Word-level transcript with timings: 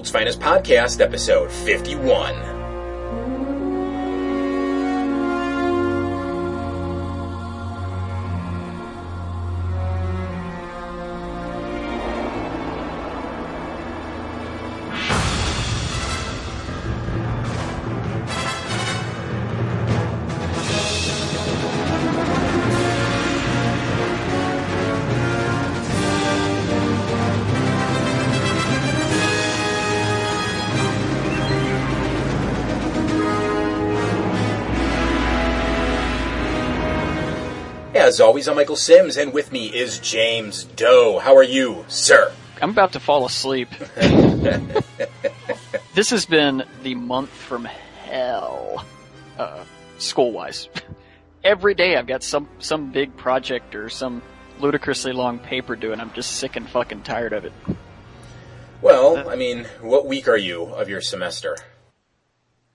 World's 0.00 0.10
Finest 0.10 0.40
Podcast, 0.40 1.02
episode 1.02 1.52
51. 1.52 2.59
As 38.20 38.24
always, 38.24 38.48
I'm 38.48 38.56
Michael 38.56 38.76
Sims, 38.76 39.16
and 39.16 39.32
with 39.32 39.50
me 39.50 39.68
is 39.68 39.98
James 39.98 40.64
Doe. 40.64 41.18
How 41.20 41.34
are 41.36 41.42
you, 41.42 41.86
sir? 41.88 42.30
I'm 42.60 42.68
about 42.68 42.92
to 42.92 43.00
fall 43.00 43.24
asleep. 43.24 43.70
this 45.94 46.10
has 46.10 46.26
been 46.26 46.62
the 46.82 46.96
month 46.96 47.30
from 47.30 47.64
hell, 47.64 48.84
uh, 49.38 49.64
school 49.96 50.32
wise. 50.32 50.68
Every 51.42 51.72
day 51.72 51.96
I've 51.96 52.06
got 52.06 52.22
some, 52.22 52.46
some 52.58 52.92
big 52.92 53.16
project 53.16 53.74
or 53.74 53.88
some 53.88 54.20
ludicrously 54.58 55.14
long 55.14 55.38
paper 55.38 55.74
due, 55.74 55.92
and 55.92 56.02
I'm 56.02 56.12
just 56.12 56.32
sick 56.32 56.56
and 56.56 56.68
fucking 56.68 57.04
tired 57.04 57.32
of 57.32 57.46
it. 57.46 57.54
Well, 58.82 59.30
I 59.30 59.36
mean, 59.36 59.64
what 59.80 60.04
week 60.04 60.28
are 60.28 60.36
you 60.36 60.64
of 60.64 60.90
your 60.90 61.00
semester? 61.00 61.56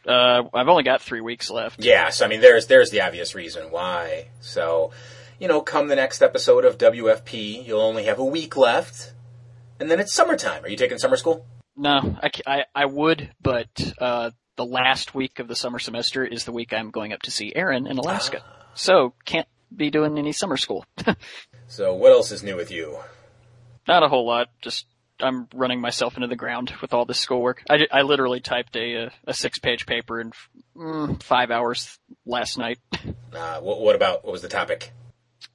Uh, 0.07 0.41
I've 0.55 0.70
only 0.70 0.82
got 0.82 1.04
three 1.04 1.21
weeks 1.21 1.51
left. 1.51 1.84
Yes, 1.84 2.23
I 2.23 2.27
mean, 2.27 2.41
there's 2.41 2.66
there's 2.66 2.90
the 2.90 3.01
obvious 3.01 3.35
reason 3.35 3.70
why. 3.70 4.29
So, 4.40 4.91
you 5.40 5.48
know, 5.48 5.62
come 5.62 5.88
the 5.88 5.96
next 5.96 6.22
episode 6.22 6.66
of 6.66 6.78
WFP, 6.78 7.66
you'll 7.66 7.82
only 7.82 8.05
have 8.05 8.20
a 8.20 8.26
week 8.26 8.55
left, 8.58 9.14
and 9.80 9.90
then 9.90 10.00
it's 10.00 10.14
summertime. 10.14 10.64
Are 10.64 10.70
you 10.70 10.78
taking 10.78 10.98
summer 10.98 11.18
school? 11.18 11.46
No, 11.76 12.18
I, 12.24 12.30
I, 12.48 12.64
I 12.74 12.86
would, 12.86 13.32
but, 13.41 13.94
uh, 14.00 14.32
the 14.56 14.66
last 14.66 15.13
week 15.13 15.40
of 15.40 15.50
the 15.50 15.56
summer 15.56 15.80
semester 15.80 16.24
is 16.24 16.46
the 16.46 16.54
week 16.54 16.72
I'm 16.72 16.90
going 16.90 17.12
up 17.12 17.24
to 17.24 17.32
see 17.32 17.52
Aaron 17.54 17.88
in 17.88 17.98
Alaska. 17.98 18.41
So, 18.74 19.13
can't 19.26 19.48
be 19.76 19.90
doing 19.90 20.18
any 20.18 20.32
summer 20.32 20.58
school. 20.58 20.86
So, 21.68 21.96
what 21.96 22.12
else 22.12 22.32
is 22.32 22.44
new 22.44 22.56
with 22.56 22.72
you? 22.72 23.00
Not 23.88 24.04
a 24.04 24.08
whole 24.08 24.26
lot. 24.26 24.50
Just 24.62 24.86
I'm 25.20 25.48
running 25.54 25.82
myself 25.82 26.16
into 26.16 26.28
the 26.28 26.36
ground 26.36 26.74
with 26.82 26.94
all 26.94 27.06
this 27.06 27.20
schoolwork. 27.20 27.63
I, 27.70 27.88
I 27.91 28.02
literally 28.02 28.40
typed 28.40 28.76
a 28.76 29.10
a 29.26 29.34
six 29.34 29.60
page 29.60 29.86
paper 29.86 30.20
in 30.20 30.32
mm, 30.76 31.22
five 31.24 31.52
hours 31.52 31.98
last 32.26 32.58
night. 32.58 32.80
Uh, 33.36 33.60
what, 33.60 33.82
what 33.82 33.98
about 33.98 34.24
what 34.24 34.32
was 34.32 34.41
the 34.41 34.48
topic? 34.48 34.94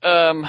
Um, 0.02 0.46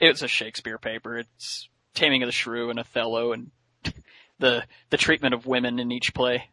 it's 0.00 0.22
a 0.22 0.28
Shakespeare 0.28 0.78
paper. 0.78 1.18
It's 1.18 1.68
Taming 1.94 2.22
of 2.22 2.28
the 2.28 2.32
Shrew 2.32 2.70
and 2.70 2.78
Othello 2.78 3.32
and 3.32 3.50
the 4.38 4.64
the 4.90 4.96
treatment 4.96 5.34
of 5.34 5.46
women 5.46 5.78
in 5.78 5.92
each 5.92 6.14
play. 6.14 6.50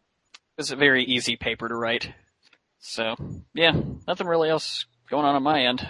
It's 0.58 0.70
a 0.70 0.76
very 0.76 1.04
easy 1.04 1.36
paper 1.36 1.68
to 1.68 1.74
write. 1.74 2.12
So 2.80 3.14
yeah, 3.54 3.72
nothing 4.06 4.26
really 4.26 4.48
else 4.48 4.86
going 5.08 5.24
on 5.24 5.34
on 5.34 5.42
my 5.42 5.62
end. 5.64 5.88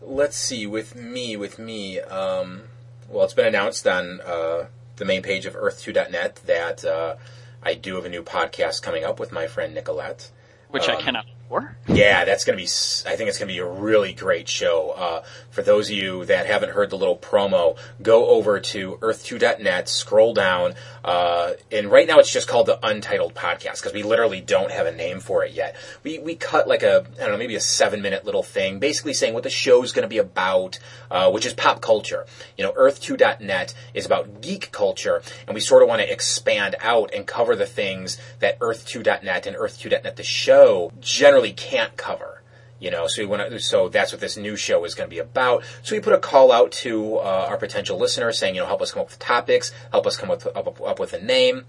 Let's 0.00 0.36
see. 0.36 0.66
With 0.66 0.96
me, 0.96 1.36
with 1.36 1.58
me. 1.58 2.00
Um, 2.00 2.62
well, 3.08 3.24
it's 3.24 3.34
been 3.34 3.46
announced 3.46 3.86
on 3.86 4.20
uh, 4.22 4.66
the 4.96 5.04
main 5.04 5.22
page 5.22 5.46
of 5.46 5.54
Earth2.net 5.54 6.36
that 6.46 6.84
uh, 6.84 7.16
I 7.62 7.74
do 7.74 7.96
have 7.96 8.04
a 8.04 8.08
new 8.08 8.22
podcast 8.22 8.82
coming 8.82 9.04
up 9.04 9.20
with 9.20 9.30
my 9.32 9.46
friend 9.46 9.74
Nicolette. 9.74 10.30
Which 10.70 10.88
I 10.88 10.94
Um, 10.94 11.02
cannot 11.02 11.26
for. 11.50 11.76
Yeah, 11.88 12.24
that's 12.24 12.44
going 12.44 12.56
to 12.56 12.62
be. 12.62 12.68
I 13.10 13.16
think 13.16 13.28
it's 13.28 13.38
going 13.38 13.48
to 13.48 13.54
be 13.54 13.58
a 13.58 13.66
really 13.66 14.12
great 14.12 14.48
show. 14.48 14.90
Uh, 14.90 15.24
for 15.50 15.62
those 15.62 15.90
of 15.90 15.96
you 15.96 16.24
that 16.26 16.46
haven't 16.46 16.70
heard 16.70 16.90
the 16.90 16.96
little 16.96 17.16
promo, 17.16 17.76
go 18.00 18.28
over 18.28 18.60
to 18.60 18.96
earth2.net, 18.98 19.88
scroll 19.88 20.32
down, 20.32 20.74
uh, 21.04 21.52
and 21.72 21.90
right 21.90 22.06
now 22.06 22.20
it's 22.20 22.32
just 22.32 22.46
called 22.46 22.66
the 22.66 22.78
Untitled 22.86 23.34
Podcast 23.34 23.80
because 23.80 23.92
we 23.92 24.04
literally 24.04 24.40
don't 24.40 24.70
have 24.70 24.86
a 24.86 24.92
name 24.92 25.18
for 25.18 25.44
it 25.44 25.52
yet. 25.52 25.74
We 26.04 26.20
we 26.20 26.36
cut 26.36 26.68
like 26.68 26.84
a 26.84 27.04
I 27.16 27.20
don't 27.20 27.32
know 27.32 27.36
maybe 27.36 27.56
a 27.56 27.60
seven 27.60 28.00
minute 28.00 28.24
little 28.24 28.44
thing, 28.44 28.78
basically 28.78 29.12
saying 29.12 29.34
what 29.34 29.42
the 29.42 29.50
show's 29.50 29.92
going 29.92 30.04
to 30.04 30.08
be 30.08 30.18
about, 30.18 30.78
uh, 31.10 31.30
which 31.32 31.44
is 31.44 31.52
pop 31.52 31.82
culture. 31.82 32.26
You 32.56 32.64
know, 32.64 32.72
earth2.net 32.72 33.74
is 33.92 34.06
about 34.06 34.40
geek 34.40 34.70
culture, 34.70 35.20
and 35.48 35.54
we 35.54 35.60
sort 35.60 35.82
of 35.82 35.88
want 35.88 36.00
to 36.00 36.10
expand 36.10 36.76
out 36.80 37.12
and 37.12 37.26
cover 37.26 37.56
the 37.56 37.66
things 37.66 38.18
that 38.38 38.58
earth2.net 38.60 39.46
and 39.46 39.56
earth2.net 39.56 40.14
the 40.14 40.22
show 40.22 40.92
generally 41.00 41.39
can't 41.52 41.96
cover. 41.96 42.42
You 42.78 42.90
know, 42.90 43.08
so 43.08 43.20
we 43.20 43.26
want 43.26 43.50
to, 43.50 43.60
so 43.60 43.90
that's 43.90 44.10
what 44.10 44.22
this 44.22 44.38
new 44.38 44.56
show 44.56 44.84
is 44.84 44.94
going 44.94 45.08
to 45.08 45.14
be 45.14 45.18
about. 45.18 45.64
So 45.82 45.94
we 45.94 46.00
put 46.00 46.14
a 46.14 46.18
call 46.18 46.50
out 46.50 46.72
to 46.72 47.18
uh, 47.18 47.46
our 47.50 47.58
potential 47.58 47.98
listeners 47.98 48.38
saying, 48.38 48.54
you 48.54 48.62
know, 48.62 48.66
help 48.66 48.80
us 48.80 48.92
come 48.92 49.02
up 49.02 49.10
with 49.10 49.18
topics, 49.18 49.70
help 49.92 50.06
us 50.06 50.16
come 50.16 50.30
up, 50.30 50.46
up, 50.56 50.80
up 50.80 50.98
with 50.98 51.12
a 51.12 51.22
name. 51.22 51.66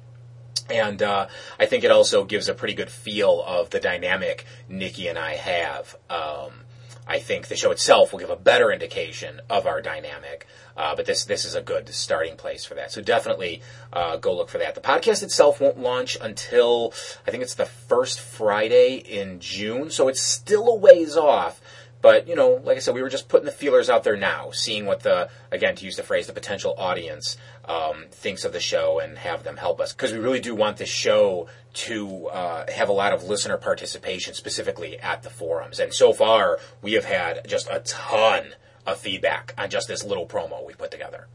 And 0.69 1.01
uh, 1.03 1.27
I 1.59 1.65
think 1.65 1.83
it 1.83 1.91
also 1.91 2.23
gives 2.23 2.47
a 2.47 2.53
pretty 2.53 2.75
good 2.75 2.89
feel 2.89 3.43
of 3.45 3.71
the 3.71 3.79
dynamic 3.81 4.45
Nikki 4.69 5.09
and 5.09 5.19
I 5.19 5.35
have. 5.35 5.97
Um, 6.09 6.61
I 7.07 7.19
think 7.19 7.47
the 7.47 7.55
show 7.55 7.71
itself 7.71 8.11
will 8.11 8.19
give 8.19 8.29
a 8.29 8.35
better 8.35 8.71
indication 8.71 9.41
of 9.49 9.65
our 9.65 9.81
dynamic, 9.81 10.47
uh, 10.77 10.95
but 10.95 11.05
this 11.05 11.25
this 11.25 11.45
is 11.45 11.55
a 11.55 11.61
good 11.61 11.89
starting 11.89 12.37
place 12.37 12.63
for 12.63 12.75
that. 12.75 12.91
So 12.91 13.01
definitely 13.01 13.61
uh, 13.91 14.17
go 14.17 14.35
look 14.35 14.49
for 14.49 14.59
that. 14.59 14.75
The 14.75 14.81
podcast 14.81 15.23
itself 15.23 15.59
won't 15.59 15.79
launch 15.79 16.17
until 16.21 16.93
I 17.27 17.31
think 17.31 17.43
it's 17.43 17.55
the 17.55 17.65
first 17.65 18.19
Friday 18.19 18.95
in 18.95 19.39
June, 19.39 19.89
so 19.89 20.07
it's 20.07 20.21
still 20.21 20.69
a 20.69 20.75
ways 20.75 21.17
off. 21.17 21.59
But 22.01 22.27
you 22.27 22.35
know, 22.35 22.61
like 22.63 22.77
I 22.77 22.79
said, 22.79 22.95
we 22.95 23.01
were 23.01 23.09
just 23.09 23.29
putting 23.29 23.45
the 23.45 23.51
feelers 23.51 23.89
out 23.89 24.03
there 24.03 24.17
now, 24.17 24.51
seeing 24.51 24.85
what 24.85 25.01
the 25.01 25.29
again 25.51 25.75
to 25.75 25.85
use 25.85 25.95
the 25.95 26.03
phrase 26.03 26.27
the 26.27 26.33
potential 26.33 26.73
audience 26.77 27.37
um, 27.65 28.05
thinks 28.11 28.43
of 28.43 28.53
the 28.53 28.59
show 28.59 28.99
and 28.99 29.17
have 29.17 29.43
them 29.43 29.57
help 29.57 29.79
us 29.79 29.93
because 29.93 30.11
we 30.11 30.19
really 30.19 30.39
do 30.39 30.55
want 30.55 30.77
this 30.77 30.89
show 30.89 31.47
to 31.73 32.27
uh, 32.27 32.71
have 32.71 32.89
a 32.89 32.93
lot 32.93 33.13
of 33.13 33.23
listener 33.23 33.57
participation, 33.57 34.33
specifically 34.33 34.99
at 34.99 35.23
the 35.23 35.29
forums. 35.29 35.79
And 35.79 35.93
so 35.93 36.11
far, 36.11 36.59
we 36.81 36.93
have 36.93 37.05
had 37.05 37.47
just 37.47 37.67
a 37.69 37.79
ton 37.79 38.55
of 38.85 38.97
feedback 38.97 39.53
on 39.57 39.69
just 39.69 39.87
this 39.87 40.03
little 40.03 40.27
promo 40.27 40.65
we 40.65 40.73
put 40.73 40.91
together. 40.91 41.27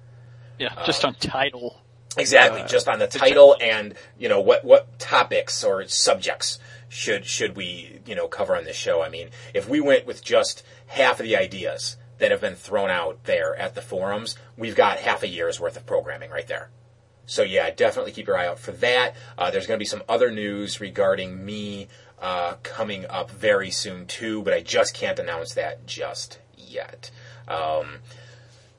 Yeah, 0.59 0.75
just 0.84 1.04
on 1.04 1.15
title. 1.15 1.81
Exactly, 2.16 2.62
Uh, 2.62 2.66
just 2.66 2.88
on 2.88 2.99
the 2.99 3.06
title 3.06 3.56
and 3.60 3.94
you 4.19 4.28
know 4.28 4.41
what 4.41 4.65
what 4.65 4.99
topics 4.99 5.62
or 5.62 5.87
subjects 5.87 6.59
should 6.88 7.27
should 7.27 7.56
we 7.56 8.00
you 8.06 8.15
know 8.15 8.28
cover 8.28 8.56
on 8.56 8.65
this 8.65 8.77
show. 8.77 9.03
I 9.03 9.09
mean, 9.09 9.28
if 9.54 9.69
we 9.69 9.81
went 9.81 10.06
with 10.06 10.25
just 10.25 10.62
half 10.87 11.21
of 11.21 11.27
the 11.27 11.37
ideas 11.37 11.97
that 12.19 12.31
have 12.31 12.41
been 12.41 12.54
thrown 12.54 12.91
out 12.91 13.25
there 13.25 13.54
at 13.56 13.75
the 13.75 13.82
forums, 13.82 14.37
we've 14.56 14.77
got 14.77 14.99
half 14.99 15.22
a 15.22 15.28
year's 15.28 15.60
worth 15.60 15.77
of 15.77 15.84
programming 15.84 16.31
right 16.31 16.47
there. 16.47 16.71
So 17.27 17.43
yeah, 17.43 17.71
definitely 17.71 18.12
keep 18.12 18.27
your 18.28 18.38
eye 18.38 18.47
out 18.47 18.59
for 18.59 18.72
that. 18.72 19.15
Uh, 19.37 19.50
there's 19.50 19.66
going 19.66 19.77
to 19.77 19.83
be 19.83 19.84
some 19.84 20.03
other 20.09 20.31
news 20.31 20.81
regarding 20.81 21.44
me 21.44 21.88
uh, 22.22 22.54
coming 22.62 23.04
up 23.06 23.31
very 23.31 23.71
soon 23.71 24.06
too, 24.06 24.43
but 24.43 24.54
I 24.54 24.60
just 24.60 24.94
can't 24.94 25.19
announce 25.19 25.53
that 25.54 25.87
just 25.87 26.38
yet. 26.56 27.10
Um, 27.48 27.98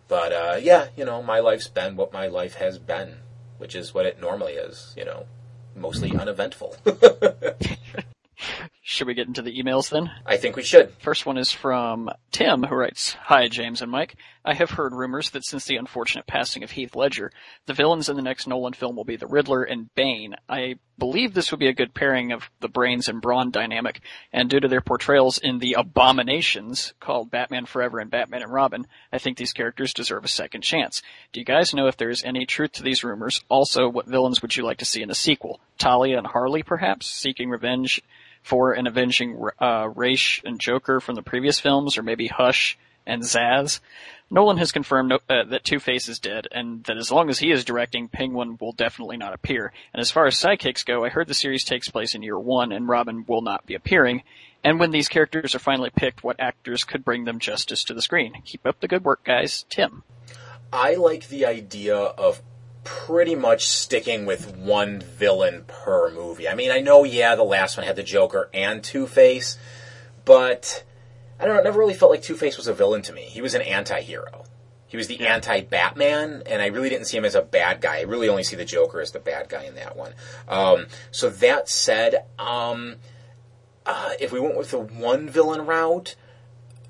but 0.07 0.31
uh, 0.31 0.57
yeah, 0.61 0.87
you 0.95 1.05
know, 1.05 1.21
my 1.21 1.39
life's 1.39 1.67
been 1.67 1.97
what 1.97 2.13
my 2.13 2.27
life 2.27 2.55
has 2.55 2.79
been, 2.79 3.17
which 3.57 3.75
is 3.75 3.93
what 3.93 4.05
it 4.05 4.19
normally 4.19 4.53
is. 4.53 4.93
You 4.97 5.05
know, 5.05 5.25
mostly 5.75 6.11
uneventful. 6.11 6.75
Should 8.89 9.07
we 9.07 9.15
get 9.15 9.27
into 9.27 9.41
the 9.41 9.61
emails 9.61 9.89
then? 9.89 10.09
I 10.25 10.37
think 10.37 10.55
we 10.55 10.63
should. 10.63 10.93
First 10.99 11.25
one 11.25 11.37
is 11.37 11.51
from 11.51 12.09
Tim, 12.31 12.63
who 12.63 12.73
writes, 12.73 13.17
Hi, 13.23 13.49
James 13.49 13.81
and 13.81 13.91
Mike. 13.91 14.15
I 14.45 14.53
have 14.53 14.69
heard 14.69 14.93
rumors 14.93 15.31
that 15.31 15.43
since 15.43 15.65
the 15.65 15.75
unfortunate 15.75 16.25
passing 16.25 16.63
of 16.63 16.71
Heath 16.71 16.95
Ledger, 16.95 17.33
the 17.65 17.73
villains 17.73 18.07
in 18.07 18.15
the 18.15 18.21
next 18.21 18.47
Nolan 18.47 18.71
film 18.71 18.95
will 18.95 19.03
be 19.03 19.17
the 19.17 19.27
Riddler 19.27 19.63
and 19.63 19.93
Bane. 19.93 20.35
I 20.47 20.75
believe 20.97 21.33
this 21.33 21.51
would 21.51 21.59
be 21.59 21.67
a 21.67 21.73
good 21.73 21.93
pairing 21.93 22.31
of 22.31 22.49
the 22.61 22.69
brains 22.69 23.09
and 23.09 23.21
brawn 23.21 23.51
dynamic, 23.51 23.99
and 24.31 24.49
due 24.49 24.61
to 24.61 24.69
their 24.69 24.79
portrayals 24.79 25.37
in 25.37 25.59
the 25.59 25.73
abominations 25.73 26.93
called 27.01 27.29
Batman 27.29 27.65
Forever 27.65 27.99
and 27.99 28.09
Batman 28.09 28.41
and 28.41 28.53
Robin, 28.53 28.87
I 29.11 29.17
think 29.17 29.37
these 29.37 29.51
characters 29.51 29.93
deserve 29.93 30.23
a 30.23 30.29
second 30.29 30.61
chance. 30.61 31.01
Do 31.33 31.41
you 31.41 31.45
guys 31.45 31.73
know 31.73 31.87
if 31.87 31.97
there 31.97 32.09
is 32.09 32.23
any 32.23 32.45
truth 32.45 32.71
to 32.73 32.83
these 32.83 33.03
rumors? 33.03 33.43
Also, 33.49 33.89
what 33.89 34.07
villains 34.07 34.41
would 34.41 34.55
you 34.55 34.63
like 34.63 34.77
to 34.77 34.85
see 34.85 35.01
in 35.01 35.11
a 35.11 35.15
sequel? 35.15 35.59
Talia 35.77 36.17
and 36.17 36.25
Harley, 36.25 36.63
perhaps, 36.63 37.05
seeking 37.05 37.49
revenge 37.49 38.01
for 38.43 38.73
and 38.73 38.87
avenging 38.87 39.39
uh, 39.59 39.89
Ra's 39.93 40.41
and 40.43 40.59
Joker 40.59 40.99
from 40.99 41.15
the 41.15 41.21
previous 41.21 41.59
films, 41.59 41.97
or 41.97 42.03
maybe 42.03 42.27
Hush 42.27 42.77
and 43.05 43.23
Zsasz. 43.23 43.79
Nolan 44.29 44.57
has 44.57 44.73
confirmed 44.73 45.13
uh, 45.13 45.17
that 45.27 45.63
Two-Face 45.63 46.09
is 46.09 46.19
dead, 46.19 46.47
and 46.51 46.83
that 46.83 46.97
as 46.97 47.11
long 47.11 47.29
as 47.29 47.39
he 47.39 47.49
is 47.49 47.63
directing, 47.63 48.09
Penguin 48.09 48.57
will 48.59 48.73
definitely 48.73 49.15
not 49.15 49.33
appear. 49.33 49.71
And 49.93 50.01
as 50.01 50.11
far 50.11 50.27
as 50.27 50.35
sidekicks 50.35 50.85
go, 50.85 51.05
I 51.05 51.09
heard 51.09 51.27
the 51.27 51.33
series 51.33 51.63
takes 51.63 51.87
place 51.87 52.13
in 52.13 52.23
year 52.23 52.37
one, 52.37 52.73
and 52.73 52.89
Robin 52.89 53.23
will 53.25 53.41
not 53.41 53.65
be 53.65 53.73
appearing. 53.73 54.23
And 54.65 54.79
when 54.79 54.91
these 54.91 55.07
characters 55.07 55.55
are 55.55 55.59
finally 55.59 55.91
picked, 55.95 56.23
what 56.23 56.39
actors 56.39 56.83
could 56.83 57.05
bring 57.05 57.23
them 57.23 57.39
justice 57.39 57.85
to 57.85 57.93
the 57.93 58.01
screen? 58.01 58.41
Keep 58.43 58.65
up 58.65 58.81
the 58.81 58.89
good 58.89 59.05
work, 59.05 59.23
guys. 59.23 59.65
Tim. 59.69 60.03
I 60.73 60.95
like 60.95 61.29
the 61.29 61.45
idea 61.45 61.95
of 61.95 62.41
pretty 62.87 63.35
much 63.35 63.67
sticking 63.67 64.25
with 64.25 64.55
one 64.55 65.01
villain 65.01 65.65
per 65.67 66.09
movie. 66.09 66.47
I 66.47 66.55
mean, 66.55 66.71
I 66.71 66.79
know, 66.79 67.03
yeah, 67.03 67.35
the 67.35 67.43
last 67.43 67.75
one 67.75 67.85
had 67.85 67.97
the 67.97 68.03
Joker 68.03 68.49
and 68.53 68.81
Two 68.81 69.07
Face, 69.07 69.57
but 70.23 70.85
I 71.37 71.45
don't 71.45 71.55
know, 71.55 71.59
it 71.59 71.65
never 71.65 71.79
really 71.79 71.93
felt 71.93 72.11
like 72.11 72.21
Two 72.21 72.37
Face 72.37 72.55
was 72.55 72.67
a 72.67 72.73
villain 72.73 73.01
to 73.03 73.13
me. 73.13 73.23
He 73.23 73.41
was 73.41 73.55
an 73.55 73.61
anti 73.61 73.99
hero. 73.99 74.45
He 74.87 74.95
was 74.95 75.07
the 75.07 75.27
anti 75.27 75.61
Batman, 75.61 76.43
and 76.45 76.61
I 76.61 76.67
really 76.67 76.87
didn't 76.87 77.07
see 77.07 77.17
him 77.17 77.25
as 77.25 77.35
a 77.35 77.41
bad 77.41 77.81
guy. 77.81 77.97
I 77.97 78.01
really 78.03 78.29
only 78.29 78.43
see 78.43 78.55
the 78.55 78.63
Joker 78.63 79.01
as 79.01 79.11
the 79.11 79.19
bad 79.19 79.49
guy 79.49 79.63
in 79.63 79.75
that 79.75 79.97
one. 79.97 80.13
Um, 80.47 80.87
so 81.11 81.29
that 81.29 81.67
said, 81.67 82.23
um, 82.39 82.95
uh, 83.85 84.11
if 84.21 84.31
we 84.31 84.39
went 84.39 84.57
with 84.57 84.71
the 84.71 84.79
one 84.79 85.27
villain 85.27 85.65
route, 85.65 86.15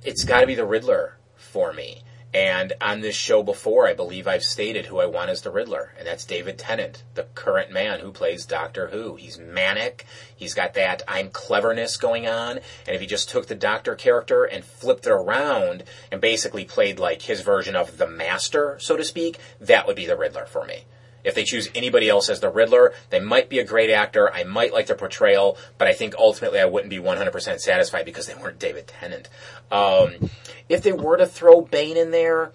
it's 0.03 0.23
got 0.23 0.41
to 0.41 0.47
be 0.47 0.53
the 0.53 0.65
Riddler 0.65 1.17
for 1.35 1.73
me. 1.73 2.03
And 2.37 2.73
on 2.79 3.01
this 3.01 3.15
show 3.15 3.41
before, 3.41 3.87
I 3.87 3.95
believe 3.95 4.27
I've 4.27 4.43
stated 4.43 4.85
who 4.85 4.99
I 4.99 5.07
want 5.07 5.31
as 5.31 5.41
the 5.41 5.49
Riddler, 5.49 5.93
and 5.97 6.07
that's 6.07 6.23
David 6.23 6.59
Tennant, 6.59 7.01
the 7.15 7.23
current 7.33 7.71
man 7.71 7.99
who 7.99 8.11
plays 8.11 8.45
Doctor 8.45 8.89
Who. 8.89 9.15
He's 9.15 9.39
manic. 9.39 10.05
He's 10.35 10.53
got 10.53 10.75
that 10.75 11.01
I'm 11.07 11.31
cleverness 11.31 11.97
going 11.97 12.27
on. 12.27 12.59
And 12.85 12.95
if 12.95 13.01
he 13.01 13.07
just 13.07 13.27
took 13.27 13.47
the 13.47 13.55
Doctor 13.55 13.95
character 13.95 14.43
and 14.43 14.63
flipped 14.63 15.07
it 15.07 15.13
around 15.13 15.83
and 16.11 16.21
basically 16.21 16.63
played 16.63 16.99
like 16.99 17.23
his 17.23 17.41
version 17.41 17.75
of 17.75 17.97
the 17.97 18.07
Master, 18.07 18.77
so 18.79 18.95
to 18.95 19.03
speak, 19.03 19.39
that 19.59 19.87
would 19.87 19.95
be 19.95 20.05
the 20.05 20.15
Riddler 20.15 20.45
for 20.45 20.63
me. 20.63 20.83
If 21.23 21.35
they 21.35 21.43
choose 21.43 21.69
anybody 21.75 22.09
else 22.09 22.29
as 22.29 22.39
the 22.39 22.49
Riddler, 22.49 22.93
they 23.09 23.19
might 23.19 23.49
be 23.49 23.59
a 23.59 23.63
great 23.63 23.89
actor. 23.89 24.31
I 24.33 24.43
might 24.43 24.73
like 24.73 24.87
their 24.87 24.95
portrayal, 24.95 25.57
but 25.77 25.87
I 25.87 25.93
think 25.93 26.15
ultimately 26.17 26.59
I 26.59 26.65
wouldn't 26.65 26.89
be 26.89 26.99
100% 26.99 27.59
satisfied 27.59 28.05
because 28.05 28.27
they 28.27 28.35
weren't 28.35 28.59
David 28.59 28.87
Tennant. 28.87 29.27
Um, 29.71 30.29
if 30.69 30.83
they 30.83 30.93
were 30.93 31.17
to 31.17 31.25
throw 31.25 31.61
Bane 31.61 31.97
in 31.97 32.11
there, 32.11 32.51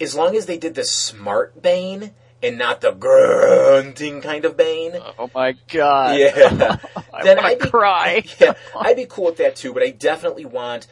as 0.00 0.14
long 0.14 0.36
as 0.36 0.46
they 0.46 0.58
did 0.58 0.74
the 0.74 0.84
smart 0.84 1.62
Bane 1.62 2.10
and 2.42 2.58
not 2.58 2.82
the 2.82 2.92
grunting 2.92 4.20
kind 4.20 4.44
of 4.44 4.56
Bane, 4.56 4.92
Oh 5.18 5.30
my 5.34 5.54
god. 5.72 6.18
yeah, 6.18 6.76
I 7.12 7.22
then 7.24 7.38
I'd 7.38 7.58
be, 7.58 7.68
cry. 7.70 8.22
yeah, 8.38 8.54
I'd 8.78 8.96
be 8.96 9.06
cool 9.06 9.26
with 9.26 9.38
that 9.38 9.56
too. 9.56 9.72
But 9.72 9.82
I 9.82 9.90
definitely 9.90 10.44
want 10.44 10.86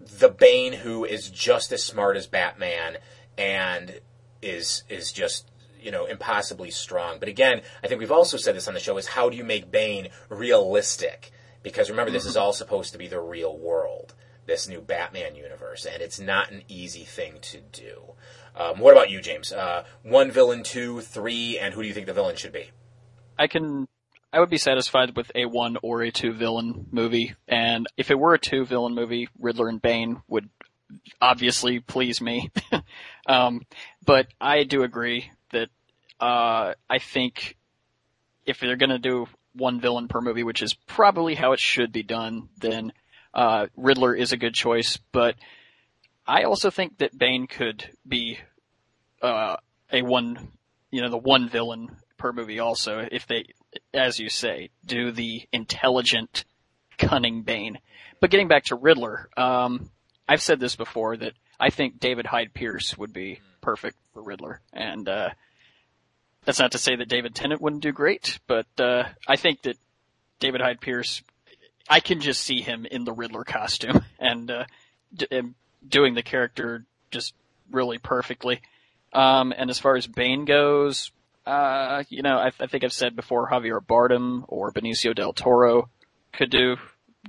the 0.00 0.28
Bane 0.28 0.72
who 0.72 1.04
is 1.04 1.30
just 1.30 1.70
as 1.72 1.84
smart 1.84 2.16
as 2.16 2.26
Batman 2.26 2.96
and 3.38 4.00
is 4.42 4.82
is 4.88 5.12
just 5.12 5.49
you 5.82 5.90
know 5.90 6.06
impossibly 6.06 6.70
strong. 6.70 7.18
But 7.18 7.28
again, 7.28 7.62
I 7.82 7.88
think 7.88 8.00
we've 8.00 8.12
also 8.12 8.36
said 8.36 8.56
this 8.56 8.68
on 8.68 8.74
the 8.74 8.80
show: 8.80 8.96
is 8.96 9.08
how 9.08 9.28
do 9.28 9.36
you 9.36 9.44
make 9.44 9.70
Bane 9.70 10.08
realistic? 10.28 11.32
Because 11.62 11.90
remember, 11.90 12.10
this 12.10 12.24
is 12.24 12.36
all 12.36 12.52
supposed 12.52 12.92
to 12.92 12.98
be 12.98 13.06
the 13.06 13.20
real 13.20 13.56
world, 13.56 14.14
this 14.46 14.66
new 14.66 14.80
Batman 14.80 15.34
universe, 15.34 15.84
and 15.84 16.02
it's 16.02 16.18
not 16.18 16.50
an 16.50 16.62
easy 16.68 17.04
thing 17.04 17.34
to 17.42 17.60
do. 17.60 18.14
Um, 18.56 18.80
what 18.80 18.92
about 18.92 19.10
you, 19.10 19.20
James? 19.20 19.52
Uh, 19.52 19.84
one 20.02 20.30
villain, 20.30 20.62
two, 20.62 21.00
three, 21.00 21.58
and 21.58 21.74
who 21.74 21.82
do 21.82 21.88
you 21.88 21.94
think 21.94 22.06
the 22.06 22.14
villain 22.14 22.36
should 22.36 22.52
be? 22.52 22.70
I 23.38 23.46
can 23.46 23.88
I 24.32 24.40
would 24.40 24.50
be 24.50 24.58
satisfied 24.58 25.16
with 25.16 25.32
a 25.34 25.46
one 25.46 25.76
or 25.82 26.02
a 26.02 26.10
two 26.10 26.32
villain 26.32 26.86
movie, 26.90 27.34
and 27.48 27.86
if 27.96 28.10
it 28.10 28.18
were 28.18 28.34
a 28.34 28.38
two 28.38 28.64
villain 28.64 28.94
movie, 28.94 29.28
Riddler 29.38 29.68
and 29.68 29.82
Bane 29.82 30.22
would 30.28 30.48
obviously 31.20 31.80
please 31.80 32.20
me. 32.20 32.50
um, 33.26 33.62
but 34.04 34.28
I 34.40 34.64
do 34.64 34.82
agree 34.82 35.30
uh, 36.20 36.74
I 36.88 36.98
think 36.98 37.56
if 38.46 38.60
they're 38.60 38.76
going 38.76 38.90
to 38.90 38.98
do 38.98 39.26
one 39.54 39.80
villain 39.80 40.08
per 40.08 40.20
movie, 40.20 40.44
which 40.44 40.62
is 40.62 40.74
probably 40.74 41.34
how 41.34 41.52
it 41.52 41.60
should 41.60 41.92
be 41.92 42.02
done, 42.02 42.48
then 42.58 42.92
uh, 43.34 43.66
Riddler 43.76 44.14
is 44.14 44.32
a 44.32 44.36
good 44.36 44.54
choice. 44.54 44.98
But 45.12 45.36
I 46.26 46.44
also 46.44 46.70
think 46.70 46.98
that 46.98 47.16
Bane 47.16 47.46
could 47.46 47.84
be 48.06 48.38
uh, 49.22 49.56
a 49.92 50.02
one, 50.02 50.52
you 50.90 51.02
know, 51.02 51.10
the 51.10 51.18
one 51.18 51.48
villain 51.48 51.96
per 52.16 52.32
movie. 52.32 52.60
Also, 52.60 53.06
if 53.10 53.26
they, 53.26 53.46
as 53.92 54.18
you 54.18 54.28
say, 54.28 54.70
do 54.84 55.10
the 55.10 55.42
intelligent, 55.52 56.44
cunning 56.98 57.42
Bane. 57.42 57.78
But 58.20 58.30
getting 58.30 58.48
back 58.48 58.64
to 58.64 58.76
Riddler, 58.76 59.28
um, 59.36 59.90
I've 60.28 60.42
said 60.42 60.60
this 60.60 60.76
before 60.76 61.16
that 61.16 61.32
I 61.58 61.70
think 61.70 61.98
David 61.98 62.26
Hyde 62.26 62.54
Pierce 62.54 62.96
would 62.96 63.12
be 63.12 63.40
perfect 63.60 63.96
for 64.12 64.22
Riddler, 64.22 64.60
and 64.72 65.08
uh, 65.08 65.30
that's 66.44 66.58
not 66.58 66.72
to 66.72 66.78
say 66.78 66.96
that 66.96 67.08
David 67.08 67.34
Tennant 67.34 67.60
wouldn't 67.60 67.82
do 67.82 67.92
great, 67.92 68.38
but 68.46 68.66
uh, 68.78 69.04
I 69.28 69.36
think 69.36 69.62
that 69.62 69.76
David 70.38 70.60
Hyde 70.60 70.80
Pierce, 70.80 71.22
I 71.88 72.00
can 72.00 72.20
just 72.20 72.42
see 72.42 72.60
him 72.60 72.86
in 72.86 73.04
the 73.04 73.12
Riddler 73.12 73.44
costume 73.44 74.04
and, 74.18 74.50
uh, 74.50 74.64
d- 75.14 75.26
and 75.30 75.54
doing 75.86 76.14
the 76.14 76.22
character 76.22 76.84
just 77.10 77.34
really 77.70 77.98
perfectly. 77.98 78.62
Um, 79.12 79.52
and 79.56 79.70
as 79.70 79.78
far 79.78 79.96
as 79.96 80.06
Bane 80.06 80.44
goes, 80.44 81.10
uh, 81.46 82.04
you 82.08 82.22
know, 82.22 82.36
I, 82.36 82.52
I 82.60 82.66
think 82.66 82.84
I've 82.84 82.92
said 82.92 83.16
before 83.16 83.48
Javier 83.48 83.84
Bardem 83.84 84.44
or 84.48 84.72
Benicio 84.72 85.14
del 85.14 85.32
Toro 85.32 85.88
could 86.32 86.50
do 86.50 86.76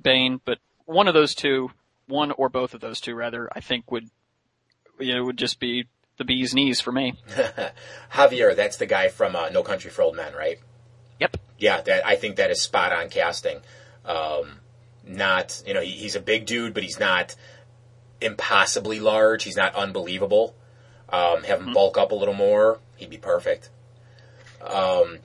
Bane, 0.01 0.39
but 0.45 0.59
one 0.85 1.07
of 1.07 1.13
those 1.13 1.33
two, 1.33 1.71
one 2.07 2.31
or 2.31 2.49
both 2.49 2.73
of 2.73 2.81
those 2.81 3.01
two 3.01 3.15
rather, 3.15 3.49
I 3.51 3.61
think 3.61 3.91
would, 3.91 4.07
you 4.99 5.15
know, 5.15 5.23
would 5.23 5.37
just 5.37 5.59
be 5.59 5.87
the 6.21 6.25
bee's 6.25 6.53
knees 6.53 6.79
for 6.79 6.91
me. 6.91 7.15
Javier, 8.13 8.55
that's 8.55 8.77
the 8.77 8.85
guy 8.85 9.07
from 9.07 9.35
uh, 9.35 9.49
No 9.49 9.63
Country 9.63 9.89
for 9.89 10.03
Old 10.03 10.15
Men, 10.15 10.33
right? 10.33 10.59
Yep. 11.19 11.37
Yeah, 11.57 11.81
that 11.81 12.05
I 12.05 12.15
think 12.15 12.35
that 12.35 12.51
is 12.51 12.61
spot 12.61 12.93
on 12.93 13.09
casting. 13.09 13.61
Um, 14.05 14.59
not, 15.03 15.63
you 15.65 15.73
know, 15.73 15.81
he, 15.81 15.91
he's 15.91 16.15
a 16.15 16.19
big 16.19 16.45
dude, 16.45 16.75
but 16.75 16.83
he's 16.83 16.99
not 16.99 17.35
impossibly 18.21 18.99
large. 18.99 19.43
He's 19.43 19.57
not 19.57 19.73
unbelievable. 19.73 20.55
Um, 21.09 21.43
have 21.43 21.61
him 21.61 21.73
bulk 21.73 21.97
up 21.97 22.11
a 22.11 22.15
little 22.15 22.33
more, 22.33 22.79
he'd 22.95 23.09
be 23.09 23.17
perfect. 23.17 23.69
Um, 24.61 25.19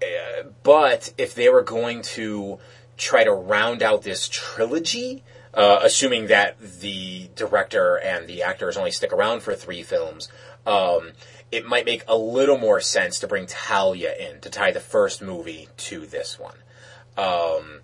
eh, 0.00 0.42
but 0.62 1.12
if 1.16 1.34
they 1.34 1.48
were 1.48 1.62
going 1.62 2.02
to 2.02 2.58
try 2.96 3.22
to 3.22 3.32
round 3.32 3.82
out 3.82 4.02
this 4.02 4.28
trilogy, 4.28 5.22
uh, 5.54 5.80
assuming 5.82 6.28
that 6.28 6.58
the 6.80 7.28
director 7.34 7.96
and 7.96 8.26
the 8.26 8.42
actors 8.42 8.76
only 8.76 8.90
stick 8.90 9.12
around 9.12 9.42
for 9.42 9.54
three 9.54 9.82
films, 9.82 10.28
um, 10.66 11.12
it 11.50 11.66
might 11.66 11.84
make 11.84 12.04
a 12.08 12.16
little 12.16 12.58
more 12.58 12.80
sense 12.80 13.18
to 13.20 13.26
bring 13.26 13.46
Talia 13.46 14.14
in 14.14 14.40
to 14.40 14.50
tie 14.50 14.70
the 14.70 14.80
first 14.80 15.20
movie 15.20 15.68
to 15.76 16.06
this 16.06 16.38
one. 16.38 16.56
Um, 17.16 17.80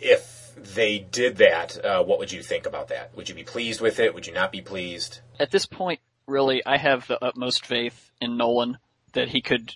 if 0.00 0.52
they 0.56 0.98
did 0.98 1.36
that, 1.36 1.82
uh, 1.84 2.02
what 2.02 2.18
would 2.18 2.32
you 2.32 2.42
think 2.42 2.66
about 2.66 2.88
that? 2.88 3.16
Would 3.16 3.28
you 3.28 3.34
be 3.34 3.44
pleased 3.44 3.80
with 3.80 4.00
it? 4.00 4.14
Would 4.14 4.26
you 4.26 4.32
not 4.32 4.50
be 4.50 4.60
pleased? 4.60 5.20
At 5.38 5.50
this 5.50 5.66
point, 5.66 6.00
really, 6.26 6.64
I 6.66 6.76
have 6.76 7.06
the 7.06 7.22
utmost 7.24 7.64
faith 7.64 8.10
in 8.20 8.36
Nolan 8.36 8.78
that 9.12 9.28
he 9.28 9.40
could, 9.40 9.74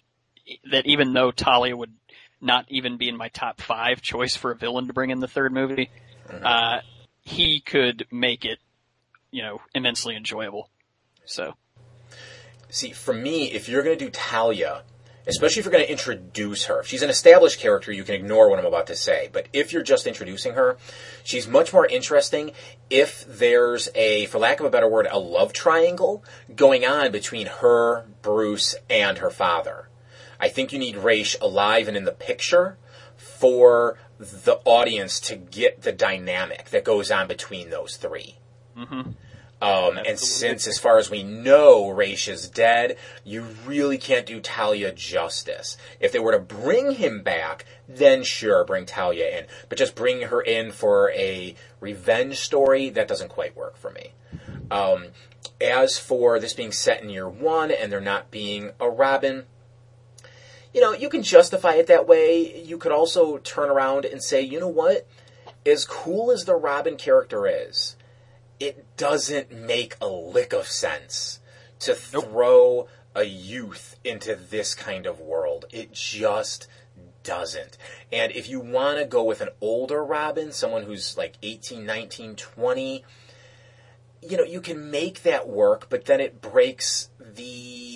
that 0.70 0.86
even 0.86 1.12
though 1.12 1.30
Talia 1.30 1.76
would 1.76 1.92
not 2.40 2.66
even 2.68 2.96
be 2.96 3.08
in 3.08 3.16
my 3.16 3.28
top 3.28 3.60
five 3.60 4.02
choice 4.02 4.36
for 4.36 4.50
a 4.50 4.56
villain 4.56 4.88
to 4.88 4.92
bring 4.92 5.10
in 5.10 5.20
the 5.20 5.28
third 5.28 5.52
movie, 5.52 5.90
uh, 6.42 6.80
he 7.26 7.60
could 7.60 8.06
make 8.10 8.44
it, 8.44 8.58
you 9.30 9.42
know, 9.42 9.60
immensely 9.74 10.16
enjoyable. 10.16 10.70
So, 11.24 11.54
See, 12.68 12.92
for 12.92 13.14
me, 13.14 13.52
if 13.52 13.68
you're 13.68 13.82
going 13.82 13.96
to 13.96 14.04
do 14.04 14.10
Talia, 14.10 14.82
especially 15.26 15.60
if 15.60 15.66
you're 15.66 15.72
going 15.72 15.84
to 15.84 15.90
introduce 15.90 16.64
her, 16.64 16.80
if 16.80 16.86
she's 16.86 17.02
an 17.02 17.10
established 17.10 17.60
character, 17.60 17.92
you 17.92 18.04
can 18.04 18.14
ignore 18.14 18.50
what 18.50 18.58
I'm 18.58 18.66
about 18.66 18.88
to 18.88 18.96
say. 18.96 19.30
But 19.32 19.48
if 19.52 19.72
you're 19.72 19.82
just 19.82 20.06
introducing 20.06 20.54
her, 20.54 20.76
she's 21.24 21.46
much 21.46 21.72
more 21.72 21.86
interesting 21.86 22.52
if 22.90 23.24
there's 23.26 23.88
a, 23.94 24.26
for 24.26 24.38
lack 24.38 24.60
of 24.60 24.66
a 24.66 24.70
better 24.70 24.88
word, 24.88 25.06
a 25.10 25.18
love 25.18 25.52
triangle 25.52 26.24
going 26.54 26.84
on 26.84 27.12
between 27.12 27.46
her, 27.46 28.06
Bruce, 28.22 28.74
and 28.90 29.18
her 29.18 29.30
father. 29.30 29.88
I 30.38 30.48
think 30.48 30.72
you 30.72 30.78
need 30.78 30.96
Ra's 30.96 31.36
alive 31.40 31.88
and 31.88 31.96
in 31.96 32.04
the 32.04 32.12
picture 32.12 32.76
for 33.38 33.98
the 34.18 34.60
audience 34.64 35.20
to 35.20 35.36
get 35.36 35.82
the 35.82 35.92
dynamic 35.92 36.70
that 36.70 36.84
goes 36.84 37.10
on 37.10 37.26
between 37.28 37.70
those 37.70 37.96
3 37.96 38.38
Um, 39.60 39.96
and 40.06 40.18
since, 40.18 40.66
as 40.66 40.78
far 40.78 40.98
as 40.98 41.10
we 41.10 41.22
know, 41.22 41.88
Ra's 41.88 42.28
is 42.28 42.46
dead, 42.48 42.98
you 43.24 43.46
really 43.64 43.96
can't 43.96 44.26
do 44.26 44.38
Talia 44.38 44.92
justice. 44.92 45.78
If 45.98 46.12
they 46.12 46.18
were 46.18 46.32
to 46.32 46.38
bring 46.38 46.92
him 46.92 47.22
back, 47.22 47.64
then 47.88 48.22
sure, 48.22 48.64
bring 48.64 48.84
Talia 48.84 49.38
in. 49.38 49.46
But 49.70 49.78
just 49.78 49.94
bring 49.94 50.22
her 50.22 50.42
in 50.42 50.72
for 50.72 51.10
a 51.12 51.54
revenge 51.80 52.40
story, 52.40 52.90
that 52.90 53.08
doesn't 53.08 53.30
quite 53.30 53.56
work 53.56 53.78
for 53.78 53.90
me. 53.90 54.12
Um, 54.70 55.06
as 55.58 55.98
for 55.98 56.38
this 56.38 56.52
being 56.52 56.72
set 56.72 57.02
in 57.02 57.08
year 57.08 57.28
one 57.28 57.70
and 57.70 57.90
there 57.90 58.00
not 58.00 58.30
being 58.30 58.72
a 58.78 58.90
Robin, 58.90 59.44
you 60.76 60.82
know, 60.82 60.92
you 60.92 61.08
can 61.08 61.22
justify 61.22 61.72
it 61.76 61.86
that 61.86 62.06
way. 62.06 62.62
You 62.62 62.76
could 62.76 62.92
also 62.92 63.38
turn 63.38 63.70
around 63.70 64.04
and 64.04 64.22
say, 64.22 64.42
you 64.42 64.60
know 64.60 64.68
what? 64.68 65.08
As 65.64 65.86
cool 65.86 66.30
as 66.30 66.44
the 66.44 66.54
Robin 66.54 66.98
character 66.98 67.46
is, 67.46 67.96
it 68.60 68.84
doesn't 68.98 69.50
make 69.50 69.96
a 70.02 70.06
lick 70.06 70.52
of 70.52 70.68
sense 70.68 71.40
to 71.78 71.94
throw 71.94 72.88
a 73.14 73.24
youth 73.24 73.96
into 74.04 74.36
this 74.36 74.74
kind 74.74 75.06
of 75.06 75.18
world. 75.18 75.64
It 75.72 75.94
just 75.94 76.68
doesn't. 77.22 77.78
And 78.12 78.30
if 78.32 78.46
you 78.46 78.60
want 78.60 78.98
to 78.98 79.06
go 79.06 79.24
with 79.24 79.40
an 79.40 79.48
older 79.62 80.04
Robin, 80.04 80.52
someone 80.52 80.82
who's 80.82 81.16
like 81.16 81.38
18, 81.42 81.86
19, 81.86 82.36
20, 82.36 83.02
you 84.20 84.36
know, 84.36 84.44
you 84.44 84.60
can 84.60 84.90
make 84.90 85.22
that 85.22 85.48
work, 85.48 85.86
but 85.88 86.04
then 86.04 86.20
it 86.20 86.42
breaks 86.42 87.08
the 87.18 87.95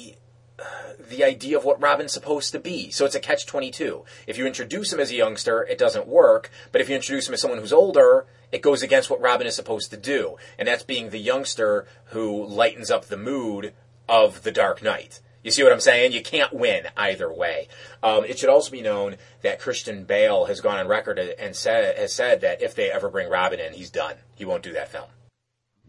the 1.11 1.25
idea 1.25 1.57
of 1.57 1.65
what 1.65 1.83
Robin's 1.83 2.13
supposed 2.13 2.53
to 2.53 2.59
be. 2.59 2.91
So 2.91 3.05
it's 3.05 3.15
a 3.15 3.21
catch 3.21 3.47
22. 3.47 4.05
If 4.27 4.39
you 4.39 4.47
introduce 4.47 4.93
him 4.93 5.01
as 5.01 5.11
a 5.11 5.17
youngster, 5.17 5.63
it 5.63 5.79
doesn't 5.79 6.07
work. 6.07 6.51
But 6.73 6.81
if 6.81 6.89
you 6.89 6.95
introduce 6.95 7.29
him 7.29 7.35
as 7.35 7.41
someone 7.41 7.59
who's 7.59 7.73
older, 7.73 8.27
it 8.53 8.63
goes 8.63 8.83
against 8.83 9.11
what 9.11 9.21
Robin 9.21 9.47
is 9.47 9.57
supposed 9.57 9.91
to 9.91 9.97
do. 9.97 10.37
And 10.59 10.69
that's 10.69 10.85
being 10.85 11.11
the 11.11 11.19
youngster 11.19 11.87
who 12.07 12.45
lightens 12.47 12.91
up 12.91 13.07
the 13.07 13.17
mood 13.17 13.75
of 14.09 14.43
the 14.43 14.53
Dark 14.53 14.83
Knight. 14.83 15.21
You 15.43 15.51
see 15.51 15.63
what 15.63 15.73
I'm 15.73 15.81
saying? 15.81 16.13
You 16.13 16.23
can't 16.23 16.53
win 16.53 16.89
either 16.97 17.33
way. 17.33 17.69
Um, 18.03 18.25
it 18.25 18.39
should 18.39 18.51
also 18.51 18.71
be 18.71 18.83
known 18.83 19.17
that 19.43 19.59
Christian 19.59 20.05
Bale 20.05 20.45
has 20.45 20.61
gone 20.61 20.79
on 20.79 20.87
record 20.87 21.19
and 21.19 21.57
said, 21.57 21.97
has 21.97 22.13
said 22.13 22.43
that 22.43 22.61
if 22.61 22.75
they 22.75 22.91
ever 22.91 23.09
bring 23.09 23.31
Robin 23.31 23.59
in, 23.59 23.73
he's 23.73 23.91
done. 23.91 24.17
He 24.35 24.45
won't 24.45 24.63
do 24.63 24.75
that 24.75 24.91
film. 24.91 25.09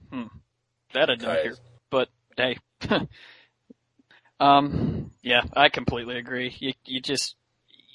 Hmm. 0.10 0.24
That 0.94 1.10
I 1.10 1.16
didn't 1.16 1.44
hear. 1.44 1.56
But 1.90 2.10
hey. 2.38 2.58
um, 4.42 5.12
yeah, 5.22 5.42
I 5.54 5.70
completely 5.70 6.18
agree. 6.18 6.56
You, 6.60 6.74
you 6.84 7.00
just, 7.00 7.36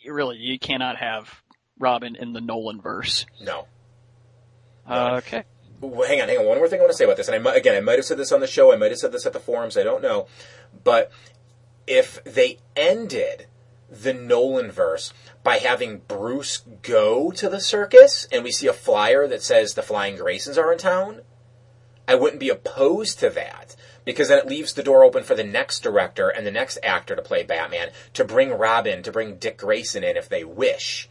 you 0.03 0.13
really, 0.13 0.37
you 0.37 0.59
cannot 0.59 0.97
have 0.97 1.43
Robin 1.79 2.15
in 2.15 2.33
the 2.33 2.41
Nolan 2.41 2.81
verse. 2.81 3.27
No. 3.43 3.67
Uh, 4.87 5.17
okay. 5.19 5.45
Well, 5.81 6.09
hang 6.09 6.21
on, 6.21 6.29
hang 6.29 6.39
on. 6.39 6.47
One 6.47 6.59
more 6.59 6.69
thing 6.69 6.79
I 6.79 6.83
want 6.83 6.93
to 6.93 6.97
say 6.97 7.05
about 7.05 7.17
this, 7.17 7.27
and 7.27 7.35
I 7.35 7.39
might, 7.39 7.57
again, 7.57 7.75
I 7.75 7.81
might 7.81 7.99
have 7.99 8.05
said 8.05 8.17
this 8.17 8.31
on 8.31 8.41
the 8.41 8.47
show, 8.47 8.73
I 8.73 8.77
might 8.77 8.93
have 8.93 9.01
said 9.01 9.13
this 9.13 9.27
at 9.27 9.33
the 9.33 9.41
forums, 9.41 9.77
I 9.77 9.83
don't 9.83 10.03
know, 10.03 10.29
but 10.85 11.11
if 11.87 12.23
they 12.25 12.59
ended 12.77 13.47
the 13.91 14.15
Nolan 14.15 14.71
verse 14.71 15.13
by 15.43 15.59
having 15.59 16.03
Bruce 16.09 16.59
go 16.83 17.31
to 17.33 17.49
the 17.49 17.61
circus 17.61 18.27
and 18.33 18.43
we 18.43 18.53
see 18.53 18.67
a 18.67 18.73
flyer 18.73 19.27
that 19.29 19.43
says 19.43 19.75
the 19.75 19.83
Flying 19.83 20.17
Graysons 20.17 20.59
are 20.59 20.73
in 20.73 20.79
town, 20.79 21.23
I 22.09 22.15
wouldn't 22.15 22.41
be 22.41 22.49
opposed 22.49 23.19
to 23.21 23.31
that 23.31 23.77
because 24.07 24.29
then 24.29 24.39
it 24.39 24.47
leaves 24.47 24.73
the 24.73 24.83
door 24.83 25.05
open 25.05 25.25
for 25.25 25.35
the 25.35 25.45
next 25.45 25.83
director 25.83 26.31
and 26.31 26.47
the 26.47 26.51
next 26.51 26.79
actor 26.83 27.15
to 27.15 27.21
play 27.21 27.43
Batman 27.43 27.91
to 28.15 28.25
bring 28.25 28.51
Robin, 28.57 29.03
to 29.03 29.13
bring 29.13 29.37
Dick 29.37 29.59
Grayson 29.59 30.03
in 30.03 30.17
if 30.17 30.31
they 30.31 30.45
wish. 30.45 31.11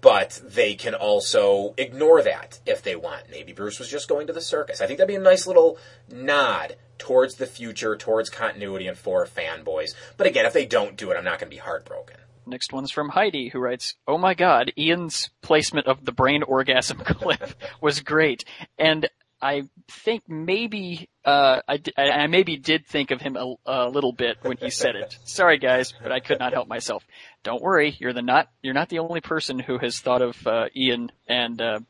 But 0.00 0.40
they 0.44 0.74
can 0.74 0.94
also 0.94 1.74
ignore 1.78 2.22
that 2.22 2.60
if 2.66 2.82
they 2.82 2.94
want. 2.94 3.30
Maybe 3.30 3.52
Bruce 3.52 3.78
was 3.78 3.88
just 3.88 4.08
going 4.08 4.26
to 4.26 4.32
the 4.32 4.40
circus. 4.40 4.80
I 4.80 4.86
think 4.86 4.98
that'd 4.98 5.08
be 5.08 5.14
a 5.14 5.20
nice 5.20 5.46
little 5.46 5.78
nod 6.08 6.76
towards 6.98 7.36
the 7.36 7.46
future, 7.46 7.96
towards 7.96 8.28
continuity, 8.28 8.86
and 8.86 8.98
for 8.98 9.26
fanboys. 9.26 9.94
But 10.16 10.26
again, 10.26 10.44
if 10.44 10.52
they 10.52 10.66
don't 10.66 10.96
do 10.96 11.10
it, 11.10 11.16
I'm 11.16 11.24
not 11.24 11.38
going 11.38 11.50
to 11.50 11.56
be 11.56 11.60
heartbroken. 11.60 12.16
Next 12.46 12.72
one's 12.72 12.90
from 12.90 13.10
Heidi, 13.10 13.48
who 13.48 13.60
writes, 13.60 13.94
"Oh 14.08 14.18
my 14.18 14.34
God, 14.34 14.72
Ian's 14.76 15.30
placement 15.40 15.86
of 15.86 16.04
the 16.04 16.10
brain 16.10 16.42
orgasm 16.42 16.98
clip 17.04 17.54
was 17.80 18.00
great, 18.00 18.44
and 18.76 19.08
I 19.42 19.64
think 19.88 20.28
maybe 20.28 21.08
uh, 21.24 21.60
I, 21.68 21.80
I 21.98 22.26
maybe 22.28 22.56
did 22.56 22.86
think 22.86 23.10
of 23.10 23.20
him 23.20 23.36
a, 23.36 23.54
a 23.66 23.88
little 23.88 24.12
bit 24.12 24.36
when 24.42 24.56
he 24.56 24.70
said 24.70 24.94
it. 24.94 25.18
Sorry, 25.24 25.58
guys, 25.58 25.92
but 26.00 26.12
I 26.12 26.20
could 26.20 26.38
not 26.38 26.52
help 26.52 26.68
myself. 26.68 27.04
Don't 27.42 27.60
worry, 27.60 27.96
you're 27.98 28.12
the 28.12 28.22
not 28.22 28.48
you're 28.62 28.74
not 28.74 28.88
the 28.88 29.00
only 29.00 29.20
person 29.20 29.58
who 29.58 29.78
has 29.78 29.98
thought 29.98 30.22
of 30.22 30.46
uh, 30.46 30.66
Ian 30.76 31.10
and 31.26 31.60
uh, 31.60 31.80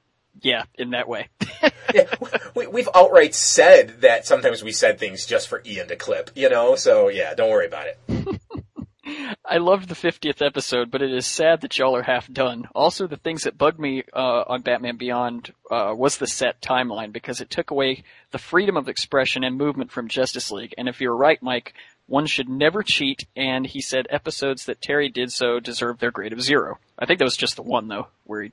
yeah, 0.41 0.65
in 0.77 0.91
that 0.91 1.09
way. 1.09 1.29
yeah, 1.95 2.05
we, 2.55 2.67
we've 2.67 2.89
outright 2.95 3.35
said 3.35 4.01
that 4.01 4.27
sometimes 4.27 4.63
we 4.63 4.73
said 4.73 4.99
things 4.99 5.27
just 5.27 5.49
for 5.49 5.63
Ian 5.67 5.89
to 5.89 5.97
clip, 5.97 6.31
you 6.35 6.49
know. 6.49 6.75
So 6.77 7.09
yeah, 7.09 7.35
don't 7.35 7.51
worry 7.51 7.67
about 7.67 7.87
it. 7.87 8.41
I 9.45 9.59
loved 9.59 9.89
the 9.89 9.95
50th 9.95 10.45
episode, 10.45 10.91
but 10.91 11.03
it 11.03 11.13
is 11.13 11.27
sad 11.27 11.63
that 11.63 11.77
y'all 11.77 11.97
are 11.97 12.03
half 12.03 12.33
done. 12.33 12.69
Also, 12.75 13.09
the 13.09 13.17
things 13.17 13.43
that 13.43 13.59
bugged 13.59 13.81
me 13.81 14.05
uh, 14.13 14.45
on 14.47 14.63
Batman 14.63 14.97
Beyond 14.97 15.53
uh, 15.69 15.93
was 15.97 16.19
the 16.19 16.29
set 16.29 16.61
timeline 16.61 17.13
because 17.13 17.41
it 17.41 17.51
took 17.51 17.73
away 17.73 18.05
the 18.31 18.39
freedom 18.39 18.77
of 18.77 18.89
expression 18.89 19.43
and 19.43 19.57
movement 19.57 19.91
from 19.91 20.07
Justice 20.09 20.53
League. 20.53 20.75
And 20.79 20.89
if 20.89 21.01
you're 21.01 21.17
right, 21.17 21.43
Mike, 21.43 21.75
one 22.07 22.27
should 22.27 22.49
never 22.49 22.85
cheat. 22.85 23.27
And 23.35 23.67
he 23.67 23.81
said 23.81 24.07
episodes 24.11 24.67
that 24.67 24.81
Terry 24.81 25.09
did 25.09 25.33
so 25.33 25.59
deserve 25.59 25.99
their 25.99 26.13
grade 26.13 26.33
of 26.33 26.43
zero. 26.43 26.79
I 26.97 27.07
think 27.07 27.19
that 27.19 27.25
was 27.25 27.37
just 27.37 27.57
the 27.57 27.63
one 27.63 27.89
though, 27.89 28.09
where 28.25 28.45
he 28.45 28.53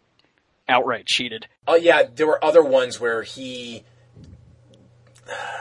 outright 0.67 1.05
cheated. 1.05 1.47
Oh 1.67 1.75
yeah, 1.75 2.03
there 2.03 2.27
were 2.27 2.43
other 2.43 2.63
ones 2.63 2.99
where 2.99 3.21
he 3.21 3.83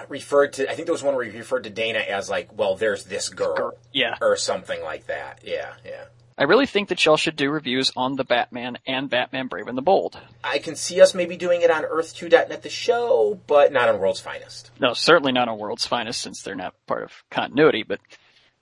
referred 0.08 0.54
to. 0.54 0.70
I 0.70 0.75
think 0.75 0.87
there 0.87 0.92
was 0.92 1.02
one 1.02 1.14
where 1.14 1.25
he 1.25 1.37
referred 1.37 1.64
to 1.64 1.70
Dana 1.70 1.98
as 2.00 2.28
like, 2.30 2.56
"Well, 2.56 2.76
there's 2.76 3.04
this 3.04 3.28
girl,", 3.28 3.56
girl. 3.56 3.72
yeah, 3.92 4.16
or 4.20 4.37
something 4.37 4.82
like 4.82 5.06
that. 5.06 5.40
Yeah, 5.44 5.72
yeah. 5.84 6.04
I 6.40 6.44
really 6.44 6.66
think 6.66 6.90
that 6.90 7.04
y'all 7.04 7.16
should 7.16 7.34
do 7.34 7.50
reviews 7.50 7.90
on 7.96 8.14
the 8.14 8.22
Batman 8.22 8.78
and 8.87 9.10
Batman 9.10 9.48
Brave 9.48 9.66
and 9.66 9.76
the 9.76 9.82
Bold. 9.82 10.16
I 10.44 10.60
can 10.60 10.76
see 10.76 11.00
us 11.00 11.12
maybe 11.12 11.37
doing 11.37 11.62
it 11.62 11.70
on 11.70 11.82
Earth2.net 11.82 12.62
the 12.62 12.68
show, 12.68 13.40
but 13.48 13.72
not 13.72 13.88
on 13.88 13.98
World's 13.98 14.20
Finest. 14.20 14.70
No, 14.78 14.92
certainly 14.92 15.32
not 15.32 15.48
on 15.48 15.58
World's 15.58 15.84
Finest 15.84 16.20
since 16.20 16.42
they're 16.42 16.54
not 16.54 16.75
part 16.87 17.02
of 17.02 17.12
continuity, 17.28 17.82
but 17.82 17.98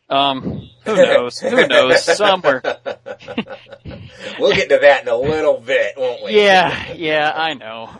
um, 0.08 0.70
who 0.86 0.96
knows? 1.04 1.38
who 1.38 1.66
knows? 1.66 2.02
Somewhere. 2.02 2.62
we'll 4.38 4.54
get 4.54 4.70
to 4.70 4.78
that 4.78 5.02
in 5.02 5.08
a 5.08 5.16
little 5.16 5.60
bit, 5.60 5.94
won't 5.98 6.24
we? 6.24 6.36
Yeah, 6.40 6.92
yeah, 6.94 7.30
I 7.34 7.52
know. 7.54 7.90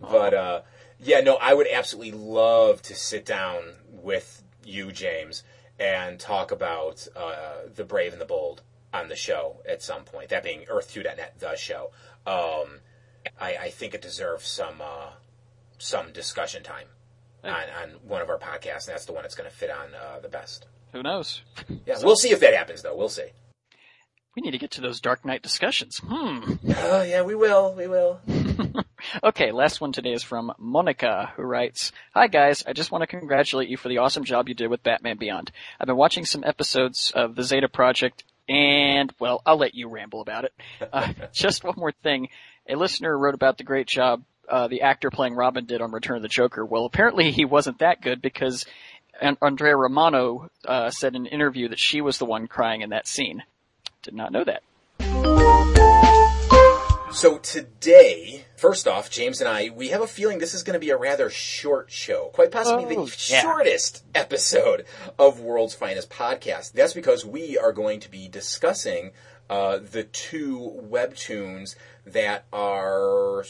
but 0.00 0.32
uh 0.34 0.60
yeah, 1.08 1.20
no, 1.20 1.36
I 1.36 1.54
would 1.54 1.66
absolutely 1.66 2.12
love 2.12 2.82
to 2.82 2.94
sit 2.94 3.24
down 3.24 3.62
with 3.90 4.42
you, 4.64 4.92
James, 4.92 5.42
and 5.78 6.18
talk 6.18 6.50
about 6.50 7.06
uh, 7.16 7.68
the 7.74 7.84
Brave 7.84 8.12
and 8.12 8.20
the 8.20 8.26
Bold 8.26 8.62
on 8.92 9.08
the 9.08 9.16
show 9.16 9.56
at 9.68 9.82
some 9.82 10.04
point. 10.04 10.28
That 10.30 10.44
being 10.44 10.64
Earth2.net, 10.70 11.34
the 11.38 11.56
show. 11.56 11.90
Um, 12.26 12.80
I, 13.40 13.56
I, 13.56 13.70
think 13.70 13.94
it 13.94 14.02
deserves 14.02 14.46
some 14.46 14.80
uh, 14.82 15.10
some 15.78 16.12
discussion 16.12 16.62
time 16.62 16.86
on, 17.42 17.52
on, 17.52 17.90
one 18.06 18.20
of 18.20 18.28
our 18.28 18.38
podcasts, 18.38 18.86
and 18.86 18.94
that's 18.94 19.06
the 19.06 19.12
one 19.12 19.22
that's 19.22 19.34
going 19.34 19.48
to 19.48 19.54
fit 19.54 19.70
on 19.70 19.94
uh, 19.94 20.20
the 20.20 20.28
best. 20.28 20.66
Who 20.92 21.02
knows? 21.02 21.42
Yeah, 21.86 21.96
so, 21.96 22.06
we'll 22.06 22.16
see 22.16 22.30
if 22.30 22.40
that 22.40 22.54
happens, 22.54 22.82
though. 22.82 22.96
We'll 22.96 23.08
see. 23.08 23.28
We 24.36 24.42
need 24.42 24.52
to 24.52 24.58
get 24.58 24.72
to 24.72 24.80
those 24.80 25.00
Dark 25.00 25.24
Knight 25.24 25.42
discussions. 25.42 25.98
Hmm. 25.98 26.54
Oh, 26.76 27.02
yeah, 27.02 27.22
we 27.22 27.34
will. 27.34 27.74
We 27.74 27.88
will. 27.88 28.20
okay, 29.24 29.50
last 29.50 29.80
one 29.80 29.92
today 29.92 30.12
is 30.12 30.22
from 30.22 30.52
Monica, 30.58 31.32
who 31.36 31.42
writes, 31.42 31.92
Hi 32.14 32.28
guys, 32.28 32.62
I 32.66 32.72
just 32.72 32.92
want 32.92 33.02
to 33.02 33.06
congratulate 33.06 33.68
you 33.68 33.76
for 33.76 33.88
the 33.88 33.98
awesome 33.98 34.24
job 34.24 34.48
you 34.48 34.54
did 34.54 34.68
with 34.68 34.82
Batman 34.82 35.16
Beyond. 35.16 35.50
I've 35.80 35.86
been 35.86 35.96
watching 35.96 36.24
some 36.24 36.44
episodes 36.44 37.10
of 37.14 37.34
the 37.34 37.42
Zeta 37.42 37.68
Project 37.68 38.22
and, 38.48 39.12
well, 39.18 39.42
I'll 39.44 39.58
let 39.58 39.74
you 39.74 39.88
ramble 39.88 40.20
about 40.20 40.44
it. 40.44 40.54
Uh, 40.92 41.12
just 41.32 41.64
one 41.64 41.74
more 41.76 41.92
thing. 41.92 42.28
A 42.68 42.76
listener 42.76 43.16
wrote 43.16 43.34
about 43.34 43.58
the 43.58 43.64
great 43.64 43.86
job 43.86 44.22
uh, 44.48 44.68
the 44.68 44.82
actor 44.82 45.10
playing 45.10 45.34
Robin 45.34 45.64
did 45.66 45.82
on 45.82 45.92
Return 45.92 46.16
of 46.16 46.22
the 46.22 46.28
Joker. 46.28 46.64
Well, 46.64 46.84
apparently 46.86 47.30
he 47.30 47.44
wasn't 47.44 47.80
that 47.80 48.00
good 48.00 48.22
because 48.22 48.64
Andrea 49.20 49.76
Romano 49.76 50.50
uh, 50.64 50.90
said 50.90 51.14
in 51.14 51.26
an 51.26 51.32
interview 51.32 51.68
that 51.68 51.78
she 51.78 52.00
was 52.00 52.18
the 52.18 52.24
one 52.24 52.46
crying 52.46 52.82
in 52.82 52.90
that 52.90 53.06
scene. 53.06 53.42
Did 54.02 54.14
not 54.14 54.32
know 54.32 54.44
that. 54.44 54.62
So 57.10 57.38
today, 57.38 58.44
first 58.56 58.86
off, 58.86 59.10
James 59.10 59.40
and 59.40 59.48
I, 59.48 59.70
we 59.70 59.88
have 59.88 60.02
a 60.02 60.06
feeling 60.06 60.38
this 60.38 60.54
is 60.54 60.62
going 60.62 60.74
to 60.74 60.78
be 60.78 60.90
a 60.90 60.96
rather 60.96 61.30
short 61.30 61.90
show, 61.90 62.30
quite 62.32 62.52
possibly 62.52 62.96
oh, 62.96 63.06
the 63.06 63.26
yeah. 63.28 63.40
shortest 63.40 64.04
episode 64.14 64.84
of 65.18 65.40
World's 65.40 65.74
Finest 65.74 66.10
Podcast. 66.10 66.72
That's 66.72 66.92
because 66.92 67.24
we 67.24 67.58
are 67.58 67.72
going 67.72 68.00
to 68.00 68.10
be 68.10 68.28
discussing 68.28 69.12
uh, 69.50 69.78
the 69.78 70.04
two 70.04 70.80
webtoons 70.88 71.74
that 72.06 72.44
are 72.52 73.44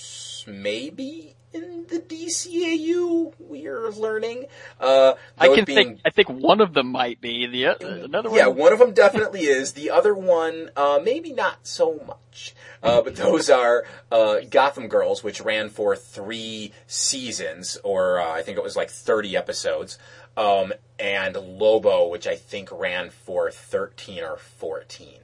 maybe 0.46 1.34
in 1.52 1.86
the 1.88 1.98
DCAU. 1.98 3.32
We're 3.38 3.90
learning. 3.90 4.46
Uh, 4.80 5.14
I 5.38 5.48
can 5.48 5.64
being, 5.64 5.76
think. 5.76 6.00
I 6.04 6.10
think 6.10 6.28
one 6.28 6.60
of 6.60 6.74
them 6.74 6.88
might 6.88 7.20
be 7.20 7.46
the 7.46 7.66
uh, 7.66 7.74
another 7.80 8.30
one. 8.30 8.38
Yeah, 8.38 8.48
one 8.48 8.72
of 8.72 8.78
them 8.78 8.92
definitely 8.92 9.42
is. 9.42 9.72
The 9.72 9.90
other 9.90 10.14
one, 10.14 10.70
uh, 10.76 11.00
maybe 11.02 11.32
not 11.32 11.66
so 11.66 12.00
much. 12.06 12.54
Uh, 12.82 13.02
but 13.02 13.16
those 13.16 13.50
are 13.50 13.84
uh, 14.12 14.40
Gotham 14.48 14.88
Girls, 14.88 15.24
which 15.24 15.40
ran 15.40 15.68
for 15.68 15.96
three 15.96 16.72
seasons, 16.86 17.78
or 17.82 18.20
uh, 18.20 18.30
I 18.30 18.42
think 18.42 18.56
it 18.56 18.64
was 18.64 18.76
like 18.76 18.90
thirty 18.90 19.36
episodes, 19.36 19.98
um, 20.36 20.72
and 20.98 21.36
Lobo, 21.36 22.08
which 22.08 22.26
I 22.26 22.36
think 22.36 22.70
ran 22.70 23.10
for 23.10 23.50
thirteen 23.50 24.22
or 24.22 24.36
fourteen 24.36 25.20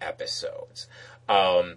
episodes. 0.00 0.86
Um, 1.28 1.74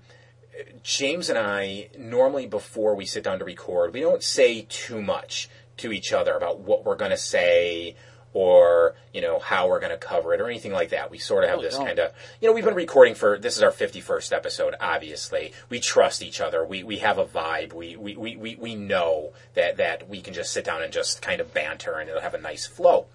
James 0.83 1.29
and 1.29 1.37
I 1.37 1.89
normally 1.97 2.47
before 2.47 2.95
we 2.95 3.05
sit 3.05 3.23
down 3.23 3.39
to 3.39 3.45
record, 3.45 3.93
we 3.93 4.01
don't 4.01 4.23
say 4.23 4.65
too 4.69 5.01
much 5.01 5.49
to 5.77 5.91
each 5.91 6.13
other 6.13 6.33
about 6.33 6.59
what 6.59 6.85
we're 6.85 6.95
going 6.95 7.11
to 7.11 7.17
say 7.17 7.95
or 8.33 8.95
you 9.13 9.21
know 9.21 9.39
how 9.39 9.67
we're 9.67 9.79
going 9.79 9.91
to 9.91 9.97
cover 9.97 10.33
it 10.33 10.41
or 10.41 10.47
anything 10.47 10.71
like 10.71 10.89
that. 10.89 11.11
We 11.11 11.17
sort 11.17 11.43
of 11.43 11.49
have 11.49 11.61
this 11.61 11.77
kind 11.77 11.99
of 11.99 12.13
you 12.39 12.47
know 12.47 12.53
we've 12.53 12.63
been 12.63 12.75
recording 12.75 13.15
for 13.15 13.37
this 13.37 13.57
is 13.57 13.63
our 13.63 13.71
51st 13.71 14.31
episode. 14.31 14.75
Obviously, 14.79 15.53
we 15.69 15.79
trust 15.79 16.21
each 16.21 16.39
other. 16.39 16.65
We 16.65 16.83
we 16.83 16.99
have 16.99 17.17
a 17.17 17.25
vibe. 17.25 17.73
We 17.73 17.95
we 17.97 18.15
we 18.15 18.55
we 18.55 18.75
know 18.75 19.33
that 19.55 19.77
that 19.77 20.09
we 20.09 20.21
can 20.21 20.33
just 20.33 20.53
sit 20.53 20.63
down 20.63 20.81
and 20.81 20.93
just 20.93 21.21
kind 21.21 21.41
of 21.41 21.53
banter 21.53 21.99
and 21.99 22.09
it'll 22.09 22.21
have 22.21 22.33
a 22.33 22.41
nice 22.41 22.65
flow. 22.65 23.07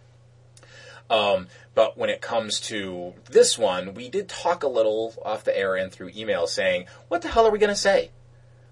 Um, 1.09 1.49
but 1.75 1.97
when 1.97 2.11
it 2.11 2.21
comes 2.21 2.61
to 2.61 3.15
this 3.31 3.59
one, 3.59 3.95
we 3.95 4.09
did 4.09 4.29
talk 4.29 4.63
a 4.63 4.69
little 4.69 5.15
off 5.25 5.45
the 5.45 5.57
air 5.57 5.77
and 5.77 5.93
through 5.93 6.11
email 6.17 6.47
saying, 6.47 6.87
what 7.09 7.23
the 7.23 7.29
hell 7.29 7.47
are 7.47 7.51
we 7.51 7.59
going 7.59 7.71
to 7.71 7.77
say? 7.77 8.11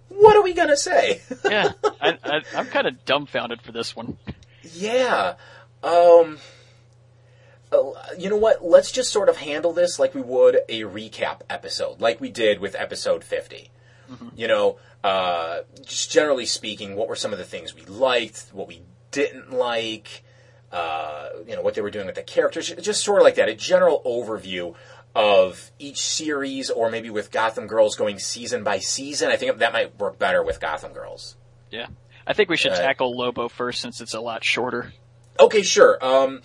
What 0.09 0.37
are 0.37 0.43
we 0.43 0.53
going 0.53 0.69
to 0.69 0.77
say? 0.77 1.21
yeah, 1.45 1.73
I, 2.01 2.43
am 2.55 2.67
kind 2.67 2.87
of 2.87 3.05
dumbfounded 3.05 3.63
for 3.63 3.73
this 3.73 3.97
one. 3.97 4.19
Yeah. 4.63 5.35
Um, 5.83 6.39
uh, 7.73 7.93
you 8.19 8.31
know 8.31 8.37
what? 8.37 8.65
Let's 8.65 8.93
just 8.93 9.13
sort 9.13 9.29
of 9.29 9.37
handle 9.37 9.73
this 9.73 9.99
like 9.99 10.15
we 10.15 10.23
would 10.23 10.61
a 10.69 10.83
recap 10.83 11.41
episode, 11.51 12.01
like 12.01 12.21
we 12.21 12.31
did 12.31 12.61
with 12.61 12.75
episode 12.75 13.25
50. 13.25 13.71
You 14.37 14.49
know, 14.49 14.79
uh, 15.03 15.61
just 15.85 16.11
generally 16.11 16.47
speaking, 16.47 16.95
what 16.95 17.09
were 17.09 17.17
some 17.17 17.33
of 17.33 17.39
the 17.39 17.45
things 17.45 17.75
we 17.75 17.85
liked, 17.85 18.51
what 18.53 18.69
we 18.69 18.83
didn't 19.11 19.53
like, 19.53 20.23
uh, 20.75 21.29
you 21.47 21.55
know, 21.55 21.63
what 21.63 21.75
they 21.75 21.81
were 21.81 21.91
doing 21.91 22.07
with 22.07 22.17
the 22.17 22.23
characters, 22.23 22.69
just 22.81 23.05
sort 23.05 23.21
of 23.21 23.25
like 23.25 23.37
that, 23.37 23.49
a 23.49 23.55
general 23.55 24.03
overview 24.05 24.75
of 25.15 25.71
each 25.79 26.01
series, 26.01 26.69
or 26.69 26.91
maybe 26.91 27.09
with 27.09 27.31
Gotham 27.31 27.69
Girls 27.69 27.95
going 27.95 28.19
season 28.19 28.65
by 28.65 28.81
season. 28.81 29.31
I 29.31 29.37
think 29.37 29.59
that 29.59 29.73
might 29.73 29.97
work 30.01 30.19
better 30.19 30.43
with 30.43 30.61
Gotham 30.61 30.93
Girls. 30.93 31.37
Yeah. 31.71 31.87
I 32.27 32.33
think 32.33 32.49
we 32.51 32.57
should 32.57 32.73
Uh, 32.73 32.77
tackle 32.79 33.17
Lobo 33.17 33.49
first 33.49 33.81
since 33.81 34.01
it's 34.01 34.15
a 34.15 34.21
lot 34.21 34.43
shorter. 34.43 34.93
Okay, 35.39 35.63
sure. 35.63 36.05
Um, 36.05 36.43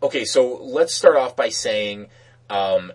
okay, 0.00 0.24
so 0.24 0.58
let's 0.62 0.94
start 0.94 1.16
off 1.16 1.34
by 1.34 1.48
saying 1.48 2.06
um, 2.48 2.92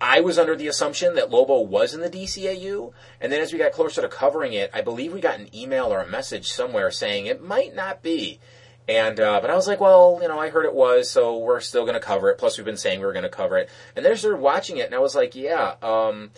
I 0.00 0.20
was 0.20 0.36
under 0.38 0.56
the 0.56 0.66
assumption 0.66 1.14
that 1.14 1.30
Lobo 1.30 1.60
was 1.60 1.94
in 1.94 2.00
the 2.00 2.10
DCAU, 2.10 2.92
and 3.20 3.30
then 3.30 3.40
as 3.40 3.52
we 3.52 3.58
got 3.60 3.70
closer 3.70 4.02
to 4.02 4.08
covering 4.08 4.52
it, 4.52 4.70
I 4.74 4.80
believe 4.80 5.12
we 5.12 5.20
got 5.20 5.38
an 5.38 5.54
email 5.54 5.92
or 5.92 6.00
a 6.00 6.08
message 6.08 6.50
somewhere 6.50 6.90
saying 6.90 7.26
it 7.26 7.40
might 7.44 7.74
not 7.76 8.02
be. 8.02 8.40
And 8.88 9.20
uh, 9.20 9.40
but 9.40 9.48
I 9.50 9.54
was 9.54 9.68
like, 9.68 9.80
well, 9.80 10.18
you 10.20 10.28
know, 10.28 10.38
I 10.38 10.50
heard 10.50 10.64
it 10.64 10.74
was, 10.74 11.08
so 11.08 11.38
we're 11.38 11.60
still 11.60 11.82
going 11.82 11.94
to 11.94 12.00
cover 12.00 12.30
it. 12.30 12.38
Plus, 12.38 12.58
we've 12.58 12.64
been 12.64 12.76
saying 12.76 12.98
we 12.98 13.06
were 13.06 13.12
going 13.12 13.22
to 13.22 13.28
cover 13.28 13.56
it, 13.56 13.70
and 13.94 14.04
then 14.04 14.12
I 14.12 14.16
started 14.16 14.40
watching 14.40 14.78
it, 14.78 14.86
and 14.86 14.94
I 14.94 14.98
was 14.98 15.14
like, 15.14 15.36
yeah, 15.36 15.74
um, 15.82 16.30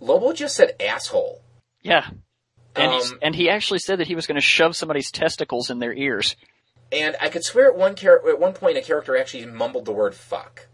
Lobo 0.00 0.32
just 0.32 0.56
said 0.56 0.74
asshole. 0.80 1.40
Yeah. 1.82 2.08
And, 2.74 2.92
Um, 2.92 3.18
and 3.22 3.34
he 3.36 3.48
actually 3.48 3.78
said 3.78 4.00
that 4.00 4.08
he 4.08 4.16
was 4.16 4.26
going 4.26 4.34
to 4.34 4.40
shove 4.40 4.74
somebody's 4.74 5.12
testicles 5.12 5.70
in 5.70 5.78
their 5.78 5.94
ears. 5.94 6.34
And 6.90 7.16
I 7.20 7.28
could 7.28 7.44
swear 7.44 7.70
at 7.70 7.76
one 7.76 7.94
char- 7.94 8.28
at 8.28 8.40
one 8.40 8.52
point 8.52 8.76
a 8.76 8.82
character 8.82 9.16
actually 9.16 9.46
mumbled 9.46 9.84
the 9.84 9.92
word 9.92 10.14
fuck. 10.14 10.66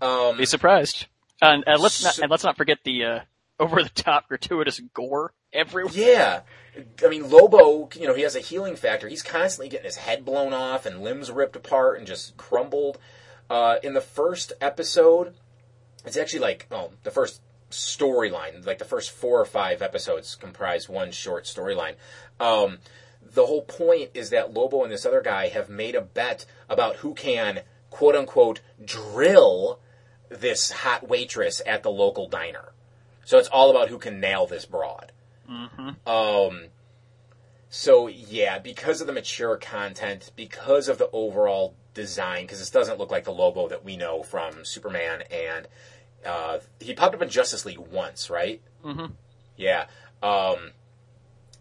Um, 0.00 0.38
Be 0.38 0.46
surprised. 0.46 1.06
And 1.42 1.64
uh, 1.66 1.76
let's 1.78 2.02
not 2.02 2.18
and 2.18 2.30
let's 2.30 2.44
not 2.44 2.56
forget 2.56 2.78
the 2.84 3.04
uh, 3.04 3.20
over 3.60 3.82
the 3.82 3.90
top 3.90 4.28
gratuitous 4.28 4.80
gore 4.94 5.32
everywhere. 5.52 5.92
Yeah. 5.94 6.40
I 7.04 7.08
mean, 7.08 7.30
Lobo, 7.30 7.88
you 7.94 8.06
know, 8.06 8.14
he 8.14 8.22
has 8.22 8.36
a 8.36 8.40
healing 8.40 8.76
factor. 8.76 9.08
He's 9.08 9.22
constantly 9.22 9.68
getting 9.68 9.86
his 9.86 9.96
head 9.96 10.24
blown 10.24 10.52
off 10.52 10.86
and 10.86 11.02
limbs 11.02 11.30
ripped 11.30 11.56
apart 11.56 11.98
and 11.98 12.06
just 12.06 12.36
crumbled. 12.36 12.98
Uh, 13.48 13.76
in 13.82 13.94
the 13.94 14.00
first 14.00 14.52
episode, 14.60 15.34
it's 16.04 16.16
actually 16.16 16.40
like, 16.40 16.66
oh, 16.70 16.90
the 17.02 17.10
first 17.10 17.40
storyline, 17.70 18.64
like 18.66 18.78
the 18.78 18.84
first 18.84 19.10
four 19.10 19.40
or 19.40 19.44
five 19.44 19.82
episodes 19.82 20.34
comprise 20.34 20.88
one 20.88 21.12
short 21.12 21.44
storyline. 21.44 21.94
Um, 22.40 22.78
the 23.22 23.46
whole 23.46 23.62
point 23.62 24.10
is 24.14 24.30
that 24.30 24.52
Lobo 24.52 24.82
and 24.82 24.92
this 24.92 25.06
other 25.06 25.22
guy 25.22 25.48
have 25.48 25.68
made 25.68 25.94
a 25.94 26.00
bet 26.00 26.46
about 26.68 26.96
who 26.96 27.14
can, 27.14 27.60
quote 27.90 28.14
unquote, 28.14 28.60
drill 28.84 29.80
this 30.28 30.70
hot 30.70 31.08
waitress 31.08 31.60
at 31.66 31.82
the 31.82 31.90
local 31.90 32.28
diner. 32.28 32.72
So 33.24 33.38
it's 33.38 33.48
all 33.48 33.70
about 33.70 33.88
who 33.88 33.98
can 33.98 34.20
nail 34.20 34.46
this 34.46 34.64
broad. 34.64 35.12
Um, 36.06 36.64
so 37.68 38.06
yeah, 38.06 38.58
because 38.58 39.00
of 39.00 39.06
the 39.06 39.12
mature 39.12 39.56
content, 39.56 40.30
because 40.36 40.88
of 40.88 40.98
the 40.98 41.10
overall 41.12 41.74
design, 41.92 42.44
because 42.44 42.58
this 42.58 42.70
doesn't 42.70 42.98
look 42.98 43.10
like 43.10 43.24
the 43.24 43.32
Lobo 43.32 43.68
that 43.68 43.84
we 43.84 43.96
know 43.96 44.22
from 44.22 44.64
Superman, 44.64 45.22
and 45.30 45.66
uh, 46.24 46.58
he 46.80 46.94
popped 46.94 47.14
up 47.14 47.22
in 47.22 47.28
Justice 47.28 47.64
League 47.66 47.78
once, 47.78 48.30
right? 48.30 48.60
Mhm. 48.84 49.12
Yeah. 49.56 49.86
Um, 50.22 50.72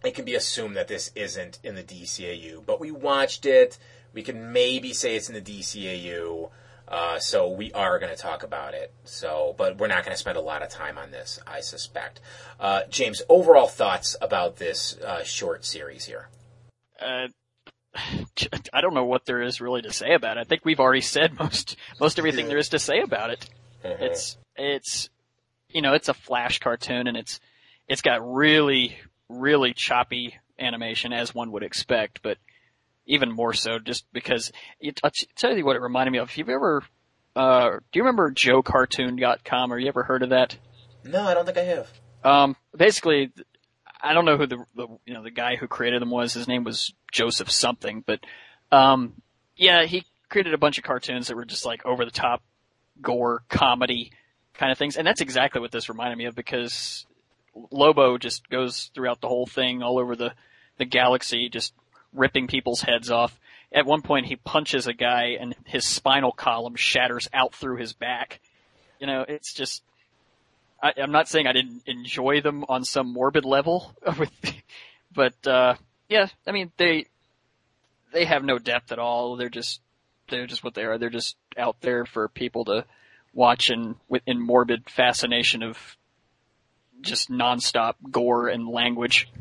it 0.03 0.13
can 0.15 0.25
be 0.25 0.35
assumed 0.35 0.75
that 0.75 0.87
this 0.87 1.11
isn't 1.15 1.59
in 1.63 1.75
the 1.75 1.83
DCAU, 1.83 2.65
but 2.65 2.79
we 2.79 2.91
watched 2.91 3.45
it. 3.45 3.77
We 4.13 4.21
can 4.21 4.51
maybe 4.53 4.93
say 4.93 5.15
it's 5.15 5.29
in 5.29 5.35
the 5.35 5.41
DCAU. 5.41 6.49
Uh, 6.87 7.17
so 7.19 7.49
we 7.49 7.71
are 7.73 7.97
going 7.99 8.13
to 8.13 8.21
talk 8.21 8.43
about 8.43 8.73
it. 8.73 8.93
So, 9.05 9.55
but 9.57 9.77
we're 9.77 9.87
not 9.87 10.03
going 10.03 10.13
to 10.13 10.19
spend 10.19 10.37
a 10.37 10.41
lot 10.41 10.61
of 10.61 10.69
time 10.69 10.97
on 10.97 11.11
this, 11.11 11.39
I 11.47 11.61
suspect. 11.61 12.19
Uh, 12.59 12.81
James, 12.89 13.21
overall 13.29 13.67
thoughts 13.67 14.15
about 14.21 14.57
this 14.57 14.97
uh, 14.97 15.23
short 15.23 15.65
series 15.65 16.05
here? 16.05 16.29
Uh, 16.99 17.27
I 18.73 18.81
don't 18.81 18.93
know 18.93 19.05
what 19.05 19.25
there 19.25 19.41
is 19.41 19.61
really 19.61 19.81
to 19.83 19.93
say 19.93 20.13
about 20.13 20.37
it. 20.37 20.41
I 20.41 20.43
think 20.43 20.65
we've 20.65 20.79
already 20.79 21.01
said 21.01 21.33
most 21.39 21.75
most 21.99 22.19
everything 22.19 22.47
there 22.47 22.57
is 22.57 22.69
to 22.69 22.79
say 22.79 22.99
about 23.01 23.29
it. 23.29 23.49
It's 23.83 24.37
it's 24.55 25.09
you 25.69 25.81
know 25.81 25.93
it's 25.93 26.09
a 26.09 26.13
flash 26.13 26.59
cartoon 26.59 27.07
and 27.07 27.17
it's 27.17 27.39
it's 27.87 28.01
got 28.01 28.33
really 28.33 28.97
really 29.29 29.73
choppy 29.73 30.35
animation 30.59 31.13
as 31.13 31.33
one 31.33 31.51
would 31.51 31.63
expect, 31.63 32.21
but 32.21 32.37
even 33.05 33.31
more 33.31 33.53
so 33.53 33.79
just 33.79 34.05
because 34.13 34.51
it, 34.79 34.99
I'll 35.03 35.11
tell 35.35 35.55
you 35.57 35.65
what 35.65 35.75
it 35.75 35.81
reminded 35.81 36.11
me 36.11 36.19
of. 36.19 36.29
If 36.29 36.37
you've 36.37 36.49
ever 36.49 36.83
uh, 37.35 37.71
do 37.91 37.99
you 37.99 38.03
remember 38.03 38.31
JoeCartoon.com? 38.31 39.73
Or 39.73 39.79
you 39.79 39.87
ever 39.87 40.03
heard 40.03 40.23
of 40.23 40.29
that? 40.29 40.57
No, 41.03 41.23
I 41.23 41.33
don't 41.33 41.45
think 41.45 41.57
I 41.57 41.63
have. 41.63 41.91
Um, 42.23 42.55
basically, 42.75 43.31
I 44.01 44.13
don't 44.13 44.25
know 44.25 44.37
who 44.37 44.47
the, 44.47 44.65
the 44.75 44.87
you 45.05 45.13
know 45.13 45.23
the 45.23 45.31
guy 45.31 45.55
who 45.55 45.67
created 45.67 46.01
them 46.01 46.11
was. 46.11 46.33
His 46.33 46.47
name 46.47 46.63
was 46.63 46.93
Joseph 47.11 47.51
something, 47.51 48.03
but 48.05 48.19
um, 48.71 49.21
yeah, 49.55 49.83
he 49.85 50.05
created 50.29 50.53
a 50.53 50.57
bunch 50.57 50.77
of 50.77 50.83
cartoons 50.83 51.27
that 51.27 51.35
were 51.35 51.45
just 51.45 51.65
like 51.65 51.85
over 51.85 52.05
the 52.05 52.11
top 52.11 52.41
gore 53.01 53.43
comedy 53.49 54.11
kind 54.53 54.71
of 54.71 54.77
things, 54.77 54.95
and 54.95 55.05
that's 55.05 55.21
exactly 55.21 55.59
what 55.59 55.71
this 55.71 55.89
reminded 55.89 56.17
me 56.17 56.25
of 56.25 56.35
because 56.35 57.05
Lobo 57.71 58.17
just 58.17 58.47
goes 58.49 58.91
throughout 58.93 59.19
the 59.19 59.27
whole 59.27 59.47
thing, 59.47 59.81
all 59.81 59.99
over 59.99 60.15
the 60.15 60.33
the 60.77 60.85
galaxy, 60.85 61.49
just 61.49 61.73
ripping 62.13 62.47
people's 62.47 62.81
heads 62.81 63.09
off. 63.11 63.37
At 63.71 63.85
one 63.85 64.01
point, 64.01 64.27
he 64.27 64.35
punches 64.35 64.87
a 64.87 64.93
guy, 64.93 65.37
and 65.39 65.55
his 65.65 65.87
spinal 65.87 66.31
column 66.31 66.75
shatters 66.75 67.27
out 67.33 67.55
through 67.55 67.77
his 67.77 67.93
back. 67.93 68.39
You 68.99 69.07
know, 69.07 69.25
it's 69.27 69.53
just 69.53 69.81
I, 70.83 70.93
I'm 70.97 71.11
not 71.11 71.29
saying 71.29 71.47
I 71.47 71.53
didn't 71.53 71.83
enjoy 71.87 72.41
them 72.41 72.65
on 72.67 72.83
some 72.83 73.11
morbid 73.11 73.45
level, 73.45 73.95
with, 74.19 74.31
but 75.13 75.47
uh, 75.47 75.75
yeah, 76.09 76.27
I 76.45 76.51
mean 76.51 76.71
they 76.77 77.05
they 78.11 78.25
have 78.25 78.43
no 78.43 78.59
depth 78.59 78.91
at 78.91 78.99
all. 78.99 79.37
They're 79.37 79.49
just 79.49 79.79
they're 80.29 80.45
just 80.45 80.63
what 80.63 80.73
they 80.73 80.83
are. 80.83 80.97
They're 80.97 81.09
just 81.09 81.37
out 81.57 81.77
there 81.79 82.05
for 82.05 82.27
people 82.27 82.65
to 82.65 82.85
watch 83.33 83.69
and 83.69 83.95
with 84.09 84.21
in 84.27 84.39
morbid 84.39 84.89
fascination 84.89 85.63
of 85.63 85.97
just 87.01 87.31
nonstop 87.31 87.95
gore 88.11 88.49
and 88.49 88.67
language. 88.67 89.31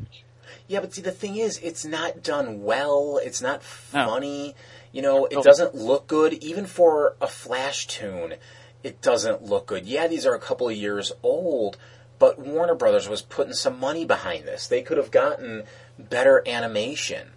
Yeah, 0.67 0.79
but 0.79 0.93
see, 0.93 1.01
the 1.01 1.11
thing 1.11 1.35
is, 1.37 1.59
it's 1.63 1.85
not 1.85 2.23
done 2.23 2.63
well. 2.63 3.19
It's 3.23 3.41
not 3.41 3.61
No. 3.93 4.05
funny. 4.07 4.55
You 4.91 5.01
know, 5.01 5.25
it 5.25 5.43
doesn't 5.43 5.75
look 5.75 6.07
good. 6.07 6.33
Even 6.33 6.65
for 6.65 7.15
a 7.19 7.27
Flash 7.27 7.87
tune, 7.87 8.35
it 8.83 9.01
doesn't 9.01 9.43
look 9.43 9.65
good. 9.67 9.85
Yeah, 9.85 10.07
these 10.07 10.25
are 10.25 10.35
a 10.35 10.39
couple 10.39 10.69
of 10.69 10.75
years 10.75 11.11
old, 11.23 11.77
but 12.19 12.37
Warner 12.39 12.75
Brothers 12.75 13.09
was 13.09 13.21
putting 13.21 13.53
some 13.53 13.79
money 13.79 14.05
behind 14.05 14.45
this. 14.45 14.67
They 14.67 14.81
could 14.81 14.97
have 14.97 15.09
gotten 15.11 15.63
better 15.97 16.43
animation. 16.47 17.29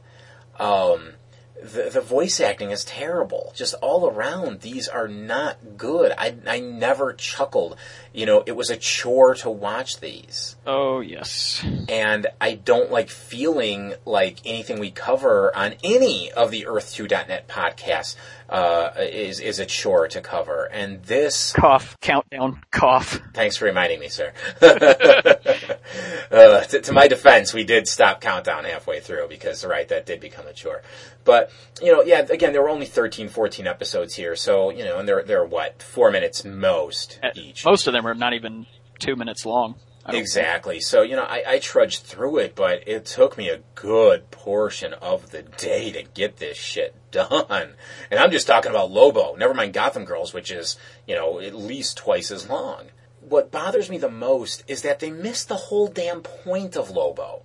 Um, 0.59 1.15
the, 1.63 1.89
the 1.91 2.01
voice 2.03 2.39
acting 2.41 2.71
is 2.71 2.85
terrible. 2.85 3.53
Just 3.57 3.75
all 3.81 4.07
around, 4.09 4.61
these 4.61 4.89
are 4.89 5.09
not 5.09 5.79
good. 5.79 6.13
I, 6.19 6.37
I 6.47 6.61
never 6.61 7.15
chuckled. 7.15 7.77
You 8.17 8.25
know, 8.25 8.43
it 8.47 8.57
was 8.57 8.71
a 8.71 8.79
chore 8.79 9.35
to 9.37 9.51
watch 9.51 10.01
these 10.01 10.57
Oh 10.67 11.01
yes, 11.01 11.63
and 11.89 12.27
I 12.41 12.55
don't 12.55 12.91
like 12.91 13.09
feeling 13.09 13.95
like 14.05 14.39
anything 14.45 14.81
we 14.81 14.91
cover 14.91 15.55
on 15.55 15.75
any 15.85 16.33
of 16.33 16.51
the 16.51 16.65
Earth2.net 16.65 17.47
podcasts 17.47 18.17
uh, 18.49 18.91
is 18.99 19.39
is 19.39 19.59
a 19.59 19.67
chore 19.67 20.09
to 20.09 20.21
cover. 20.21 20.65
And 20.65 21.03
this, 21.05 21.53
cough 21.53 21.97
countdown 22.01 22.63
cough. 22.71 23.21
thanks 23.33 23.57
for 23.57 23.67
reminding 23.67 24.01
me, 24.01 24.09
sir. 24.09 24.33
uh, 24.63 26.61
to, 26.61 26.81
to 26.81 26.93
my 26.93 27.09
defense, 27.09 27.55
we 27.55 27.65
did 27.65 27.87
stop 27.87 28.21
countdown 28.21 28.65
halfway 28.65 29.01
through 29.01 29.29
because, 29.29 29.65
right, 29.65 29.87
that 29.89 30.07
did 30.07 30.21
become 30.21 30.47
a 30.47 30.53
chore. 30.53 30.83
But 31.25 31.51
you 31.83 31.93
know, 31.93 32.03
yeah, 32.03 32.27
again, 32.29 32.53
there 32.53 32.63
were 32.63 32.71
only 32.71 32.87
13, 32.87 33.29
14 33.29 33.67
episodes 33.67 34.15
here, 34.15 34.37
so 34.37 34.71
you 34.71 34.85
know, 34.85 34.99
and 34.99 35.09
they're 35.09 35.23
they're 35.23 35.45
what 35.45 35.83
four 35.83 36.11
minutes 36.11 36.45
most 36.45 37.19
At- 37.23 37.37
each. 37.37 37.65
Most 37.65 37.87
of 37.87 37.93
them 37.93 38.06
are 38.07 38.15
not 38.15 38.35
even 38.35 38.67
two 38.99 39.17
minutes 39.17 39.45
long. 39.45 39.77
Exactly. 40.09 40.81
So, 40.81 41.03
you 41.03 41.17
know, 41.17 41.25
I, 41.25 41.43
I 41.47 41.59
trudged 41.59 42.03
through 42.03 42.39
it, 42.39 42.55
but 42.55 42.87
it 42.87 43.07
took 43.07 43.37
me 43.37 43.49
a 43.49 43.63
good 43.75 44.31
portion 44.31 44.95
of 44.95 45.31
the 45.31 45.43
day 45.43 45.91
to 45.93 46.05
get 46.05 46.37
this 46.37 46.57
shit 46.57 46.95
done. 47.11 47.75
And 48.11 48.21
I'm 48.21 48.31
just 48.31 48.47
talking 48.47 48.71
about 48.71 48.91
Lobo, 48.91 49.35
never 49.35 49.55
mind 49.55 49.73
Gotham 49.73 50.05
Girls, 50.05 50.33
which 50.33 50.51
is, 50.51 50.77
you 51.07 51.15
know, 51.15 51.41
at 51.41 51.55
least 51.55 51.97
twice 51.97 52.31
as 52.31 52.49
long. 52.49 52.87
What 53.21 53.51
bothers 53.51 53.91
me 53.91 53.99
the 53.99 54.11
most 54.11 54.63
is 54.69 54.83
that 54.83 55.01
they 55.01 55.11
missed 55.11 55.49
the 55.49 55.57
whole 55.57 55.89
damn 55.89 56.21
point 56.21 56.77
of 56.77 56.91
Lobo. 56.91 57.43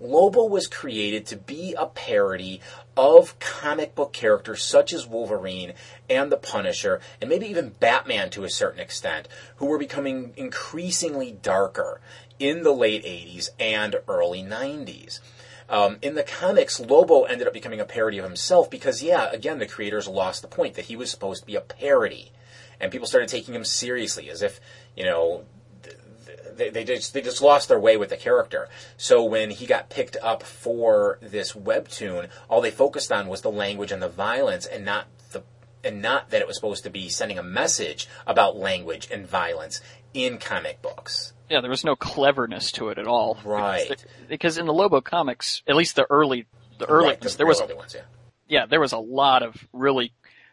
Lobo 0.00 0.44
was 0.44 0.66
created 0.66 1.26
to 1.26 1.36
be 1.36 1.74
a 1.76 1.86
parody 1.86 2.60
of 2.96 3.38
comic 3.38 3.94
book 3.94 4.12
characters 4.12 4.62
such 4.62 4.92
as 4.92 5.06
Wolverine 5.06 5.72
and 6.08 6.30
the 6.30 6.36
Punisher, 6.36 7.00
and 7.20 7.28
maybe 7.28 7.46
even 7.46 7.74
Batman 7.80 8.30
to 8.30 8.44
a 8.44 8.50
certain 8.50 8.80
extent, 8.80 9.28
who 9.56 9.66
were 9.66 9.78
becoming 9.78 10.32
increasingly 10.36 11.32
darker 11.32 12.00
in 12.38 12.62
the 12.62 12.72
late 12.72 13.04
80s 13.04 13.50
and 13.58 13.96
early 14.08 14.42
90s. 14.42 15.20
Um, 15.68 15.96
in 16.02 16.14
the 16.14 16.22
comics, 16.22 16.78
Lobo 16.78 17.22
ended 17.24 17.46
up 17.46 17.54
becoming 17.54 17.80
a 17.80 17.86
parody 17.86 18.18
of 18.18 18.24
himself 18.24 18.70
because, 18.70 19.02
yeah, 19.02 19.30
again, 19.30 19.58
the 19.58 19.66
creators 19.66 20.06
lost 20.06 20.42
the 20.42 20.48
point 20.48 20.74
that 20.74 20.86
he 20.86 20.96
was 20.96 21.10
supposed 21.10 21.42
to 21.42 21.46
be 21.46 21.56
a 21.56 21.60
parody. 21.60 22.32
and 22.80 22.90
people 22.92 23.06
started 23.06 23.28
taking 23.28 23.54
him 23.54 23.64
seriously, 23.64 24.28
as 24.28 24.42
if 24.42 24.60
you 24.96 25.04
know 25.04 25.44
they, 26.54 26.70
they 26.70 26.84
just 26.84 27.14
they 27.14 27.22
just 27.22 27.42
lost 27.42 27.68
their 27.68 27.80
way 27.80 27.96
with 27.96 28.10
the 28.10 28.16
character. 28.16 28.68
So 28.96 29.22
when 29.24 29.50
he 29.50 29.66
got 29.66 29.90
picked 29.90 30.16
up 30.22 30.42
for 30.42 31.18
this 31.20 31.52
webtoon, 31.52 32.28
all 32.48 32.60
they 32.60 32.70
focused 32.70 33.12
on 33.12 33.28
was 33.28 33.42
the 33.42 33.50
language 33.50 33.92
and 33.92 34.02
the 34.02 34.08
violence, 34.08 34.66
and 34.66 34.84
not 34.84 35.06
the 35.32 35.42
and 35.82 36.00
not 36.00 36.30
that 36.30 36.40
it 36.40 36.46
was 36.46 36.56
supposed 36.56 36.84
to 36.84 36.90
be 36.90 37.08
sending 37.08 37.38
a 37.38 37.42
message 37.42 38.08
about 38.26 38.56
language 38.56 39.08
and 39.10 39.26
violence 39.26 39.80
in 40.12 40.38
comic 40.38 40.80
books. 40.80 41.32
Yeah, 41.50 41.60
there 41.60 41.70
was 41.70 41.84
no 41.84 41.94
cleverness 41.94 42.72
to 42.72 42.88
it 42.88 42.98
at 42.98 43.06
all. 43.06 43.38
Right. 43.44 43.88
Because, 43.88 44.04
because 44.28 44.58
in 44.58 44.66
the 44.66 44.72
Lobo 44.72 45.00
comics, 45.00 45.62
at 45.66 45.76
least 45.76 45.96
the 45.96 46.06
early, 46.08 46.46
the 46.78 46.86
early 46.86 47.08
Right, 47.08 47.20
the 47.20 47.26
ones, 47.26 47.36
there 47.36 47.46
was, 47.46 47.60
real 47.60 47.76
ones, 47.76 47.94
yeah. 47.94 48.02
yeah, 48.48 48.66
there 48.66 48.80
was 48.80 48.92
a 48.92 48.98
lot 48.98 49.42
of 49.42 49.54
really 49.72 50.12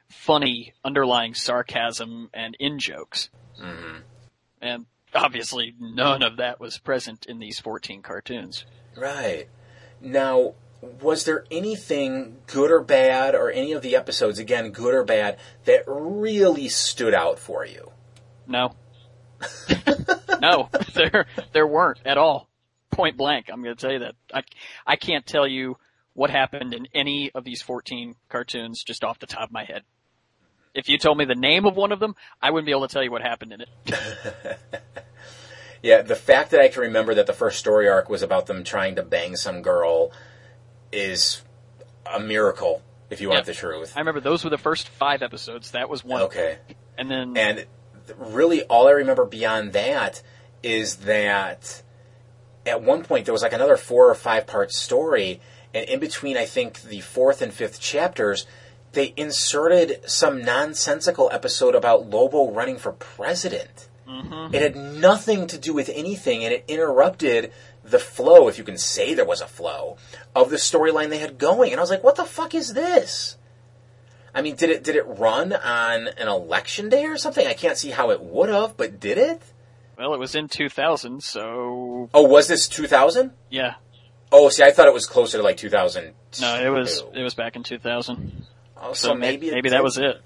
funny 0.10 0.74
underlying 0.84 1.34
sarcasm 1.34 2.30
and 2.34 2.58
in 2.60 2.78
jokes. 2.78 3.30
Mm-hmm. 3.62 3.98
And 4.62 4.86
obviously 5.13 5.76
none 5.80 6.24
of 6.24 6.38
that 6.38 6.60
was 6.60 6.78
present 6.78 7.26
in 7.26 7.39
these 7.39 7.60
14 7.60 8.02
cartoons. 8.02 8.65
Right. 8.95 9.47
Now, 10.00 10.56
was 11.02 11.26
there 11.26 11.45
anything 11.52 12.38
good 12.47 12.71
or 12.71 12.82
bad, 12.82 13.36
or 13.36 13.52
any 13.52 13.71
of 13.71 13.82
the 13.82 13.95
episodes, 13.95 14.39
again, 14.39 14.71
good 14.71 14.93
or 14.93 15.04
bad, 15.04 15.38
that 15.65 15.84
really 15.88 16.69
stood 16.69 17.13
out 17.13 17.39
for 17.39 17.65
you? 17.65 17.91
No. 18.47 18.76
no, 20.41 20.69
there, 20.93 21.26
there 21.54 21.67
weren't 21.67 22.00
at 22.06 22.17
all. 22.17 22.47
Point 22.89 23.15
blank, 23.15 23.50
I'm 23.52 23.63
gonna 23.63 23.76
tell 23.76 23.91
you 23.91 24.00
that. 24.00 24.15
I, 24.34 24.41
I 24.86 24.95
can't 24.95 25.26
tell 25.26 25.47
you 25.47 25.78
what 26.13 26.30
happened 26.30 26.74
in 26.74 26.88
any 26.93 27.32
of 27.34 27.43
these 27.43 27.62
14 27.62 28.15
cartoons 28.28 28.84
just 28.84 29.04
off 29.04 29.19
the 29.19 29.28
top 29.28 29.43
of 29.43 29.52
my 29.52 29.63
head. 29.63 29.84
If 30.73 30.88
you 30.88 30.97
told 30.97 31.17
me 31.17 31.25
the 31.25 31.36
name 31.36 31.65
of 31.65 31.75
one 31.75 31.91
of 31.91 31.99
them, 31.99 32.15
I 32.41 32.51
wouldn't 32.51 32.65
be 32.65 32.71
able 32.71 32.88
to 32.88 32.93
tell 32.93 33.03
you 33.03 33.12
what 33.12 33.21
happened 33.21 33.53
in 33.53 33.62
it. 33.62 33.69
Yeah, 35.84 36.03
the 36.03 36.15
fact 36.15 36.51
that 36.51 36.62
I 36.62 36.67
can 36.67 36.84
remember 36.84 37.15
that 37.15 37.25
the 37.25 37.34
first 37.34 37.57
story 37.57 37.89
arc 37.89 38.07
was 38.07 38.21
about 38.21 38.45
them 38.45 38.63
trying 38.63 38.95
to 38.97 39.01
bang 39.01 39.36
some 39.36 39.63
girl 39.63 40.12
is 40.91 41.41
a 42.05 42.19
miracle, 42.19 42.84
if 43.10 43.19
you 43.19 43.29
want 43.29 43.39
Yeah. 43.39 43.45
the 43.45 43.53
truth. 43.55 43.93
I 43.95 43.99
remember 43.99 44.19
those 44.19 44.43
were 44.43 44.51
the 44.51 44.60
first 44.60 44.88
five 44.89 45.23
episodes. 45.23 45.71
That 45.71 45.89
was 45.89 46.03
one. 46.05 46.21
Okay. 46.21 46.60
And 46.99 47.10
then, 47.10 47.36
And 47.36 47.65
really, 48.15 48.62
all 48.65 48.88
I 48.88 48.91
remember 48.91 49.25
beyond 49.25 49.73
that 49.73 50.21
is 50.62 50.97
that 50.97 51.81
at 52.67 52.84
one 52.84 53.03
point 53.03 53.25
there 53.25 53.34
was 53.34 53.41
like 53.41 53.53
another 53.53 53.75
four 53.75 54.07
or 54.07 54.13
five 54.13 54.45
part 54.45 54.71
story, 54.71 55.41
and 55.73 55.89
in 55.89 55.99
between, 55.99 56.38
I 56.38 56.45
think 56.45 56.81
the 56.84 57.01
fourth 57.01 57.41
and 57.41 57.51
fifth 57.51 57.79
chapters, 57.79 58.45
they 58.93 59.13
inserted 59.15 60.10
some 60.10 60.41
nonsensical 60.43 61.30
episode 61.32 61.75
about 61.75 62.10
Lobo 62.10 62.51
running 62.51 62.77
for 62.77 62.91
president. 62.91 63.88
Mm-hmm. 64.08 64.54
It 64.54 64.62
had 64.62 64.75
nothing 64.75 65.47
to 65.47 65.58
do 65.58 65.73
with 65.73 65.89
anything, 65.93 66.43
and 66.43 66.54
it 66.54 66.65
interrupted 66.67 67.54
the 67.84 67.99
flow, 67.99 68.47
if 68.47 68.58
you 68.58 68.63
can 68.63 68.77
say 68.77 69.13
there 69.13 69.25
was 69.25 69.41
a 69.41 69.47
flow, 69.47 69.97
of 70.36 70.49
the 70.49 70.58
storyline 70.58 71.10
they 71.10 71.17
had 71.19 71.38
going. 71.38 71.71
And 71.71 71.80
I 71.80 71.84
was 71.84 71.89
like, 71.89 72.04
what 72.04 72.15
the 72.15 72.25
fuck 72.25 72.54
is 72.54 72.73
this? 72.73 73.38
I 74.34 74.41
mean, 74.41 74.56
did 74.56 74.69
it 74.69 74.84
did 74.84 74.95
it 74.95 75.04
run 75.04 75.51
on 75.51 76.08
an 76.08 76.27
election 76.27 76.88
day 76.89 77.06
or 77.06 77.17
something? 77.17 77.45
I 77.45 77.54
can't 77.54 77.77
see 77.77 77.89
how 77.89 78.12
it 78.12 78.21
would 78.21 78.49
have, 78.49 78.77
but 78.77 78.99
did 78.99 79.17
it? 79.17 79.41
well, 79.97 80.13
it 80.13 80.19
was 80.19 80.36
in 80.36 80.47
2000, 80.47 81.21
so 81.21 82.10
Oh, 82.13 82.23
was 82.23 82.47
this 82.47 82.67
2000? 82.67 83.32
yeah. 83.49 83.75
Oh, 84.32 84.47
see, 84.47 84.63
I 84.63 84.71
thought 84.71 84.88
it 84.88 84.93
was 84.93 85.06
closer 85.06 85.38
to 85.38 85.43
like 85.43 85.58
2000. 85.58 86.13
No, 86.39 86.56
it 86.56 86.69
was, 86.69 87.04
it 87.13 87.21
was 87.21 87.34
back 87.34 87.58
in 87.58 87.63
2000. 87.63 88.45
Oh, 88.82 88.94
So, 88.94 89.10
so, 89.10 89.13
maybe, 89.13 89.48
maybe 89.48 89.56
maybe 89.56 89.70
that 89.70 89.84
was 89.84 89.98
it. 89.98 90.22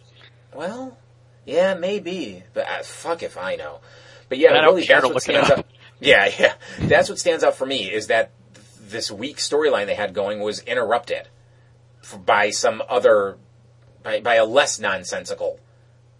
Well, 0.54 0.98
yeah, 1.46 1.74
maybe, 1.76 2.44
but 2.54 2.68
uh, 2.68 2.84
fuck 2.84 3.22
if 3.22 3.38
I 3.38 3.56
know. 3.56 3.80
But 4.30 4.38
yeah, 4.38 4.52
I 4.52 4.62
don't 4.62 4.76
really, 4.76 4.88
that's 4.88 5.02
to 5.02 5.08
what 5.08 5.16
look 5.16 5.18
it 5.18 5.22
stands 5.22 5.50
up. 5.52 5.60
out. 5.60 5.66
Yeah, 6.00 6.32
yeah, 6.40 6.54
that's 6.80 7.10
what 7.10 7.20
stands 7.20 7.44
out 7.44 7.56
for 7.56 7.66
me 7.66 7.92
is 7.92 8.08
that 8.08 8.32
this 8.80 9.12
weak 9.12 9.38
storyline 9.38 9.86
they 9.88 9.96
had 9.96 10.14
going 10.14 10.40
was 10.40 10.60
interrupted 10.62 11.28
by 12.26 12.50
some 12.52 12.82
other, 12.88 13.38
by 14.04 14.22
by 14.22 14.36
a 14.36 14.46
less 14.46 14.80
nonsensical 14.80 15.60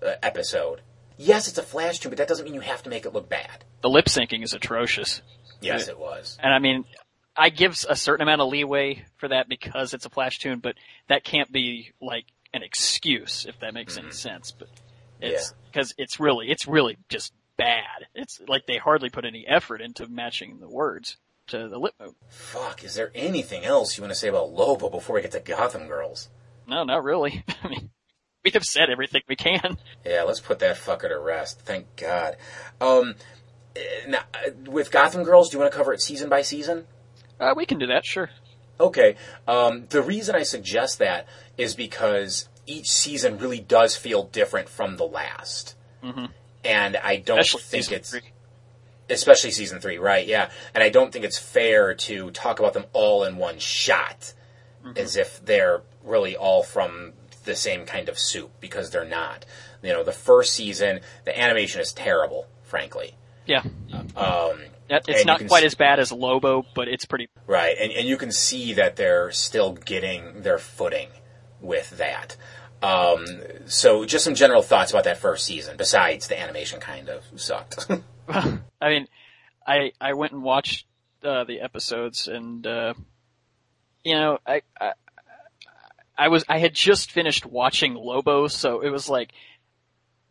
uh, 0.06 0.14
episode. 0.22 0.82
Yes, 1.18 1.48
it's 1.48 1.58
a 1.58 1.64
flash 1.64 2.00
tune, 2.00 2.10
but 2.10 2.18
that 2.18 2.28
doesn't 2.28 2.44
mean 2.44 2.54
you 2.54 2.60
have 2.62 2.84
to 2.84 2.90
make 2.90 3.06
it 3.06 3.14
look 3.14 3.30
bad. 3.30 3.64
The 3.82 3.90
lip 3.90 4.06
syncing 4.06 4.44
is 4.44 4.54
atrocious. 4.54 5.22
Yes, 5.62 5.88
it 5.88 5.98
was. 5.98 6.38
And 6.44 6.54
I 6.54 6.60
mean, 6.60 6.84
I 7.36 7.50
give 7.50 7.78
a 7.90 7.96
certain 7.96 8.24
amount 8.24 8.42
of 8.42 8.50
leeway 8.50 9.04
for 9.18 9.28
that 9.28 9.50
because 9.50 9.94
it's 9.94 10.06
a 10.06 10.10
flash 10.10 10.40
tune, 10.40 10.60
but 10.60 10.76
that 11.08 11.24
can't 11.24 11.52
be 11.52 11.92
like 12.02 12.26
an 12.54 12.64
excuse 12.64 13.46
if 13.46 13.60
that 13.60 13.74
makes 13.74 13.98
any 13.98 14.12
sense. 14.12 14.52
But 14.52 14.70
it's 15.20 15.54
because 15.72 15.94
it's 15.98 16.20
really, 16.20 16.50
it's 16.50 16.68
really 16.68 16.98
just 17.10 17.34
bad. 17.58 18.08
It's 18.14 18.42
like 18.48 18.66
they 18.66 18.78
hardly 18.78 19.10
put 19.10 19.26
any 19.26 19.46
effort 19.48 19.82
into 19.82 20.08
matching 20.08 20.60
the 20.60 20.70
words 20.70 21.18
to 21.48 21.68
the 21.68 21.78
lip 21.78 21.94
move. 22.00 22.16
Fuck, 22.30 22.84
is 22.84 22.96
there 22.96 23.12
anything 23.14 23.66
else 23.66 23.98
you 23.98 24.02
want 24.02 24.14
to 24.14 24.20
say 24.20 24.30
about 24.30 24.52
Lobo 24.52 24.90
before 24.90 25.16
we 25.16 25.22
get 25.22 25.32
to 25.32 25.40
Gotham 25.40 25.88
Girls? 25.88 26.30
No, 26.68 26.84
not 26.84 27.04
really. 27.04 27.44
I 27.64 27.68
mean, 27.68 27.92
we 28.44 28.52
have 28.52 28.64
said 28.64 28.90
everything 28.90 29.22
we 29.28 29.36
can. 29.36 29.78
Yeah, 30.06 30.24
let's 30.24 30.40
put 30.40 30.60
that 30.60 30.78
fucker 30.78 31.10
to 31.10 31.20
rest. 31.20 31.62
Thank 31.62 31.96
God. 31.96 32.38
Um, 32.82 33.16
eh, 33.76 33.82
now, 34.08 34.22
uh, 34.34 34.52
with 34.72 34.92
Gotham 34.92 35.24
Girls, 35.24 35.50
do 35.50 35.56
you 35.56 35.60
want 35.60 35.72
to 35.72 35.78
cover 35.78 35.94
it 35.94 36.02
season 36.02 36.30
by 36.30 36.42
season? 36.42 36.86
Uh, 37.40 37.54
we 37.56 37.66
can 37.66 37.78
do 37.80 37.88
that, 37.88 38.06
sure. 38.06 38.30
Okay. 38.80 39.16
Um, 39.48 39.86
the 39.90 40.02
reason 40.02 40.36
I 40.36 40.44
suggest 40.44 41.00
that 41.00 41.28
is 41.58 41.76
because 41.76 42.50
each 42.66 42.90
season 42.90 43.38
really 43.38 43.60
does 43.60 43.96
feel 43.96 44.24
different 44.24 44.70
from 44.70 44.98
the 44.98 45.06
last. 45.06 45.76
And 46.64 46.98
I 46.98 47.16
don't 47.18 47.40
Especially 47.40 47.62
think 47.62 47.92
it's 47.92 48.12
three. 48.12 48.22
especially 49.10 49.52
season 49.52 49.80
three, 49.80 49.98
right? 49.98 50.26
Yeah, 50.28 50.50
and 50.74 50.84
I 50.84 50.90
don't 50.90 51.12
think 51.12 51.26
it's 51.26 51.40
fair 51.40 51.94
to 51.96 52.30
talk 52.32 52.60
about 52.60 52.74
them 52.74 52.86
all 52.94 53.24
in 53.24 53.38
one 53.38 53.58
shot, 53.60 54.34
as 54.96 55.16
if 55.18 55.44
they're 55.44 55.82
really 56.04 56.36
all 56.36 56.62
from 56.62 57.14
the 57.46 57.56
same 57.56 57.86
kind 57.88 58.08
of 58.10 58.20
soup 58.20 58.52
because 58.60 58.92
they're 58.92 59.04
not. 59.06 59.46
You 59.82 59.94
know, 59.94 60.04
the 60.04 60.12
first 60.12 60.54
season, 60.54 61.00
the 61.26 61.40
animation 61.40 61.82
is 61.82 61.92
terrible, 61.92 62.48
frankly. 62.64 63.16
Yeah. 63.48 63.64
Um, 64.16 64.60
Yeah, 64.90 64.98
And 64.98 65.10
It's 65.10 65.26
not 65.26 65.46
quite 65.48 65.64
s- 65.64 65.68
as 65.68 65.76
bad 65.76 66.00
as 66.00 66.12
Lobo, 66.12 66.66
but 66.76 66.88
it's 66.88 67.06
pretty. 67.06 67.28
right, 67.48 67.76
and 67.80 67.92
and 67.92 68.08
you 68.08 68.18
can 68.18 68.32
see 68.32 68.74
that 68.74 68.96
they're 68.96 69.32
still 69.32 69.74
getting 69.74 70.42
their 70.44 70.58
footing 70.60 71.10
with 71.60 71.98
that. 71.98 72.36
Um, 72.84 73.26
so, 73.66 74.06
just 74.06 74.24
some 74.24 74.36
general 74.36 74.62
thoughts 74.62 74.92
about 74.92 75.06
that 75.06 75.18
first 75.18 75.46
season. 75.46 75.76
Besides, 75.78 76.28
the 76.28 76.40
animation 76.40 76.80
kind 76.80 77.10
of 77.10 77.24
sucked. 77.36 77.88
I 78.30 78.60
mean, 78.90 79.08
I 79.66 79.92
I 80.00 80.14
went 80.14 80.34
and 80.34 80.44
watched 80.44 80.86
uh, 81.24 81.46
the 81.46 81.62
episodes, 81.62 82.28
and 82.28 82.66
uh, 82.68 82.94
you 84.04 84.14
know, 84.14 84.38
I, 84.46 84.62
I 84.80 84.92
I 86.18 86.28
was 86.28 86.44
I 86.48 86.60
had 86.60 86.74
just 86.76 87.12
finished 87.12 87.46
watching 87.46 87.96
Lobo, 87.96 88.48
so 88.48 88.82
it 88.82 88.90
was 88.90 89.10
like, 89.10 89.32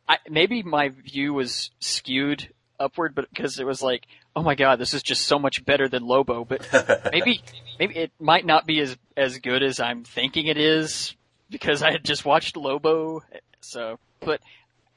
I 0.08 0.18
maybe 0.30 0.62
my 0.62 0.90
view 0.90 1.34
was 1.34 1.70
skewed 1.80 2.48
upward, 2.84 3.14
but 3.14 3.28
because 3.30 3.58
it 3.58 3.66
was 3.66 3.82
like, 3.82 4.06
oh 4.36 4.42
my 4.42 4.54
god, 4.54 4.78
this 4.78 4.94
is 4.94 5.02
just 5.02 5.26
so 5.26 5.38
much 5.38 5.64
better 5.64 5.88
than 5.88 6.04
Lobo, 6.06 6.44
but 6.44 6.66
maybe 7.12 7.42
maybe 7.78 7.96
it 7.96 8.12
might 8.20 8.44
not 8.46 8.66
be 8.66 8.80
as 8.80 8.96
as 9.16 9.38
good 9.38 9.62
as 9.62 9.80
I'm 9.80 10.04
thinking 10.04 10.46
it 10.46 10.58
is 10.58 11.16
because 11.50 11.82
I 11.82 11.90
had 11.92 12.04
just 12.04 12.24
watched 12.24 12.56
Lobo, 12.56 13.22
so 13.60 13.98
but. 14.20 14.40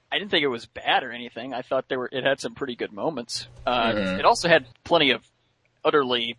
I 0.09 0.19
didn't 0.19 0.31
think 0.31 0.43
it 0.45 0.47
was 0.47 0.65
bad 0.65 1.03
or 1.03 1.11
anything. 1.11 1.53
I 1.53 1.61
thought 1.63 1.89
there 1.89 1.99
were 1.99 2.07
it 2.09 2.23
had 2.23 2.39
some 2.39 2.55
pretty 2.55 2.77
good 2.77 2.93
moments. 2.93 3.49
Uh, 3.65 3.91
Mhm. 3.91 4.19
It 4.19 4.23
also 4.23 4.47
had 4.47 4.65
plenty 4.85 5.11
of 5.11 5.21
utterly 5.83 6.37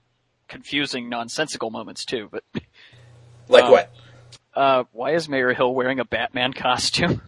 confusing, 0.48 1.10
nonsensical 1.10 1.68
moments 1.70 2.06
too. 2.06 2.30
But 2.32 2.44
like 3.48 3.64
Um, 3.64 3.70
what? 3.70 3.90
uh, 4.54 4.84
why 4.92 5.10
is 5.12 5.28
Mayor 5.28 5.52
Hill 5.52 5.74
wearing 5.74 6.00
a 6.00 6.06
Batman 6.06 6.54
costume? 6.54 7.20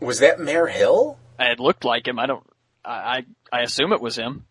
Was 0.00 0.18
that 0.18 0.38
Mayor 0.38 0.66
Hill? 0.66 1.18
It 1.40 1.58
looked 1.58 1.86
like 1.86 2.06
him. 2.06 2.18
I 2.18 2.26
don't. 2.26 2.44
I 2.84 3.24
I, 3.52 3.60
assume 3.62 3.92
it 3.92 4.00
was 4.00 4.16
him. 4.16 4.44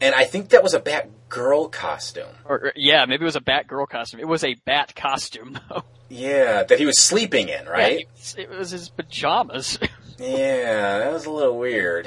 And 0.00 0.14
I 0.14 0.24
think 0.24 0.50
that 0.50 0.62
was 0.62 0.74
a 0.74 0.80
Batgirl 0.80 1.70
costume. 1.72 2.28
Or, 2.44 2.56
or- 2.56 2.72
yeah, 2.76 3.04
maybe 3.06 3.22
it 3.22 3.24
was 3.24 3.36
a 3.36 3.40
Batgirl 3.40 3.88
costume. 3.88 4.20
It 4.20 4.28
was 4.28 4.44
a 4.44 4.54
Bat 4.66 4.94
costume 4.94 5.58
though. 5.68 5.82
Yeah, 6.08 6.62
that 6.64 6.78
he 6.78 6.84
was 6.86 6.98
sleeping 6.98 7.48
in, 7.48 7.66
right? 7.66 8.00
it, 8.00 8.08
was, 8.14 8.34
it 8.38 8.50
was 8.50 8.70
his 8.70 8.88
pajamas. 8.88 9.78
Yeah, 10.18 10.98
that 10.98 11.12
was 11.12 11.24
a 11.26 11.30
little 11.32 11.58
weird. 11.58 12.06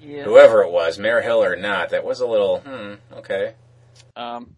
yeah. 0.00 0.22
Whoever 0.22 0.62
it 0.62 0.70
was, 0.70 0.98
Mayor 0.98 1.20
Hill 1.20 1.42
or 1.42 1.54
not, 1.56 1.90
that 1.90 2.02
was 2.04 2.20
a 2.20 2.26
little, 2.26 2.60
hmm, 2.60 2.94
okay. 3.18 3.54
Um, 4.16 4.56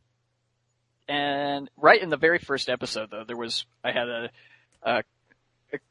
and 1.09 1.69
right 1.77 2.01
in 2.01 2.09
the 2.11 2.17
very 2.17 2.39
first 2.39 2.69
episode, 2.69 3.11
though, 3.11 3.25
there 3.27 3.37
was 3.37 3.65
I 3.83 3.91
had 3.91 4.09
a 4.09 4.31
a, 4.83 5.03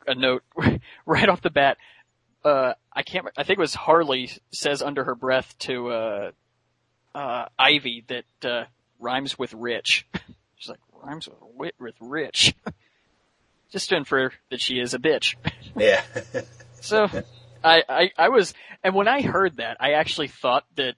a 0.08 0.15
note 0.15 0.44
right 1.06 1.28
off 1.28 1.41
the 1.41 1.50
bat. 1.50 1.78
Uh, 2.43 2.73
I 2.91 3.04
can't. 3.04 3.27
I 3.38 3.43
think 3.43 3.60
it 3.60 3.62
was 3.62 3.75
Harley 3.75 4.32
says 4.51 4.82
under 4.82 5.04
her 5.04 5.15
breath 5.15 5.56
to 5.60 5.89
uh, 5.89 6.32
uh, 7.13 7.45
Ivy 7.60 8.04
that 8.08 8.25
uh, 8.49 8.63
rhymes 8.99 9.38
with 9.38 9.54
rich. 9.54 10.08
She's 10.58 10.69
like 10.69 10.80
rhymes 11.04 11.27
with 11.27 11.38
wit 11.56 11.75
with 11.80 11.95
rich. 11.99 12.56
Just 13.71 13.89
to 13.89 13.95
infer 13.95 14.32
that 14.49 14.60
she 14.60 14.80
is 14.80 14.93
a 14.93 14.99
bitch. 14.99 15.36
Yeah. 15.77 16.04
So, 16.82 17.08
I, 17.63 17.84
I, 17.88 18.12
I 18.17 18.27
was, 18.27 18.54
and 18.84 18.93
when 18.93 19.08
I 19.08 19.21
heard 19.21 19.56
that, 19.58 19.77
I 19.80 19.93
actually 19.93 20.27
thought 20.27 20.65
that 20.75 20.95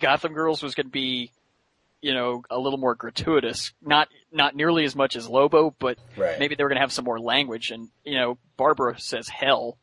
Gotham 0.00 0.34
Girls 0.34 0.62
was 0.62 0.76
going 0.76 0.86
to 0.86 0.92
be, 0.92 1.32
you 2.00 2.14
know, 2.14 2.44
a 2.48 2.56
little 2.60 2.78
more 2.78 2.94
gratuitous. 2.94 3.72
Not, 3.82 4.06
not 4.30 4.54
nearly 4.54 4.84
as 4.84 4.94
much 4.94 5.16
as 5.16 5.28
Lobo, 5.28 5.74
but 5.80 5.98
Right. 6.16 6.38
maybe 6.38 6.54
they 6.54 6.62
were 6.62 6.68
going 6.68 6.76
to 6.76 6.82
have 6.82 6.92
some 6.92 7.04
more 7.06 7.18
language. 7.18 7.72
And, 7.72 7.88
you 8.04 8.14
know, 8.14 8.38
Barbara 8.56 9.00
says 9.00 9.28
hell, 9.28 9.76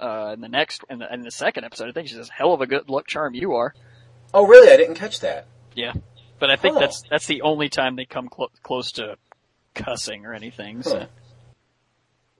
uh, 0.00 0.32
in 0.34 0.40
the 0.40 0.48
next, 0.48 0.82
in 0.90 0.98
the, 1.00 1.12
in 1.12 1.22
the 1.22 1.30
second 1.30 1.64
episode. 1.64 1.88
I 1.88 1.92
think 1.92 2.08
she 2.08 2.14
says, 2.14 2.28
hell 2.28 2.52
of 2.52 2.60
a 2.60 2.66
good 2.66 2.88
luck 2.88 3.06
charm 3.06 3.34
you 3.34 3.54
are. 3.54 3.74
Oh, 4.34 4.46
really? 4.46 4.70
I 4.72 4.76
didn't 4.76 4.94
catch 4.96 5.20
that. 5.20 5.46
Yeah. 5.74 5.92
But 6.38 6.50
I 6.50 6.56
think 6.56 6.74
Huh. 6.74 6.80
that's, 6.80 7.02
that's 7.10 7.26
the 7.26 7.42
only 7.42 7.68
time 7.68 7.96
they 7.96 8.04
come 8.04 8.28
clo- 8.28 8.50
close 8.62 8.92
to 8.92 9.16
cussing 9.74 10.24
or 10.26 10.34
anything. 10.34 10.82
So. 10.82 11.06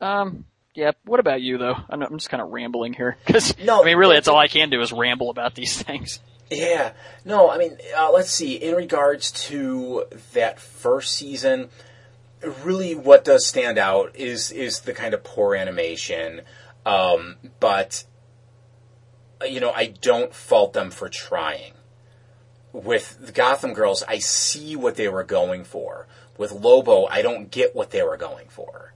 Um, 0.00 0.44
yeah. 0.74 0.92
What 1.04 1.20
about 1.20 1.40
you 1.40 1.58
though? 1.58 1.74
I'm, 1.88 2.02
I'm 2.02 2.18
just 2.18 2.30
kind 2.30 2.42
of 2.42 2.50
rambling 2.50 2.92
here 2.92 3.16
because 3.26 3.56
No, 3.58 3.82
I 3.82 3.84
mean, 3.84 3.96
really, 3.96 4.14
that's 4.14 4.28
all 4.28 4.38
I 4.38 4.48
can 4.48 4.70
do 4.70 4.80
is 4.80 4.92
ramble 4.92 5.30
about 5.30 5.54
these 5.54 5.80
things. 5.82 6.20
Yeah. 6.50 6.92
No, 7.24 7.50
I 7.50 7.58
mean, 7.58 7.76
uh, 7.96 8.10
let's 8.12 8.30
see. 8.30 8.54
In 8.54 8.74
regards 8.74 9.32
to 9.48 10.04
that 10.32 10.58
first 10.60 11.12
season, 11.14 11.68
really 12.64 12.94
what 12.94 13.24
does 13.24 13.44
stand 13.46 13.76
out 13.78 14.14
is 14.16 14.50
is 14.50 14.80
the 14.80 14.92
kind 14.94 15.12
of 15.14 15.24
poor 15.24 15.54
animation. 15.54 16.42
Um, 16.88 17.37
but 17.61 18.05
uh, 19.42 19.44
you 19.44 19.61
know, 19.61 19.72
I 19.72 19.87
don't 19.87 20.35
fault 20.35 20.72
them 20.72 20.90
for 20.90 21.09
trying. 21.09 21.74
With 22.72 23.18
the 23.27 23.33
Gotham 23.33 23.72
Girls, 23.72 24.03
I 24.07 24.18
see 24.18 24.77
what 24.77 24.96
they 24.96 25.09
were 25.09 25.24
going 25.24 25.64
for. 25.64 26.07
With 26.37 26.53
Lobo, 26.53 27.07
I 27.07 27.22
don't 27.22 27.51
get 27.51 27.74
what 27.74 27.90
they 27.90 28.03
were 28.03 28.16
going 28.16 28.48
for. 28.48 28.92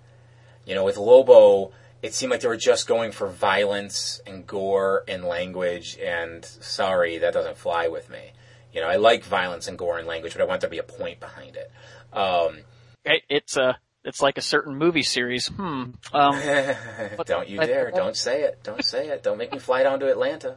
You 0.65 0.75
know, 0.75 0.85
with 0.85 0.97
Lobo, 0.97 1.73
it 2.03 2.15
seemed 2.15 2.31
like 2.31 2.41
they 2.41 2.49
were 2.49 2.57
just 2.57 2.87
going 2.87 3.13
for 3.13 3.29
violence 3.29 4.21
and 4.27 4.47
gore 4.47 5.05
and 5.09 5.25
language, 5.25 5.99
and 5.99 6.45
sorry, 6.45 7.19
that 7.19 7.33
doesn't 7.33 7.57
fly 7.57 7.89
with 7.89 8.11
me. 8.11 8.33
You 8.73 8.81
know, 8.81 8.89
I 8.89 8.97
like 8.97 9.25
violence 9.25 9.69
and 9.69 9.77
gore 9.79 9.99
and 9.99 10.07
language, 10.07 10.33
but 10.35 10.43
I 10.43 10.45
want 10.45 10.61
there 10.61 10.69
to 10.69 10.73
be 10.73 10.79
a 10.79 10.83
point 10.83 11.21
behind 11.21 11.57
it. 11.57 11.71
Um, 12.13 12.61
It, 13.05 13.23
it's 13.29 13.57
a, 13.57 13.79
it's 14.05 14.21
like 14.21 14.39
a 14.39 14.43
certain 14.43 14.77
movie 14.77 15.03
series. 15.03 15.49
Hmm. 15.49 15.91
Um, 16.13 16.41
don't 17.27 17.49
you 17.49 17.61
I- 17.61 17.67
dare! 17.67 17.91
Don't 17.91 18.17
say 18.17 18.43
it! 18.43 18.61
Don't 18.63 18.85
say 18.85 19.09
it! 19.09 19.23
Don't 19.23 19.39
make 19.39 19.53
me 19.53 19.59
fly 19.59 19.83
down 19.83 20.01
to 20.01 20.11
Atlanta. 20.11 20.57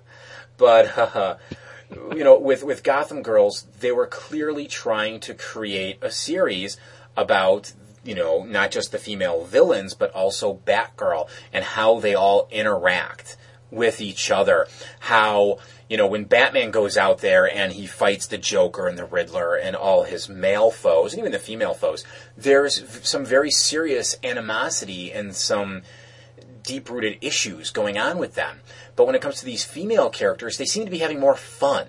But 0.57 0.97
uh, 1.15 1.37
you 1.89 2.23
know, 2.23 2.37
with 2.39 2.63
with 2.63 2.83
Gotham 2.83 3.21
Girls, 3.21 3.67
they 3.79 3.91
were 3.91 4.07
clearly 4.07 4.67
trying 4.67 5.19
to 5.21 5.33
create 5.33 5.99
a 6.01 6.11
series 6.11 6.77
about 7.15 7.73
you 8.03 8.15
know 8.15 8.43
not 8.43 8.71
just 8.71 8.91
the 8.91 8.97
female 8.97 9.45
villains, 9.45 9.93
but 9.93 10.11
also 10.11 10.59
Batgirl 10.65 11.29
and 11.53 11.63
how 11.63 11.99
they 11.99 12.15
all 12.15 12.47
interact 12.51 13.37
with 13.71 14.01
each 14.01 14.31
other. 14.31 14.67
How 14.99 15.59
you 15.89 15.97
know 15.97 16.07
when 16.07 16.25
Batman 16.25 16.71
goes 16.71 16.97
out 16.97 17.19
there 17.19 17.49
and 17.49 17.73
he 17.73 17.85
fights 17.87 18.27
the 18.27 18.37
Joker 18.37 18.87
and 18.87 18.97
the 18.97 19.05
Riddler 19.05 19.55
and 19.55 19.75
all 19.75 20.03
his 20.03 20.27
male 20.29 20.71
foes 20.71 21.13
and 21.13 21.19
even 21.19 21.31
the 21.31 21.39
female 21.39 21.73
foes, 21.73 22.03
there's 22.37 22.83
some 23.07 23.25
very 23.25 23.51
serious 23.51 24.15
animosity 24.23 25.11
and 25.11 25.35
some 25.35 25.83
deep 26.63 26.89
rooted 26.89 27.17
issues 27.21 27.71
going 27.71 27.97
on 27.97 28.17
with 28.17 28.35
them. 28.35 28.59
But 28.95 29.05
when 29.05 29.15
it 29.15 29.21
comes 29.21 29.39
to 29.39 29.45
these 29.45 29.63
female 29.65 30.09
characters, 30.09 30.57
they 30.57 30.65
seem 30.65 30.85
to 30.85 30.91
be 30.91 30.99
having 30.99 31.19
more 31.19 31.35
fun. 31.35 31.87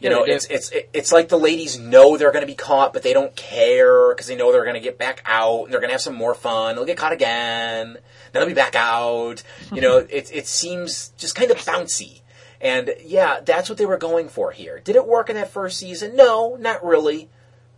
You 0.00 0.10
Yeah, 0.10 0.10
know, 0.10 0.24
it's 0.24 0.44
it's 0.50 0.70
it's 0.92 1.10
like 1.10 1.28
the 1.30 1.38
ladies 1.38 1.78
know 1.78 2.18
they're 2.18 2.30
going 2.30 2.42
to 2.42 2.46
be 2.46 2.54
caught, 2.54 2.92
but 2.92 3.02
they 3.02 3.14
don't 3.14 3.34
care 3.34 4.10
because 4.10 4.26
they 4.26 4.36
know 4.36 4.52
they're 4.52 4.62
going 4.64 4.74
to 4.74 4.80
get 4.80 4.98
back 4.98 5.22
out 5.24 5.64
and 5.64 5.72
they're 5.72 5.80
going 5.80 5.88
to 5.88 5.94
have 5.94 6.02
some 6.02 6.14
more 6.14 6.34
fun. 6.34 6.76
They'll 6.76 6.84
get 6.84 6.98
caught 6.98 7.14
again, 7.14 7.94
then 7.94 8.00
they'll 8.32 8.46
be 8.46 8.52
back 8.52 8.74
out. 8.74 9.42
You 9.72 9.80
know, 9.82 9.96
it 9.96 10.30
it 10.32 10.46
seems 10.46 11.08
just 11.16 11.34
kind 11.34 11.50
of 11.50 11.64
bouncy. 11.64 12.20
And 12.60 12.94
yeah, 13.04 13.40
that's 13.40 13.68
what 13.68 13.78
they 13.78 13.86
were 13.86 13.98
going 13.98 14.28
for 14.28 14.50
here. 14.52 14.80
Did 14.80 14.96
it 14.96 15.06
work 15.06 15.28
in 15.30 15.36
that 15.36 15.50
first 15.50 15.78
season? 15.78 16.16
No, 16.16 16.56
not 16.56 16.84
really. 16.84 17.28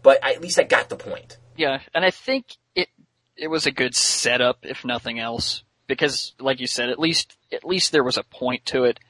But 0.02 0.22
at 0.24 0.40
least 0.40 0.58
I 0.58 0.62
got 0.62 0.88
the 0.88 0.96
point. 0.96 1.36
yeah, 1.56 1.80
and 1.94 2.04
I 2.04 2.10
think 2.10 2.56
it, 2.76 2.88
it 3.36 3.48
was 3.48 3.66
a 3.66 3.72
good 3.72 3.94
setup, 3.96 4.58
if 4.62 4.84
nothing 4.84 5.18
else, 5.18 5.64
because, 5.88 6.34
like 6.38 6.60
you 6.60 6.68
said, 6.68 6.88
at 6.88 7.00
least, 7.00 7.36
at 7.52 7.64
least 7.64 7.90
there 7.90 8.04
was 8.04 8.16
a 8.16 8.22
point 8.22 8.64
to 8.66 8.84
it, 8.84 9.00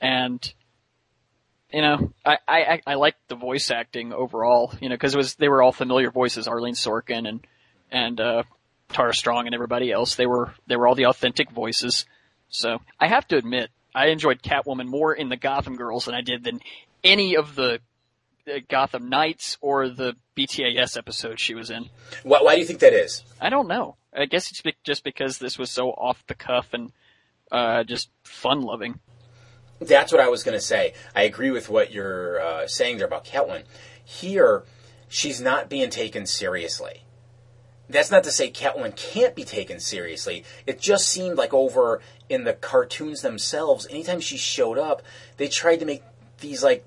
and, 0.00 0.54
you 1.72 1.82
know, 1.82 2.12
I, 2.24 2.38
I, 2.46 2.80
I- 2.86 2.94
liked 2.94 3.18
the 3.28 3.34
voice 3.34 3.70
acting 3.72 4.12
overall, 4.12 4.72
you 4.80 4.88
know, 4.88 4.96
cause 4.96 5.12
it 5.14 5.18
was, 5.18 5.34
they 5.34 5.48
were 5.48 5.60
all 5.60 5.72
familiar 5.72 6.10
voices, 6.12 6.46
Arlene 6.46 6.74
Sorkin 6.74 7.28
and, 7.28 7.46
and, 7.90 8.20
uh, 8.20 8.42
Tara 8.90 9.12
Strong 9.12 9.46
and 9.46 9.54
everybody 9.54 9.90
else. 9.90 10.14
They 10.14 10.26
were, 10.26 10.54
they 10.68 10.76
were 10.76 10.86
all 10.86 10.94
the 10.94 11.06
authentic 11.06 11.50
voices. 11.50 12.06
So, 12.48 12.78
I 13.00 13.08
have 13.08 13.26
to 13.28 13.36
admit, 13.36 13.70
I 13.98 14.10
enjoyed 14.10 14.42
Catwoman 14.42 14.86
more 14.86 15.12
in 15.12 15.28
the 15.28 15.36
Gotham 15.36 15.74
Girls 15.74 16.04
than 16.04 16.14
I 16.14 16.20
did 16.20 16.44
than 16.44 16.60
any 17.02 17.34
of 17.34 17.56
the, 17.56 17.80
the 18.46 18.60
Gotham 18.60 19.08
Knights 19.08 19.58
or 19.60 19.88
the 19.88 20.14
BTAS 20.36 20.96
episode 20.96 21.40
she 21.40 21.56
was 21.56 21.68
in. 21.68 21.90
Why, 22.22 22.40
why 22.40 22.54
do 22.54 22.60
you 22.60 22.66
think 22.66 22.78
that 22.78 22.92
is? 22.92 23.24
I 23.40 23.50
don't 23.50 23.66
know. 23.66 23.96
I 24.14 24.26
guess 24.26 24.52
it's 24.52 24.62
be- 24.62 24.76
just 24.84 25.02
because 25.02 25.38
this 25.38 25.58
was 25.58 25.72
so 25.72 25.90
off 25.90 26.24
the 26.28 26.36
cuff 26.36 26.68
and 26.72 26.92
uh, 27.50 27.82
just 27.82 28.10
fun 28.22 28.62
loving. 28.62 29.00
That's 29.80 30.12
what 30.12 30.20
I 30.20 30.28
was 30.28 30.44
going 30.44 30.56
to 30.56 30.64
say. 30.64 30.94
I 31.16 31.22
agree 31.22 31.50
with 31.50 31.68
what 31.68 31.92
you're 31.92 32.40
uh, 32.40 32.68
saying 32.68 32.98
there 32.98 33.06
about 33.06 33.24
Catwoman. 33.24 33.64
Here, 34.04 34.62
she's 35.08 35.40
not 35.40 35.68
being 35.68 35.90
taken 35.90 36.24
seriously. 36.24 37.02
That's 37.90 38.10
not 38.10 38.24
to 38.24 38.30
say 38.30 38.50
Catwoman 38.50 38.94
can't 38.96 39.34
be 39.34 39.44
taken 39.44 39.80
seriously. 39.80 40.44
It 40.66 40.78
just 40.78 41.08
seemed 41.08 41.38
like 41.38 41.54
over 41.54 42.00
in 42.28 42.44
the 42.44 42.52
cartoons 42.52 43.22
themselves, 43.22 43.86
anytime 43.88 44.20
she 44.20 44.36
showed 44.36 44.78
up, 44.78 45.02
they 45.38 45.48
tried 45.48 45.80
to 45.80 45.86
make 45.86 46.02
these 46.40 46.62
like 46.62 46.84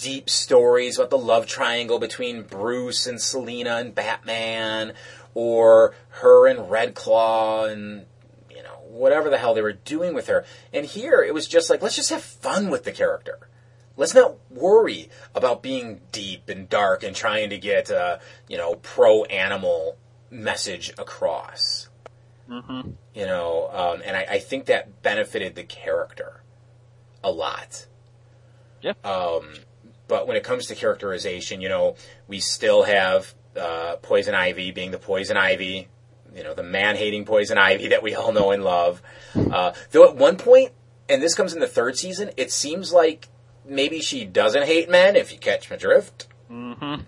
deep 0.00 0.30
stories 0.30 0.98
about 0.98 1.10
the 1.10 1.18
love 1.18 1.46
triangle 1.46 1.98
between 1.98 2.42
Bruce 2.42 3.06
and 3.06 3.20
Selina 3.20 3.76
and 3.76 3.94
Batman, 3.94 4.94
or 5.34 5.94
her 6.08 6.46
and 6.46 6.70
Red 6.70 6.94
Claw 6.94 7.66
and 7.66 8.06
you 8.50 8.62
know 8.62 8.78
whatever 8.88 9.28
the 9.28 9.38
hell 9.38 9.54
they 9.54 9.62
were 9.62 9.72
doing 9.72 10.14
with 10.14 10.26
her. 10.28 10.44
And 10.72 10.86
here 10.86 11.22
it 11.22 11.34
was 11.34 11.46
just 11.46 11.68
like 11.68 11.82
let's 11.82 11.96
just 11.96 12.10
have 12.10 12.22
fun 12.22 12.70
with 12.70 12.84
the 12.84 12.92
character. 12.92 13.38
Let's 13.96 14.14
not 14.14 14.36
worry 14.48 15.10
about 15.34 15.62
being 15.62 16.00
deep 16.12 16.48
and 16.48 16.68
dark 16.68 17.02
and 17.02 17.14
trying 17.14 17.50
to 17.50 17.58
get 17.58 17.90
a 17.90 18.20
you 18.48 18.56
know 18.56 18.76
pro 18.76 19.24
animal 19.24 19.98
message 20.30 20.90
across. 20.98 21.88
Mm-hmm. 22.48 22.90
You 23.14 23.26
know, 23.26 23.70
um, 23.72 24.02
and 24.04 24.16
I, 24.16 24.26
I 24.30 24.38
think 24.38 24.66
that 24.66 25.02
benefited 25.02 25.54
the 25.54 25.62
character 25.64 26.42
a 27.22 27.30
lot. 27.30 27.86
Yeah. 28.82 28.94
Um, 29.04 29.52
but 30.08 30.26
when 30.26 30.36
it 30.36 30.42
comes 30.42 30.66
to 30.66 30.74
characterization, 30.74 31.60
you 31.60 31.68
know, 31.68 31.96
we 32.26 32.40
still 32.40 32.82
have 32.84 33.34
uh, 33.56 33.96
Poison 34.02 34.34
Ivy 34.34 34.72
being 34.72 34.90
the 34.90 34.98
Poison 34.98 35.36
Ivy, 35.36 35.88
you 36.34 36.42
know, 36.42 36.54
the 36.54 36.62
man-hating 36.62 37.24
Poison 37.24 37.58
Ivy 37.58 37.88
that 37.88 38.02
we 38.02 38.14
all 38.14 38.32
know 38.32 38.50
and 38.50 38.64
love. 38.64 39.02
Uh, 39.34 39.72
though 39.90 40.08
at 40.08 40.16
one 40.16 40.36
point, 40.36 40.72
and 41.08 41.22
this 41.22 41.34
comes 41.34 41.52
in 41.52 41.60
the 41.60 41.68
third 41.68 41.96
season, 41.96 42.30
it 42.36 42.50
seems 42.50 42.92
like 42.92 43.28
maybe 43.64 44.00
she 44.00 44.24
doesn't 44.24 44.64
hate 44.64 44.88
men, 44.88 45.14
if 45.14 45.32
you 45.32 45.38
catch 45.38 45.70
my 45.70 45.76
drift. 45.76 46.26
Mm-hmm. 46.50 47.02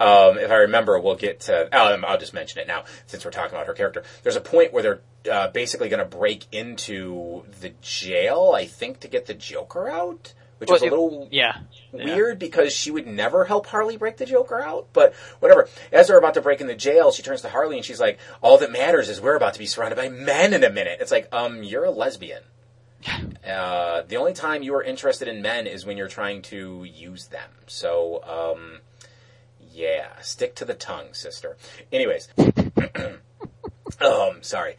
Um, 0.00 0.38
if 0.38 0.50
I 0.50 0.56
remember, 0.56 0.98
we'll 1.00 1.16
get 1.16 1.40
to. 1.40 1.64
Um, 1.76 2.04
I'll 2.06 2.18
just 2.18 2.34
mention 2.34 2.60
it 2.60 2.66
now 2.68 2.84
since 3.06 3.24
we're 3.24 3.30
talking 3.30 3.54
about 3.54 3.66
her 3.66 3.74
character. 3.74 4.04
There's 4.22 4.36
a 4.36 4.40
point 4.40 4.72
where 4.72 4.82
they're 4.82 5.00
uh, 5.32 5.48
basically 5.48 5.88
going 5.88 5.98
to 6.08 6.16
break 6.16 6.46
into 6.52 7.44
the 7.60 7.72
jail, 7.82 8.52
I 8.54 8.66
think, 8.66 9.00
to 9.00 9.08
get 9.08 9.26
the 9.26 9.34
Joker 9.34 9.88
out, 9.88 10.32
which 10.58 10.68
Well, 10.68 10.76
is 10.76 10.82
a 10.82 10.86
little 10.86 11.28
Yeah. 11.30 11.56
Yeah. 11.92 12.14
weird 12.14 12.38
because 12.38 12.72
she 12.72 12.90
would 12.90 13.06
never 13.06 13.44
help 13.44 13.66
Harley 13.66 13.96
break 13.96 14.16
the 14.18 14.26
Joker 14.26 14.60
out. 14.60 14.86
But 14.92 15.14
whatever. 15.40 15.68
As 15.90 16.06
they're 16.08 16.18
about 16.18 16.34
to 16.34 16.40
break 16.40 16.60
in 16.60 16.66
the 16.68 16.74
jail, 16.76 17.10
she 17.10 17.22
turns 17.22 17.42
to 17.42 17.48
Harley 17.48 17.76
and 17.76 17.84
she's 17.84 17.98
like, 18.00 18.18
"All 18.40 18.58
that 18.58 18.70
matters 18.70 19.08
is 19.08 19.20
we're 19.20 19.36
about 19.36 19.54
to 19.54 19.58
be 19.58 19.66
surrounded 19.66 19.96
by 19.96 20.08
men 20.08 20.54
in 20.54 20.62
a 20.64 20.70
minute." 20.70 20.98
It's 21.00 21.10
like, 21.12 21.28
um, 21.32 21.62
you're 21.62 21.84
a 21.84 21.90
lesbian. 21.90 22.42
Uh, 23.48 24.02
the 24.06 24.16
only 24.16 24.34
time 24.34 24.62
you 24.62 24.74
are 24.74 24.82
interested 24.82 25.26
in 25.26 25.40
men 25.40 25.66
is 25.66 25.86
when 25.86 25.96
you're 25.96 26.06
trying 26.08 26.42
to 26.42 26.84
use 26.84 27.28
them. 27.28 27.50
So, 27.66 28.22
um, 28.24 28.80
yeah, 29.78 30.20
stick 30.22 30.56
to 30.56 30.64
the 30.64 30.74
tongue, 30.74 31.12
sister. 31.12 31.56
Anyways, 31.92 32.28
um, 34.00 34.42
sorry. 34.42 34.74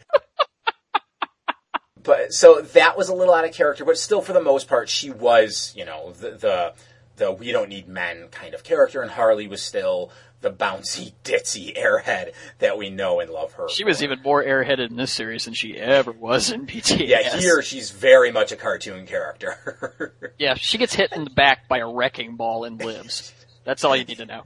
But 2.02 2.32
so 2.32 2.60
that 2.60 2.96
was 2.98 3.08
a 3.08 3.14
little 3.14 3.34
out 3.34 3.46
of 3.46 3.52
character, 3.52 3.84
but 3.84 3.96
still, 3.98 4.20
for 4.20 4.32
the 4.32 4.42
most 4.42 4.68
part, 4.68 4.88
she 4.88 5.10
was, 5.10 5.72
you 5.76 5.84
know, 5.84 6.12
the 6.12 6.30
the, 6.32 6.74
the 7.16 7.32
we 7.32 7.50
don't 7.50 7.70
need 7.70 7.88
men 7.88 8.28
kind 8.30 8.54
of 8.54 8.62
character, 8.62 9.00
and 9.00 9.10
Harley 9.10 9.48
was 9.48 9.62
still 9.62 10.10
the 10.42 10.50
bouncy, 10.50 11.12
ditzy 11.24 11.76
airhead 11.76 12.32
that 12.58 12.76
we 12.76 12.90
know 12.90 13.20
and 13.20 13.30
love 13.30 13.54
her. 13.54 13.68
She 13.70 13.84
was 13.84 14.02
even 14.02 14.20
more 14.22 14.42
airheaded 14.44 14.90
in 14.90 14.96
this 14.96 15.12
series 15.12 15.46
than 15.46 15.54
she 15.54 15.78
ever 15.78 16.12
was 16.12 16.50
in 16.50 16.66
BTS. 16.66 17.08
yeah. 17.08 17.38
Here, 17.38 17.62
she's 17.62 17.90
very 17.90 18.32
much 18.32 18.52
a 18.52 18.56
cartoon 18.56 19.06
character. 19.06 20.14
Yeah, 20.38 20.54
she 20.54 20.78
gets 20.78 20.94
hit 20.94 21.12
in 21.12 21.24
the 21.24 21.30
back 21.30 21.68
by 21.68 21.78
a 21.78 21.86
wrecking 21.86 22.36
ball 22.36 22.64
and 22.64 22.82
lives. 22.82 23.34
That's 23.62 23.84
all 23.84 23.94
you 23.94 24.04
need 24.04 24.16
to 24.18 24.26
know. 24.26 24.44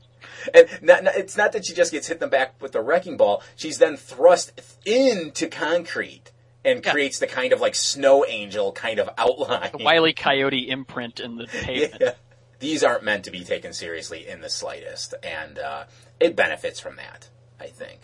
And 0.52 0.68
not, 0.82 1.04
not- 1.04 1.14
it's 1.16 1.37
not 1.37 1.52
that 1.52 1.64
she 1.66 1.74
just 1.74 1.92
gets 1.92 2.06
hit 2.08 2.14
in 2.16 2.20
the 2.20 2.26
back 2.28 2.60
with 2.60 2.72
the 2.72 2.80
wrecking 2.80 3.16
ball. 3.16 3.42
She's 3.56 3.78
then 3.78 3.96
thrust 3.96 4.52
into 4.84 5.46
concrete 5.48 6.30
and 6.64 6.84
Yeah. 6.84 6.92
creates 6.92 7.18
the 7.18 7.26
kind 7.26 7.52
of 7.52 7.60
like 7.60 7.74
snow 7.74 8.24
angel 8.26 8.72
kind 8.72 8.98
of 8.98 9.08
outline. 9.18 9.70
The 9.76 9.84
Wile 9.84 10.06
E. 10.06 10.12
Coyote 10.12 10.68
imprint 10.70 11.20
in 11.20 11.37
the 11.37 11.46
pavement. 11.46 12.00
Yeah. 12.00 12.12
These 12.60 12.82
aren't 12.82 13.02
meant 13.04 13.24
to 13.24 13.30
be 13.30 13.44
taken 13.44 13.72
seriously 13.74 14.26
in 14.26 14.40
the 14.40 14.48
slightest, 14.48 15.12
and 15.22 15.58
uh, 15.58 15.84
it 16.18 16.34
benefits 16.34 16.80
from 16.80 16.96
that, 16.96 17.28
I 17.60 17.66
think. 17.66 18.00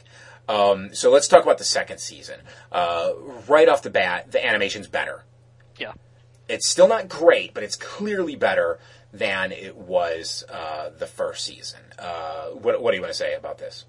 Um, 0.48 0.92
so 0.94 1.10
let's 1.10 1.28
talk 1.28 1.42
about 1.44 1.56
the 1.58 1.64
second 1.64 1.98
season. 1.98 2.40
Uh, 2.70 3.12
right 3.48 3.68
off 3.68 3.80
the 3.82 3.88
bat, 3.90 4.32
the 4.32 4.44
animation's 4.44 4.88
better. 4.88 5.24
Yeah. 5.78 5.92
It's 6.48 6.66
still 6.68 6.88
not 6.88 7.08
great, 7.08 7.54
but 7.54 7.62
it's 7.62 7.76
clearly 7.76 8.34
better 8.36 8.80
than 9.12 9.52
it 9.52 9.76
was 9.76 10.44
uh, 10.52 10.90
the 10.98 11.06
first 11.06 11.44
season. 11.44 11.80
Uh, 11.98 12.46
what, 12.50 12.80
what 12.80 12.92
do 12.92 12.96
you 12.96 13.02
want 13.02 13.12
to 13.12 13.18
say 13.18 13.34
about 13.34 13.58
this? 13.58 13.84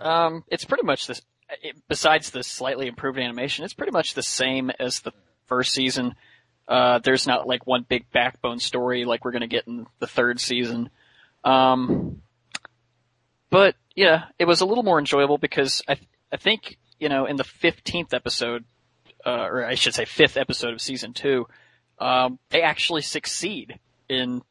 Um, 0.00 0.44
it's 0.48 0.64
pretty 0.64 0.84
much 0.84 1.06
this. 1.06 1.22
It, 1.62 1.76
besides 1.88 2.30
the 2.30 2.42
slightly 2.42 2.86
improved 2.86 3.18
animation, 3.18 3.64
it's 3.64 3.74
pretty 3.74 3.92
much 3.92 4.14
the 4.14 4.22
same 4.22 4.70
as 4.78 5.00
the 5.00 5.12
first 5.46 5.72
season. 5.72 6.14
Uh, 6.66 6.98
there's 6.98 7.26
not 7.26 7.46
like 7.46 7.66
one 7.66 7.84
big 7.88 8.10
backbone 8.10 8.58
story 8.58 9.04
like 9.04 9.24
we're 9.24 9.32
gonna 9.32 9.46
get 9.46 9.66
in 9.66 9.86
the 9.98 10.06
third 10.06 10.40
season. 10.40 10.88
Um, 11.44 12.22
but 13.50 13.76
yeah, 13.94 14.24
it 14.38 14.46
was 14.46 14.62
a 14.62 14.66
little 14.66 14.82
more 14.82 14.98
enjoyable 14.98 15.38
because 15.38 15.82
I 15.86 15.96
I 16.32 16.38
think 16.38 16.78
you 16.98 17.08
know 17.08 17.26
in 17.26 17.36
the 17.36 17.44
fifteenth 17.44 18.14
episode, 18.14 18.64
uh, 19.24 19.46
or 19.50 19.64
I 19.64 19.74
should 19.74 19.94
say 19.94 20.06
fifth 20.06 20.36
episode 20.38 20.72
of 20.72 20.80
season 20.80 21.12
two, 21.12 21.46
um, 21.98 22.38
they 22.48 22.62
actually 22.62 23.02
succeed 23.02 23.78
in 24.08 24.42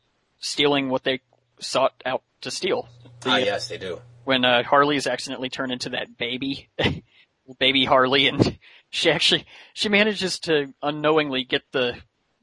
stealing 0.43 0.89
what 0.89 1.03
they 1.03 1.21
sought 1.60 1.93
out 2.06 2.21
to 2.41 2.51
steal. 2.51 2.88
The, 3.21 3.29
Ah, 3.29 3.38
yes, 3.38 3.69
they 3.69 3.77
do. 3.77 4.01
when 4.25 4.43
uh, 4.45 4.63
Harley 4.63 4.97
is 4.97 5.08
accidentally 5.08 5.49
turned 5.49 5.71
into 5.71 5.89
that 5.91 6.17
baby, 6.17 6.69
baby 7.60 7.86
Harley, 7.86 8.27
and 8.27 8.60
she 8.89 9.10
actually 9.10 9.45
she 9.73 9.89
manages 9.89 10.39
to 10.41 10.73
unknowingly 10.82 11.43
get 11.45 11.63
the 11.71 11.95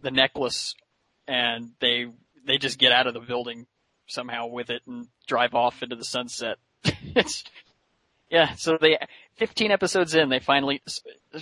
the 0.02 0.10
necklace, 0.10 0.74
and 1.28 1.72
they 1.80 2.06
they 2.46 2.56
just 2.58 2.78
get 2.78 2.92
out 2.92 3.06
of 3.06 3.14
the 3.14 3.20
building 3.20 3.66
somehow 4.06 4.46
with 4.46 4.70
it 4.70 4.82
and 4.86 5.06
drive 5.26 5.54
off 5.54 5.82
into 5.82 5.94
the 5.96 6.04
sunset. 6.04 6.56
it's 7.14 7.44
yeah. 8.30 8.54
So 8.54 8.78
they 8.80 8.98
15 9.36 9.70
episodes 9.70 10.14
in, 10.14 10.30
they 10.30 10.40
finally 10.40 10.82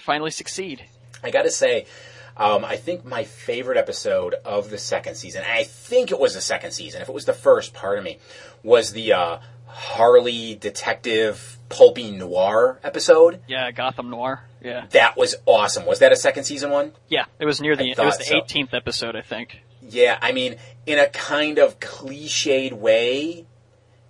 finally 0.01 0.31
succeed. 0.33 0.85
I 1.23 1.31
got 1.31 1.43
to 1.43 1.51
say, 1.51 1.87
um, 2.39 2.65
I 2.65 2.77
think 2.77 3.05
my 3.05 3.25
favorite 3.25 3.77
episode 3.77 4.35
of 4.45 4.71
the 4.71 4.79
second 4.79 5.17
season, 5.17 5.43
and 5.43 5.53
I 5.53 5.65
think 5.65 6.11
it 6.13 6.21
was 6.21 6.35
the 6.35 6.41
second 6.41 6.71
season, 6.71 7.03
if 7.03 7.09
it 7.09 7.15
was 7.15 7.25
the 7.25 7.33
first, 7.33 7.75
pardon 7.75 8.05
me, 8.05 8.19
was 8.63 8.93
the 8.93 9.13
uh, 9.13 9.39
Harley 9.67 10.55
Detective 10.55 11.59
Pulpy 11.69 12.11
Noir 12.11 12.79
episode. 12.83 13.41
Yeah, 13.49 13.71
Gotham 13.73 14.11
Noir. 14.11 14.43
Yeah, 14.63 14.87
That 14.91 15.17
was 15.17 15.37
awesome. 15.47 15.87
Was 15.87 15.99
that 16.01 16.13
a 16.13 16.17
second 16.17 16.45
season 16.45 16.71
one? 16.71 16.93
yeah. 17.09 17.27
It 17.39 17.45
was 17.45 17.61
near 17.61 17.77
the 17.77 17.85
I 17.85 17.91
it 17.91 17.99
was 17.99 18.19
the 18.19 18.25
so. 18.25 18.41
18th 18.41 18.75
episode, 18.75 19.15
I 19.15 19.23
think. 19.23 19.61
Yeah, 19.83 20.19
I 20.21 20.33
mean, 20.33 20.57
in 20.87 20.99
a 20.99 21.09
kind 21.09 21.59
of 21.59 21.79
cliched 21.79 22.73
way, 22.73 23.47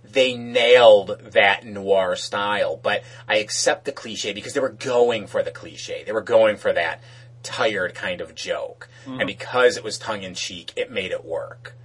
they 0.03 0.35
nailed 0.35 1.19
that 1.33 1.65
noir 1.65 2.15
style. 2.15 2.77
But 2.81 3.03
I 3.27 3.37
accept 3.37 3.85
the 3.85 3.91
cliche 3.91 4.33
because 4.33 4.53
they 4.53 4.59
were 4.59 4.69
going 4.69 5.27
for 5.27 5.43
the 5.43 5.51
cliche. 5.51 6.03
They 6.03 6.11
were 6.11 6.21
going 6.21 6.57
for 6.57 6.73
that 6.73 7.01
tired 7.43 7.95
kind 7.95 8.21
of 8.21 8.35
joke. 8.35 8.87
And 9.05 9.25
because 9.27 9.77
it 9.77 9.83
was 9.83 9.97
tongue 9.97 10.23
in 10.23 10.33
cheek, 10.35 10.71
it 10.75 10.91
made 10.91 11.11
it 11.11 11.25
work. 11.25 11.75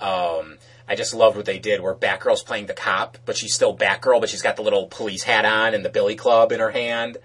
Um, 0.00 0.58
I 0.88 0.94
just 0.94 1.12
loved 1.12 1.36
what 1.36 1.44
they 1.44 1.58
did 1.58 1.80
where 1.80 1.94
Batgirl's 1.94 2.42
playing 2.42 2.66
the 2.66 2.74
cop, 2.74 3.18
but 3.26 3.36
she's 3.36 3.54
still 3.54 3.76
Batgirl, 3.76 4.20
but 4.20 4.28
she's 4.30 4.42
got 4.42 4.56
the 4.56 4.62
little 4.62 4.86
police 4.86 5.24
hat 5.24 5.44
on 5.44 5.74
and 5.74 5.84
the 5.84 5.88
billy 5.90 6.16
club 6.16 6.52
in 6.52 6.60
her 6.60 6.70
hand. 6.70 7.18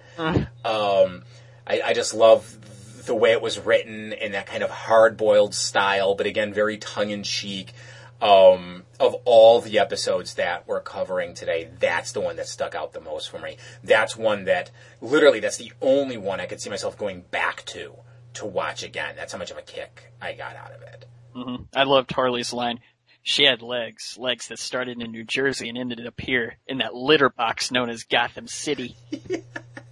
Um, 0.66 1.24
I, 1.66 1.82
I 1.86 1.94
just 1.94 2.14
love 2.14 2.58
the 3.06 3.16
way 3.16 3.32
it 3.32 3.42
was 3.42 3.60
written 3.60 4.14
in 4.14 4.32
that 4.34 4.46
kind 4.48 4.64
of 4.64 4.70
hard-boiled 4.70 5.54
style, 5.54 6.16
but 6.16 6.26
again, 6.26 6.54
very 6.54 6.78
tongue-in-cheek. 6.78 7.74
Um, 8.22 8.83
of 9.00 9.16
all 9.26 9.62
the 9.62 9.80
episodes 9.80 10.36
that 10.36 10.68
we're 10.68 10.82
covering 10.82 11.34
today, 11.34 11.70
that's 11.80 12.12
the 12.12 12.22
one 12.22 12.36
that 12.36 12.48
stuck 12.48 12.76
out 12.76 12.94
the 12.94 13.02
most 13.02 13.30
for 13.30 13.40
me. 13.40 13.58
That's 13.84 14.16
one 14.16 14.46
that, 14.46 14.72
literally, 15.02 15.40
that's 15.40 15.58
the 15.58 15.72
only 15.82 16.18
one 16.18 16.40
I 16.40 16.46
could 16.46 16.62
see 16.62 16.70
myself 16.70 16.98
going 16.98 17.22
back 17.32 17.66
to, 17.66 17.94
to 18.36 18.46
watch 18.46 18.84
again. 18.84 19.16
That's 19.16 19.34
how 19.34 19.40
much 19.40 19.52
of 19.52 19.58
a 19.58 19.62
kick 19.62 20.12
I 20.22 20.34
got 20.34 20.56
out 20.56 20.72
of 20.72 20.82
it. 20.82 21.06
hmm 21.34 21.64
I 21.76 21.84
loved 21.84 22.12
Harley's 22.12 22.54
line. 22.54 22.80
She 23.26 23.46
had 23.46 23.62
legs, 23.62 24.18
legs 24.20 24.50
that 24.50 24.60
started 24.60 25.02
in 25.02 25.12
New 25.12 25.24
Jersey 25.24 25.70
and 25.70 25.78
ended 25.78 26.06
up 26.06 26.20
here 26.20 26.58
in 26.68 26.80
that 26.80 26.94
litter 26.94 27.30
box 27.30 27.72
known 27.72 27.90
as 27.90 28.04
Gotham 28.04 28.48
City. 28.48 28.98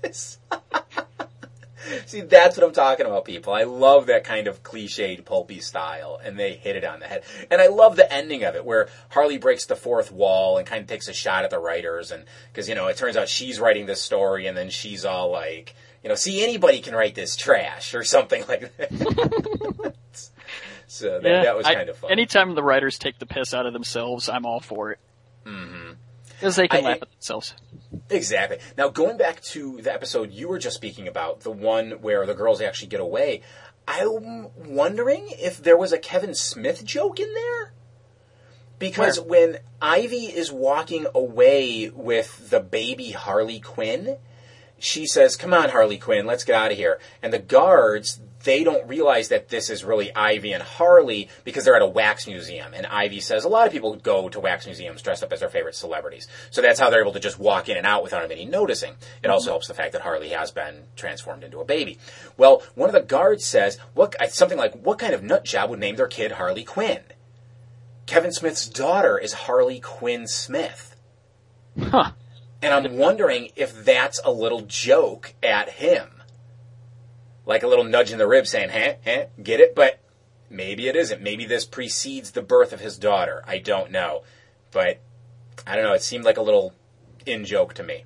See, 2.05 2.21
that's 2.21 2.57
what 2.57 2.65
I'm 2.65 2.73
talking 2.73 3.05
about, 3.05 3.25
people. 3.25 3.53
I 3.53 3.63
love 3.63 4.07
that 4.07 4.23
kind 4.23 4.47
of 4.47 4.63
cliched, 4.63 5.25
pulpy 5.25 5.59
style, 5.59 6.19
and 6.23 6.37
they 6.37 6.53
hit 6.53 6.75
it 6.75 6.83
on 6.83 6.99
the 6.99 7.07
head. 7.07 7.23
And 7.49 7.61
I 7.61 7.67
love 7.67 7.95
the 7.95 8.11
ending 8.11 8.43
of 8.43 8.55
it, 8.55 8.65
where 8.65 8.89
Harley 9.09 9.37
breaks 9.37 9.65
the 9.65 9.75
fourth 9.75 10.11
wall 10.11 10.57
and 10.57 10.67
kind 10.67 10.81
of 10.81 10.87
takes 10.87 11.07
a 11.07 11.13
shot 11.13 11.43
at 11.43 11.49
the 11.49 11.59
writers, 11.59 12.11
and 12.11 12.25
because 12.51 12.67
you 12.69 12.75
know 12.75 12.87
it 12.87 12.97
turns 12.97 13.17
out 13.17 13.27
she's 13.29 13.59
writing 13.59 13.85
this 13.85 14.01
story, 14.01 14.47
and 14.47 14.57
then 14.57 14.69
she's 14.69 15.05
all 15.05 15.31
like, 15.31 15.75
you 16.03 16.09
know, 16.09 16.15
see 16.15 16.43
anybody 16.43 16.81
can 16.81 16.93
write 16.95 17.15
this 17.15 17.35
trash 17.35 17.93
or 17.93 18.03
something 18.03 18.43
like 18.49 18.75
that. 18.77 19.93
so 20.87 21.19
that, 21.19 21.43
that 21.43 21.55
was 21.57 21.65
I- 21.65 21.75
kind 21.75 21.89
of 21.89 21.97
fun. 21.97 22.11
Anytime 22.11 22.53
the 22.55 22.63
writers 22.63 22.97
take 22.99 23.19
the 23.19 23.25
piss 23.25 23.53
out 23.53 23.65
of 23.65 23.73
themselves, 23.73 24.29
I'm 24.29 24.45
all 24.45 24.59
for 24.59 24.91
it. 24.91 24.99
Because 25.43 26.55
they 26.55 26.67
can 26.67 26.79
Mm-hmm. 26.79 26.87
I- 26.87 26.89
laugh 26.91 27.01
at 27.03 27.11
themselves. 27.11 27.53
Exactly. 28.11 28.57
Now, 28.77 28.89
going 28.89 29.17
back 29.17 29.41
to 29.41 29.81
the 29.81 29.93
episode 29.93 30.31
you 30.31 30.49
were 30.49 30.59
just 30.59 30.75
speaking 30.75 31.07
about, 31.07 31.41
the 31.41 31.51
one 31.51 31.91
where 32.01 32.25
the 32.25 32.33
girls 32.33 32.61
actually 32.61 32.89
get 32.89 32.99
away, 32.99 33.41
I'm 33.87 34.49
wondering 34.55 35.29
if 35.29 35.63
there 35.63 35.77
was 35.77 35.93
a 35.93 35.97
Kevin 35.97 36.35
Smith 36.35 36.83
joke 36.83 37.19
in 37.19 37.33
there? 37.33 37.73
Because 38.79 39.19
Where? 39.19 39.51
when 39.51 39.59
Ivy 39.81 40.25
is 40.25 40.51
walking 40.51 41.07
away 41.15 41.89
with 41.89 42.49
the 42.49 42.59
baby 42.59 43.11
Harley 43.11 43.59
Quinn, 43.59 44.17
she 44.77 45.05
says, 45.05 45.35
Come 45.35 45.53
on, 45.53 45.69
Harley 45.69 45.97
Quinn, 45.97 46.25
let's 46.25 46.43
get 46.43 46.55
out 46.55 46.71
of 46.71 46.77
here. 46.77 46.99
And 47.21 47.31
the 47.31 47.39
guards, 47.39 48.19
they 48.43 48.63
don't 48.63 48.87
realize 48.87 49.29
that 49.29 49.49
this 49.49 49.69
is 49.69 49.83
really 49.83 50.13
Ivy 50.15 50.53
and 50.53 50.63
Harley 50.63 51.29
because 51.43 51.65
they're 51.65 51.75
at 51.75 51.81
a 51.81 51.87
wax 51.87 52.27
museum. 52.27 52.73
And 52.73 52.85
Ivy 52.85 53.19
says, 53.19 53.43
A 53.43 53.49
lot 53.49 53.67
of 53.67 53.73
people 53.73 53.95
go 53.95 54.29
to 54.29 54.39
wax 54.39 54.65
museums 54.65 55.01
dressed 55.01 55.23
up 55.23 55.31
as 55.33 55.39
their 55.39 55.49
favorite 55.49 55.75
celebrities. 55.75 56.27
So 56.49 56.61
that's 56.61 56.79
how 56.79 56.89
they're 56.89 57.01
able 57.01 57.13
to 57.13 57.19
just 57.19 57.39
walk 57.39 57.69
in 57.69 57.77
and 57.77 57.85
out 57.85 58.03
without 58.03 58.23
anybody 58.23 58.45
noticing. 58.45 58.95
It 59.23 59.29
also 59.29 59.45
mm-hmm. 59.45 59.53
helps 59.53 59.67
the 59.67 59.73
fact 59.73 59.93
that 59.93 60.01
Harley 60.01 60.29
has 60.29 60.51
been 60.51 60.83
transformed 60.95 61.43
into 61.43 61.59
a 61.59 61.65
baby. 61.65 61.97
Well, 62.37 62.63
one 62.75 62.89
of 62.89 62.93
the 62.93 63.01
guards 63.01 63.45
says, 63.45 63.77
what, 63.93 64.15
something 64.31 64.57
like, 64.57 64.73
What 64.73 64.99
kind 64.99 65.13
of 65.13 65.23
nut 65.23 65.45
job 65.45 65.69
would 65.69 65.79
name 65.79 65.95
their 65.95 66.07
kid 66.07 66.33
Harley 66.33 66.63
Quinn? 66.63 67.01
Kevin 68.05 68.31
Smith's 68.31 68.67
daughter 68.67 69.17
is 69.17 69.33
Harley 69.33 69.79
Quinn 69.79 70.27
Smith. 70.27 70.95
Huh. 71.79 72.11
And 72.61 72.73
I'm 72.73 72.97
wondering 72.97 73.49
if 73.55 73.85
that's 73.85 74.19
a 74.23 74.31
little 74.31 74.61
joke 74.61 75.33
at 75.41 75.69
him. 75.69 76.20
Like 77.45 77.63
a 77.63 77.67
little 77.67 77.83
nudge 77.83 78.11
in 78.11 78.17
the 78.17 78.27
rib 78.27 78.47
saying, 78.47 78.69
huh, 78.69 78.93
huh, 79.05 79.25
get 79.41 79.59
it? 79.59 79.75
But 79.75 80.01
maybe 80.49 80.87
it 80.87 80.95
isn't. 80.95 81.21
Maybe 81.21 81.45
this 81.45 81.65
precedes 81.65 82.31
the 82.31 82.41
birth 82.41 82.73
of 82.73 82.79
his 82.79 82.97
daughter. 82.97 83.43
I 83.47 83.57
don't 83.57 83.91
know. 83.91 84.23
But 84.71 85.01
I 85.65 85.75
don't 85.75 85.85
know. 85.85 85.93
It 85.93 86.03
seemed 86.03 86.23
like 86.23 86.37
a 86.37 86.41
little 86.41 86.73
in 87.25 87.45
joke 87.45 87.73
to 87.75 87.83
me. 87.83 88.05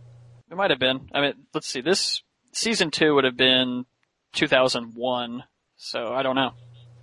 It 0.49 0.55
might 0.55 0.71
have 0.71 0.79
been. 0.79 1.09
I 1.13 1.21
mean, 1.21 1.33
let's 1.53 1.67
see. 1.67 1.81
This 1.81 2.23
season 2.51 2.91
two 2.91 3.13
would 3.15 3.23
have 3.23 3.37
been 3.37 3.85
2001. 4.33 5.43
So 5.75 6.13
I 6.13 6.23
don't 6.23 6.35
know. 6.35 6.51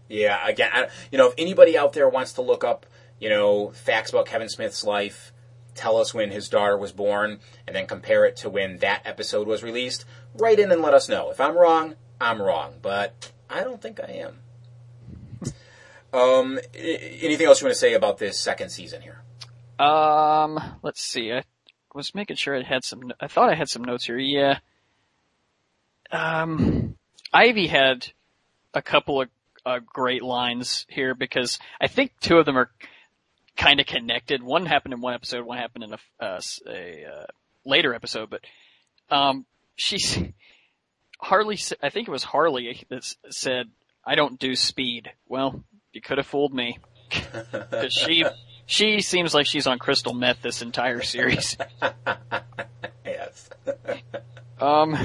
Yeah, 0.09 0.47
again, 0.47 0.71
I, 0.73 0.89
you 1.11 1.19
know, 1.19 1.29
if 1.29 1.35
anybody 1.39 1.79
out 1.79 1.93
there 1.95 2.09
wants 2.09 2.35
to 2.35 2.43
look 2.43 2.65
up, 2.65 2.87
you 3.19 3.31
know, 3.31 3.71
facts 3.71 4.11
about 4.11 4.27
Kevin 4.27 4.49
Smith's 4.49 4.85
life, 4.85 5.33
tell 5.75 5.97
us 5.97 6.13
when 6.13 6.31
his 6.31 6.49
daughter 6.49 6.77
was 6.77 6.93
born, 6.93 7.41
and 7.67 7.75
then 7.75 7.87
compare 7.87 8.25
it 8.27 8.37
to 8.37 8.51
when 8.51 8.79
that 8.79 9.03
episode 9.07 9.47
was 9.47 9.63
released, 9.63 10.05
write 10.35 10.59
in 10.59 10.71
and 10.71 10.83
let 10.83 10.93
us 10.93 11.09
know. 11.09 11.31
If 11.31 11.41
I'm 11.41 11.57
wrong, 11.57 11.95
I'm 12.23 12.41
wrong, 12.41 12.75
but 12.81 13.33
I 13.51 13.65
don't 13.65 13.83
think 13.83 13.99
I 13.99 14.25
am. 14.25 15.53
um, 16.13 16.61
anything 16.73 17.47
else 17.47 17.61
you 17.61 17.67
want 17.67 17.75
to 17.75 17.81
say 17.81 17.95
about 17.95 18.19
this 18.19 18.39
second 18.39 18.71
season 18.71 19.03
here? 19.03 19.23
Um, 19.85 20.61
let's 20.83 21.03
see. 21.03 21.33
I 21.33 21.43
was 21.93 22.15
making 22.15 22.37
sure 22.37 22.57
I 22.57 22.63
had 22.63 22.85
some. 22.85 23.13
I 23.21 23.27
thought 23.27 23.51
I 23.51 23.57
had 23.57 23.69
some 23.69 23.83
notes 23.83 24.07
here. 24.07 24.19
Yeah. 24.19 24.59
Um, 26.13 26.97
Ivy 27.33 27.67
had 27.67 28.13
a 28.73 28.83
couple 28.83 29.23
of 29.23 29.29
uh, 29.67 29.81
great 29.85 30.23
lines 30.23 30.87
here 30.89 31.17
because 31.17 31.59
I 31.81 31.89
think 31.89 32.13
two 32.21 32.39
of 32.39 32.47
them 32.47 32.57
are 32.57 32.71
kind 33.57 33.81
of 33.81 33.87
connected. 33.87 34.45
One 34.45 34.67
happened 34.67 34.95
in 34.95 35.01
one 35.01 35.15
episode. 35.15 35.45
One 35.45 35.59
happened 35.59 35.85
in 35.85 35.93
a, 35.95 36.25
uh, 36.25 36.41
a 36.69 37.05
uh, 37.05 37.27
later 37.65 37.95
episode. 37.95 38.31
But 38.31 38.43
um, 39.11 39.45
she's 39.75 40.19
Harley. 41.23 41.59
I 41.83 41.89
think 41.89 42.09
it 42.09 42.11
was 42.11 42.25
Harley 42.25 42.85
that 42.91 43.05
said, 43.31 43.69
"I 44.05 44.17
don't 44.17 44.39
do 44.39 44.55
speed." 44.57 45.11
Well, 45.29 45.63
you 45.93 46.01
could 46.01 46.19
have 46.19 46.27
fooled 46.27 46.53
me 46.53 46.79
because 47.11 47.93
she 47.93 48.25
she 48.67 49.01
seems 49.01 49.35
like 49.35 49.47
she's 49.47 49.67
on 49.67 49.79
crystal 49.79 50.15
meth 50.15 50.43
this 50.43 50.63
entire 50.63 51.03
series. 51.03 51.57
Yes. 53.05 53.51
Um, 54.61 54.97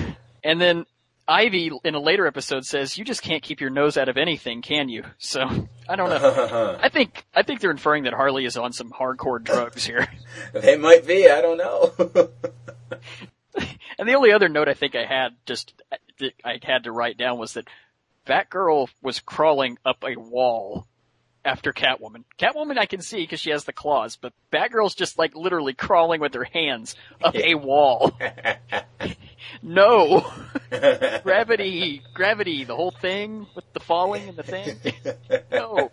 and 0.43 0.61
then 0.61 0.85
Ivy 1.27 1.71
in 1.83 1.95
a 1.95 1.99
later 1.99 2.27
episode 2.27 2.63
says, 2.63 2.95
"You 2.95 3.03
just 3.03 3.23
can't 3.23 3.41
keep 3.41 3.59
your 3.59 3.71
nose 3.71 3.97
out 3.97 4.07
of 4.07 4.15
anything, 4.15 4.61
can 4.61 4.87
you?" 4.87 5.03
So 5.17 5.41
I 5.89 5.95
don't 5.95 6.09
know. 6.09 6.77
I 6.79 6.89
think 6.89 7.25
I 7.33 7.41
think 7.41 7.59
they're 7.59 7.71
inferring 7.71 8.03
that 8.03 8.13
Harley 8.13 8.45
is 8.45 8.55
on 8.55 8.71
some 8.71 8.91
hardcore 8.91 9.43
drugs 9.43 9.83
here. 9.83 10.07
they 10.53 10.77
might 10.77 11.07
be. 11.07 11.27
I 11.27 11.41
don't 11.41 11.57
know. 11.57 11.91
and 13.97 14.07
the 14.07 14.13
only 14.13 14.31
other 14.31 14.47
note 14.47 14.69
I 14.69 14.75
think 14.75 14.95
I 14.95 15.05
had 15.05 15.29
just 15.47 15.73
that 16.19 16.33
I 16.43 16.59
had 16.61 16.83
to 16.83 16.91
write 16.91 17.17
down 17.17 17.37
was 17.37 17.53
that 17.53 17.67
Batgirl 18.25 18.89
was 19.01 19.19
crawling 19.19 19.77
up 19.85 20.03
a 20.03 20.19
wall 20.19 20.87
after 21.47 21.71
Catwoman. 21.71 22.25
Catwoman 22.37 22.77
I 22.77 22.85
can 22.85 23.01
see 23.01 23.21
because 23.21 23.39
she 23.39 23.51
has 23.51 23.63
the 23.63 23.73
claws, 23.73 24.17
but 24.17 24.33
Batgirl's 24.51 24.95
just 24.95 25.17
like 25.17 25.33
literally 25.35 25.73
crawling 25.73 26.19
with 26.19 26.33
her 26.33 26.43
hands 26.43 26.95
up 27.23 27.35
a 27.35 27.55
wall. 27.55 28.17
no. 29.63 30.29
gravity, 31.23 32.01
gravity, 32.13 32.65
the 32.65 32.75
whole 32.75 32.91
thing 32.91 33.47
with 33.55 33.65
the 33.73 33.79
falling 33.79 34.27
and 34.29 34.37
the 34.37 34.43
thing. 34.43 34.77
no. 35.51 35.89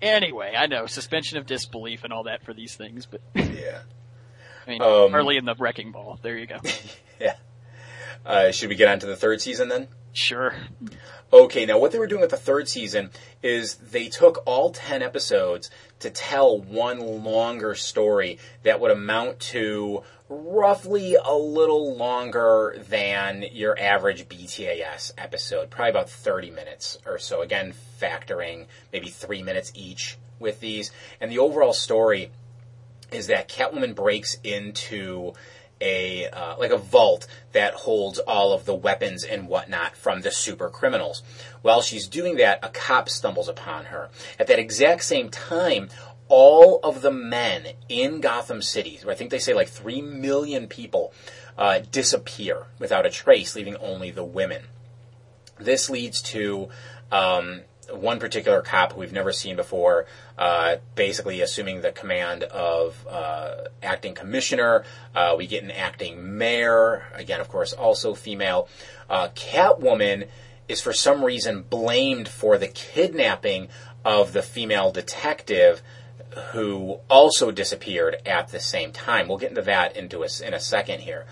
Anyway, 0.00 0.54
I 0.56 0.66
know 0.66 0.86
suspension 0.86 1.38
of 1.38 1.46
disbelief 1.46 2.04
and 2.04 2.12
all 2.12 2.24
that 2.24 2.44
for 2.44 2.54
these 2.54 2.74
things, 2.74 3.06
but 3.06 3.20
yeah. 3.34 3.82
I 4.66 4.70
mean, 4.70 4.82
um, 4.82 5.10
Harley 5.10 5.36
in 5.36 5.44
the 5.44 5.54
wrecking 5.56 5.90
ball. 5.92 6.18
There 6.22 6.36
you 6.36 6.46
go. 6.46 6.58
yeah. 7.20 7.34
Uh, 8.24 8.50
should 8.50 8.68
we 8.68 8.74
get 8.74 8.88
on 8.88 8.98
to 9.00 9.06
the 9.06 9.16
third 9.16 9.40
season 9.40 9.68
then? 9.68 9.88
Sure. 10.12 10.54
Okay, 11.32 11.64
now 11.64 11.78
what 11.78 11.92
they 11.92 11.98
were 11.98 12.06
doing 12.06 12.20
with 12.20 12.30
the 12.30 12.36
third 12.36 12.68
season 12.68 13.10
is 13.42 13.76
they 13.76 14.08
took 14.08 14.42
all 14.44 14.70
10 14.70 15.02
episodes 15.02 15.70
to 16.00 16.10
tell 16.10 16.60
one 16.60 17.24
longer 17.24 17.74
story 17.74 18.38
that 18.64 18.80
would 18.80 18.90
amount 18.90 19.40
to 19.40 20.02
roughly 20.28 21.14
a 21.14 21.34
little 21.34 21.96
longer 21.96 22.76
than 22.88 23.44
your 23.52 23.78
average 23.78 24.28
BTAS 24.28 25.12
episode, 25.16 25.70
probably 25.70 25.90
about 25.90 26.10
30 26.10 26.50
minutes 26.50 26.98
or 27.06 27.18
so. 27.18 27.40
Again, 27.40 27.72
factoring 28.00 28.66
maybe 28.92 29.08
three 29.08 29.42
minutes 29.42 29.72
each 29.74 30.18
with 30.38 30.60
these. 30.60 30.90
And 31.20 31.30
the 31.30 31.38
overall 31.38 31.72
story 31.72 32.30
is 33.10 33.28
that 33.28 33.48
Catwoman 33.48 33.94
breaks 33.94 34.38
into 34.44 35.32
a 35.82 36.28
uh, 36.28 36.56
like 36.58 36.70
a 36.70 36.78
vault 36.78 37.26
that 37.52 37.74
holds 37.74 38.18
all 38.20 38.52
of 38.52 38.64
the 38.64 38.74
weapons 38.74 39.24
and 39.24 39.48
whatnot 39.48 39.96
from 39.96 40.22
the 40.22 40.30
super 40.30 40.68
criminals. 40.68 41.22
While 41.60 41.82
she's 41.82 42.06
doing 42.06 42.36
that, 42.36 42.60
a 42.62 42.68
cop 42.68 43.08
stumbles 43.08 43.48
upon 43.48 43.86
her. 43.86 44.08
At 44.38 44.46
that 44.46 44.58
exact 44.58 45.04
same 45.04 45.28
time, 45.28 45.88
all 46.28 46.80
of 46.82 47.02
the 47.02 47.10
men 47.10 47.74
in 47.88 48.20
Gotham 48.20 48.62
City, 48.62 49.00
I 49.06 49.14
think 49.14 49.30
they 49.30 49.38
say 49.38 49.54
like 49.54 49.68
three 49.68 50.00
million 50.00 50.66
people, 50.66 51.12
uh, 51.58 51.80
disappear 51.90 52.66
without 52.78 53.04
a 53.04 53.10
trace, 53.10 53.54
leaving 53.54 53.76
only 53.76 54.10
the 54.10 54.24
women. 54.24 54.62
This 55.58 55.90
leads 55.90 56.22
to 56.22 56.70
um, 57.10 57.62
one 57.90 58.18
particular 58.18 58.62
cop 58.62 58.92
who 58.92 59.00
we've 59.00 59.12
never 59.12 59.32
seen 59.32 59.56
before, 59.56 60.06
uh, 60.38 60.76
basically 60.94 61.40
assuming 61.40 61.80
the 61.80 61.92
command 61.92 62.44
of 62.44 63.06
uh, 63.08 63.64
acting 63.82 64.14
commissioner. 64.14 64.84
Uh, 65.14 65.34
we 65.36 65.46
get 65.46 65.62
an 65.62 65.70
acting 65.70 66.38
mayor, 66.38 67.04
again, 67.14 67.40
of 67.40 67.48
course, 67.48 67.72
also 67.72 68.14
female. 68.14 68.68
Uh, 69.10 69.28
Catwoman 69.34 70.28
is 70.68 70.80
for 70.80 70.92
some 70.92 71.24
reason 71.24 71.62
blamed 71.62 72.28
for 72.28 72.56
the 72.56 72.68
kidnapping 72.68 73.68
of 74.04 74.32
the 74.32 74.42
female 74.42 74.90
detective 74.90 75.82
who 76.52 76.98
also 77.10 77.50
disappeared 77.50 78.16
at 78.24 78.48
the 78.48 78.60
same 78.60 78.92
time. 78.92 79.28
We'll 79.28 79.38
get 79.38 79.50
into 79.50 79.62
that 79.62 79.96
into 79.96 80.22
a, 80.22 80.28
in 80.44 80.54
a 80.54 80.60
second 80.60 81.00
here. 81.00 81.26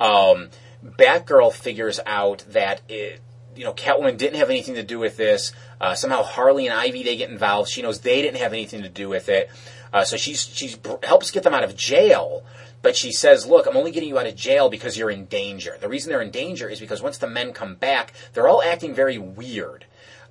Um, 0.00 0.50
Batgirl 0.84 1.52
figures 1.52 2.00
out 2.06 2.44
that 2.48 2.80
it, 2.88 3.20
you 3.54 3.64
know, 3.64 3.72
Catwoman 3.72 4.16
didn't 4.16 4.38
have 4.38 4.50
anything 4.50 4.74
to 4.74 4.82
do 4.82 4.98
with 4.98 5.16
this. 5.16 5.52
Uh, 5.80 5.94
somehow 5.94 6.22
Harley 6.22 6.66
and 6.66 6.78
Ivy 6.78 7.02
they 7.02 7.16
get 7.16 7.30
involved. 7.30 7.70
She 7.70 7.82
knows 7.82 8.00
they 8.00 8.20
didn't 8.20 8.38
have 8.38 8.52
anything 8.52 8.82
to 8.82 8.88
do 8.88 9.08
with 9.08 9.28
it. 9.28 9.50
Uh, 9.92 10.04
so 10.04 10.16
she's 10.16 10.42
she 10.42 10.74
helps 11.02 11.30
get 11.30 11.42
them 11.42 11.54
out 11.54 11.64
of 11.64 11.76
jail. 11.76 12.44
But 12.82 12.96
she 12.96 13.12
says, 13.12 13.46
"Look, 13.46 13.66
I'm 13.66 13.76
only 13.76 13.90
getting 13.90 14.08
you 14.08 14.18
out 14.18 14.26
of 14.26 14.36
jail 14.36 14.68
because 14.68 14.96
you're 14.96 15.10
in 15.10 15.26
danger. 15.26 15.76
The 15.80 15.88
reason 15.88 16.10
they're 16.10 16.22
in 16.22 16.30
danger 16.30 16.68
is 16.68 16.80
because 16.80 17.02
once 17.02 17.18
the 17.18 17.26
men 17.26 17.52
come 17.52 17.74
back, 17.74 18.12
they're 18.32 18.48
all 18.48 18.62
acting 18.62 18.94
very 18.94 19.18
weird, 19.18 19.84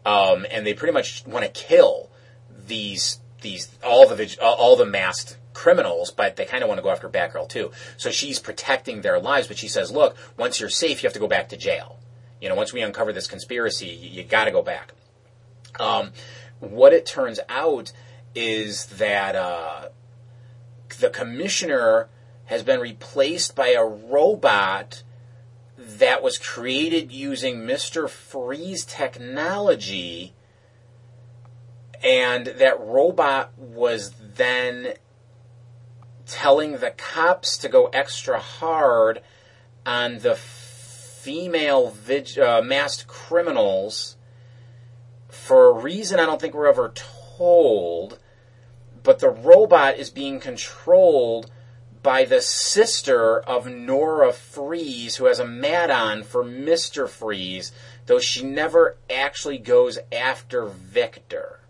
um, 0.05 0.45
and 0.49 0.65
they 0.65 0.73
pretty 0.73 0.93
much 0.93 1.25
want 1.27 1.45
to 1.45 1.51
kill 1.51 2.09
these 2.67 3.19
these 3.41 3.69
all 3.83 4.07
the 4.07 4.37
all 4.41 4.75
the 4.75 4.85
masked 4.85 5.37
criminals, 5.53 6.11
but 6.11 6.37
they 6.37 6.45
kind 6.45 6.63
of 6.63 6.69
want 6.69 6.77
to 6.77 6.83
go 6.83 6.89
after 6.89 7.09
Batgirl 7.09 7.49
too. 7.49 7.71
So 7.97 8.09
she's 8.11 8.39
protecting 8.39 9.01
their 9.01 9.19
lives, 9.19 9.47
but 9.47 9.57
she 9.57 9.67
says, 9.67 9.91
"Look, 9.91 10.15
once 10.37 10.59
you're 10.59 10.69
safe, 10.69 11.03
you 11.03 11.07
have 11.07 11.13
to 11.13 11.19
go 11.19 11.27
back 11.27 11.49
to 11.49 11.57
jail." 11.57 11.99
You 12.41 12.49
know, 12.49 12.55
once 12.55 12.71
we 12.71 12.81
uncover 12.81 13.11
this 13.11 13.27
conspiracy, 13.27 13.87
you, 13.87 14.09
you 14.09 14.23
got 14.23 14.45
to 14.45 14.51
go 14.51 14.61
back. 14.61 14.93
Um, 15.79 16.11
what 16.59 16.93
it 16.93 17.05
turns 17.05 17.39
out 17.49 17.91
is 18.35 18.85
that 18.87 19.35
uh, 19.35 19.89
the 20.99 21.09
commissioner 21.09 22.09
has 22.45 22.63
been 22.63 22.79
replaced 22.79 23.55
by 23.55 23.69
a 23.69 23.85
robot 23.85 25.03
that 25.77 26.21
was 26.21 26.37
created 26.37 27.11
using 27.11 27.59
Mr. 27.59 28.09
Freeze 28.09 28.83
technology, 28.83 30.33
and 32.03 32.47
that 32.47 32.79
robot 32.79 33.51
was 33.57 34.13
then 34.35 34.93
telling 36.25 36.73
the 36.73 36.91
cops 36.91 37.57
to 37.57 37.69
go 37.69 37.87
extra 37.87 38.39
hard 38.39 39.21
on 39.85 40.19
the 40.19 40.35
female 40.35 41.89
vig- 41.89 42.37
uh, 42.39 42.61
masked 42.61 43.07
criminals 43.07 44.15
for 45.49 45.65
a 45.65 45.73
reason 45.73 46.19
I 46.19 46.27
don't 46.27 46.39
think 46.39 46.53
we're 46.53 46.69
ever 46.69 46.93
told. 46.93 48.19
But 49.01 49.17
the 49.17 49.31
robot 49.31 49.97
is 49.97 50.11
being 50.11 50.39
controlled 50.39 51.49
by 52.03 52.23
the 52.23 52.39
sister 52.39 53.39
of 53.39 53.65
Nora 53.65 54.31
Fries, 54.31 55.15
who 55.15 55.25
has 55.25 55.39
a 55.39 55.47
mad 55.47 55.89
on 55.89 56.21
for 56.21 56.43
Mr. 56.43 57.09
Freeze, 57.09 57.71
though 58.05 58.19
she 58.19 58.43
never 58.43 58.97
actually 59.09 59.57
goes 59.57 59.97
after 60.11 60.65
Victor. 60.67 61.61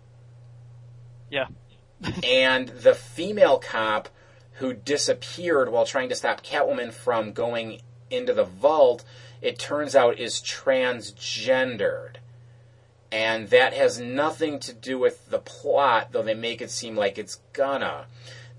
Yeah. 1.32 1.48
and 2.26 2.68
the 2.68 2.96
female 2.96 3.60
cop 3.60 4.10
who 4.56 4.74
disappeared 4.74 5.70
while 5.72 5.86
trying 5.86 6.10
to 6.10 6.16
stop 6.16 6.44
Catwoman 6.44 6.92
from 6.92 7.32
going 7.32 7.80
into 8.10 8.34
the 8.34 8.44
vault 8.44 9.06
it 9.42 9.58
turns 9.58 9.96
out 9.96 10.20
is 10.20 10.42
transgendered. 10.42 12.19
And 13.12 13.50
that 13.50 13.74
has 13.74 14.00
nothing 14.00 14.60
to 14.60 14.74
do 14.74 15.00
with 15.00 15.30
the 15.30 15.40
plot, 15.40 16.12
though 16.12 16.22
they 16.22 16.36
make 16.36 16.62
it 16.62 16.70
seem 16.70 16.96
like 16.96 17.18
it's 17.18 17.36
gonna. 17.54 18.06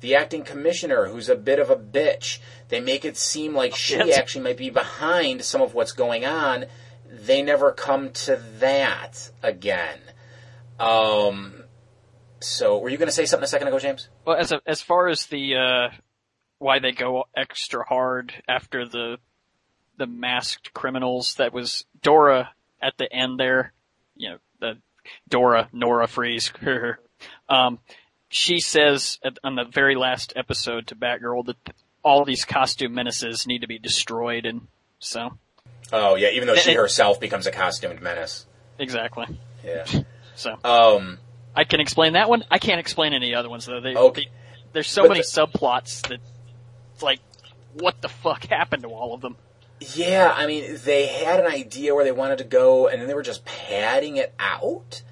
The 0.01 0.14
acting 0.14 0.42
commissioner, 0.42 1.07
who's 1.07 1.28
a 1.28 1.36
bit 1.36 1.59
of 1.59 1.70
a 1.70 1.76
bitch, 1.76 2.38
they 2.68 2.80
make 2.80 3.05
it 3.05 3.16
seem 3.16 3.55
like 3.55 3.76
she 3.76 4.12
actually 4.12 4.44
might 4.44 4.57
be 4.57 4.70
behind 4.70 5.44
some 5.44 5.61
of 5.61 5.74
what's 5.74 5.92
going 5.92 6.24
on. 6.24 6.66
They 7.09 7.42
never 7.42 7.70
come 7.70 8.11
to 8.11 8.42
that 8.59 9.30
again. 9.42 9.98
Um, 10.78 11.64
so, 12.40 12.78
were 12.78 12.88
you 12.88 12.96
going 12.96 13.09
to 13.09 13.14
say 13.14 13.26
something 13.26 13.44
a 13.44 13.48
second 13.48 13.68
ago, 13.68 13.78
James? 13.78 14.09
Well, 14.24 14.36
as 14.36 14.51
a, 14.51 14.61
as 14.66 14.80
far 14.80 15.09
as 15.09 15.26
the 15.26 15.57
uh, 15.57 15.96
why 16.59 16.78
they 16.78 16.92
go 16.92 17.24
extra 17.36 17.84
hard 17.84 18.32
after 18.48 18.86
the 18.88 19.18
the 19.98 20.07
masked 20.07 20.72
criminals 20.72 21.34
that 21.34 21.53
was 21.53 21.84
Dora 22.01 22.51
at 22.80 22.96
the 22.96 23.12
end 23.12 23.38
there, 23.38 23.74
you 24.20 24.30
know, 24.30 24.36
the 24.60 24.74
Dora, 25.28 25.68
Nora 25.72 26.06
Fries, 26.06 26.52
um, 27.48 27.78
she 28.28 28.60
says 28.60 29.18
at, 29.24 29.38
on 29.42 29.56
the 29.56 29.64
very 29.64 29.96
last 29.96 30.32
episode 30.36 30.88
to 30.88 30.94
Batgirl 30.94 31.46
that 31.46 31.56
all 32.02 32.24
these 32.24 32.44
costume 32.44 32.94
menaces 32.94 33.46
need 33.46 33.62
to 33.62 33.66
be 33.66 33.78
destroyed 33.78 34.46
and 34.46 34.68
so. 34.98 35.30
Oh 35.92 36.14
yeah, 36.14 36.28
even 36.30 36.46
though 36.46 36.54
she 36.54 36.74
herself 36.74 37.18
becomes 37.18 37.46
a 37.46 37.50
costumed 37.50 38.00
menace. 38.00 38.46
Exactly. 38.78 39.26
Yeah. 39.64 39.86
So. 40.36 40.56
Um. 40.64 41.18
I 41.54 41.64
can 41.64 41.80
explain 41.80 42.14
that 42.14 42.30
one. 42.30 42.44
I 42.50 42.58
can't 42.58 42.80
explain 42.80 43.12
any 43.12 43.34
other 43.34 43.50
ones 43.50 43.66
though. 43.66 43.80
They, 43.80 43.94
okay. 43.94 44.22
They, 44.22 44.28
there's 44.72 44.88
so 44.88 45.02
but 45.02 45.08
many 45.08 45.20
the, 45.20 45.26
subplots 45.26 46.08
that 46.08 46.20
it's 46.94 47.02
like, 47.02 47.20
what 47.74 48.00
the 48.00 48.08
fuck 48.08 48.46
happened 48.46 48.84
to 48.84 48.88
all 48.88 49.12
of 49.12 49.20
them? 49.20 49.36
Yeah, 49.81 50.33
I 50.37 50.47
mean, 50.47 50.78
they 50.85 51.07
had 51.07 51.41
an 51.41 51.47
idea 51.47 51.95
where 51.95 52.05
they 52.05 52.12
wanted 52.12 52.39
to 52.39 52.45
go, 52.45 52.87
and 52.87 53.01
then 53.01 53.09
they 53.09 53.14
were 53.14 53.22
just 53.22 53.47
padding 53.47 54.18
it 54.18 54.35
out. 54.39 55.03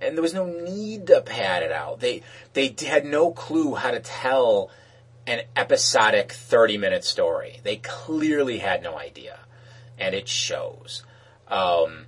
And 0.00 0.16
there 0.16 0.22
was 0.22 0.34
no 0.34 0.46
need 0.46 1.08
to 1.08 1.20
pad 1.22 1.62
it 1.62 1.72
out. 1.72 2.00
They 2.00 2.22
they 2.52 2.74
had 2.86 3.04
no 3.04 3.32
clue 3.32 3.74
how 3.74 3.90
to 3.90 3.98
tell 3.98 4.70
an 5.26 5.40
episodic 5.56 6.32
thirty 6.32 6.78
minute 6.78 7.04
story. 7.04 7.60
They 7.64 7.76
clearly 7.76 8.58
had 8.58 8.82
no 8.82 8.96
idea, 8.96 9.40
and 9.98 10.14
it 10.14 10.28
shows. 10.28 11.02
Um, 11.48 12.06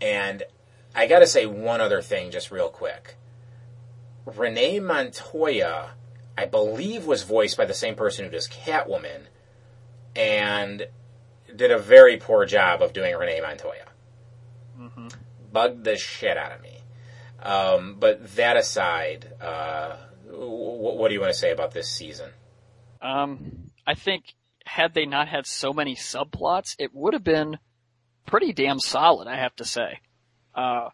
and 0.00 0.44
I 0.94 1.06
got 1.06 1.20
to 1.20 1.26
say 1.26 1.46
one 1.46 1.80
other 1.80 2.02
thing, 2.02 2.30
just 2.30 2.50
real 2.50 2.68
quick. 2.68 3.16
Renee 4.26 4.78
Montoya, 4.78 5.90
I 6.38 6.44
believe, 6.46 7.06
was 7.06 7.22
voiced 7.22 7.56
by 7.56 7.64
the 7.64 7.74
same 7.74 7.96
person 7.96 8.24
who 8.24 8.30
does 8.30 8.46
Catwoman 8.46 9.22
and 10.16 10.86
did 11.54 11.70
a 11.70 11.78
very 11.78 12.16
poor 12.16 12.44
job 12.44 12.82
of 12.82 12.92
doing 12.92 13.14
Renee 13.14 13.40
Montoya. 13.40 13.86
Bugged 15.52 15.84
the 15.84 15.96
shit 15.96 16.36
out 16.36 16.52
of 16.52 16.62
me. 16.62 16.78
Um, 17.42 17.96
but 17.98 18.36
that 18.36 18.56
aside, 18.56 19.32
uh, 19.40 19.96
w- 20.26 20.48
what 20.48 21.08
do 21.08 21.14
you 21.14 21.20
want 21.20 21.32
to 21.32 21.38
say 21.38 21.50
about 21.50 21.72
this 21.72 21.88
season? 21.88 22.30
Um, 23.00 23.70
I 23.86 23.94
think 23.94 24.34
had 24.64 24.94
they 24.94 25.06
not 25.06 25.28
had 25.28 25.46
so 25.46 25.72
many 25.72 25.96
subplots, 25.96 26.76
it 26.78 26.94
would 26.94 27.14
have 27.14 27.24
been 27.24 27.58
pretty 28.26 28.52
damn 28.52 28.78
solid. 28.78 29.28
I 29.28 29.36
have 29.36 29.54
to 29.56 29.64
say. 29.64 30.00
Uh, 30.54 30.90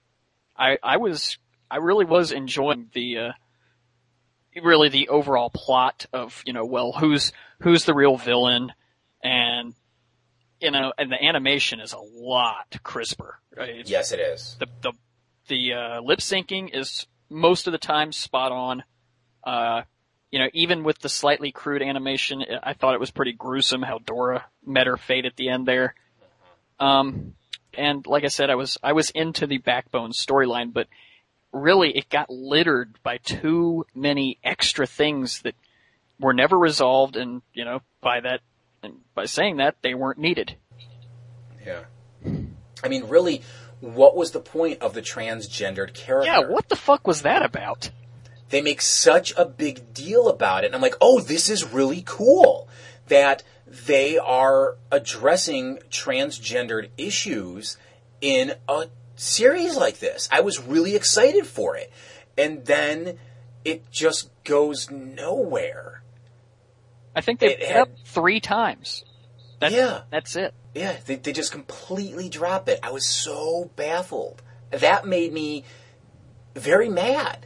I 0.56 0.78
I 0.82 0.96
was 0.96 1.38
I 1.70 1.76
really 1.76 2.04
was 2.04 2.32
enjoying 2.32 2.88
the 2.94 3.18
uh, 3.18 3.32
really 4.62 4.88
the 4.88 5.08
overall 5.08 5.50
plot 5.50 6.06
of 6.12 6.42
you 6.46 6.52
know 6.52 6.64
well 6.64 6.92
who's 6.92 7.32
who's 7.60 7.84
the 7.84 7.94
real 7.94 8.16
villain 8.16 8.72
and 9.22 9.74
you 10.60 10.70
know 10.70 10.92
and 10.98 11.10
the 11.10 11.22
animation 11.22 11.80
is 11.80 11.92
a 11.92 11.98
lot 11.98 12.76
crisper. 12.82 13.38
Right? 13.56 13.88
Yes, 13.88 14.12
it 14.12 14.20
is. 14.20 14.56
the 14.58 14.66
the 14.82 14.92
the 15.48 15.72
uh, 15.74 16.00
lip 16.00 16.20
syncing 16.20 16.74
is 16.74 17.06
most 17.30 17.66
of 17.66 17.72
the 17.72 17.78
time 17.78 18.12
spot 18.12 18.52
on. 18.52 18.84
Uh, 19.44 19.82
you 20.30 20.38
know, 20.38 20.48
even 20.52 20.84
with 20.84 20.98
the 20.98 21.08
slightly 21.08 21.52
crude 21.52 21.80
animation, 21.80 22.44
I 22.62 22.74
thought 22.74 22.92
it 22.92 23.00
was 23.00 23.10
pretty 23.10 23.32
gruesome 23.32 23.80
how 23.80 23.98
Dora 23.98 24.44
met 24.64 24.86
her 24.86 24.98
fate 24.98 25.24
at 25.24 25.36
the 25.36 25.48
end 25.48 25.66
there. 25.66 25.94
Um, 26.78 27.34
and 27.72 28.06
like 28.06 28.24
I 28.24 28.28
said, 28.28 28.50
I 28.50 28.54
was 28.54 28.76
I 28.82 28.92
was 28.92 29.10
into 29.10 29.46
the 29.46 29.58
Backbone 29.58 30.10
storyline, 30.12 30.72
but 30.72 30.86
really 31.52 31.96
it 31.96 32.08
got 32.08 32.28
littered 32.28 32.98
by 33.02 33.18
too 33.18 33.86
many 33.94 34.38
extra 34.44 34.86
things 34.86 35.42
that 35.42 35.54
were 36.20 36.34
never 36.34 36.58
resolved, 36.58 37.16
and 37.16 37.42
you 37.54 37.64
know, 37.64 37.80
by 38.00 38.20
that, 38.20 38.40
and 38.82 38.94
by 39.14 39.26
saying 39.26 39.56
that, 39.58 39.76
they 39.82 39.94
weren't 39.94 40.18
needed. 40.18 40.56
Yeah. 41.66 41.84
I 42.82 42.88
mean, 42.88 43.08
really, 43.08 43.42
what 43.80 44.16
was 44.16 44.30
the 44.30 44.40
point 44.40 44.80
of 44.80 44.94
the 44.94 45.02
transgendered 45.02 45.94
character? 45.94 46.30
Yeah, 46.30 46.40
what 46.40 46.68
the 46.68 46.76
fuck 46.76 47.06
was 47.06 47.22
that 47.22 47.42
about? 47.42 47.90
they 48.50 48.62
make 48.62 48.80
such 48.80 49.32
a 49.36 49.44
big 49.44 49.92
deal 49.92 50.28
about 50.28 50.64
it. 50.64 50.68
And 50.68 50.74
I'm 50.74 50.80
like, 50.80 50.96
oh, 51.00 51.20
this 51.20 51.48
is 51.48 51.64
really 51.64 52.02
cool 52.06 52.68
that 53.08 53.42
they 53.66 54.18
are 54.18 54.76
addressing 54.90 55.78
transgendered 55.90 56.88
issues 56.96 57.76
in 58.20 58.54
a 58.68 58.86
series 59.16 59.76
like 59.76 59.98
this. 59.98 60.28
I 60.32 60.40
was 60.40 60.60
really 60.60 60.96
excited 60.96 61.46
for 61.46 61.76
it. 61.76 61.92
And 62.36 62.64
then 62.64 63.18
it 63.64 63.90
just 63.90 64.30
goes 64.44 64.90
nowhere. 64.90 66.02
I 67.18 67.20
think 67.20 67.40
they 67.40 67.54
It 67.54 67.58
hit 67.60 67.68
had- 67.70 67.80
up 67.82 67.88
three 68.06 68.40
times. 68.40 69.04
That's, 69.60 69.74
Yeah. 69.74 70.02
that's 70.10 70.36
it. 70.36 70.54
Yeah, 70.74 70.96
they, 71.06 71.16
they 71.16 71.32
just 71.32 71.50
completely 71.50 72.28
drop 72.28 72.68
it. 72.68 72.78
I 72.82 72.92
was 72.92 73.04
so 73.06 73.70
baffled. 73.74 74.40
That 74.70 75.04
made 75.06 75.32
me 75.32 75.64
very 76.54 76.88
mad. 76.88 77.44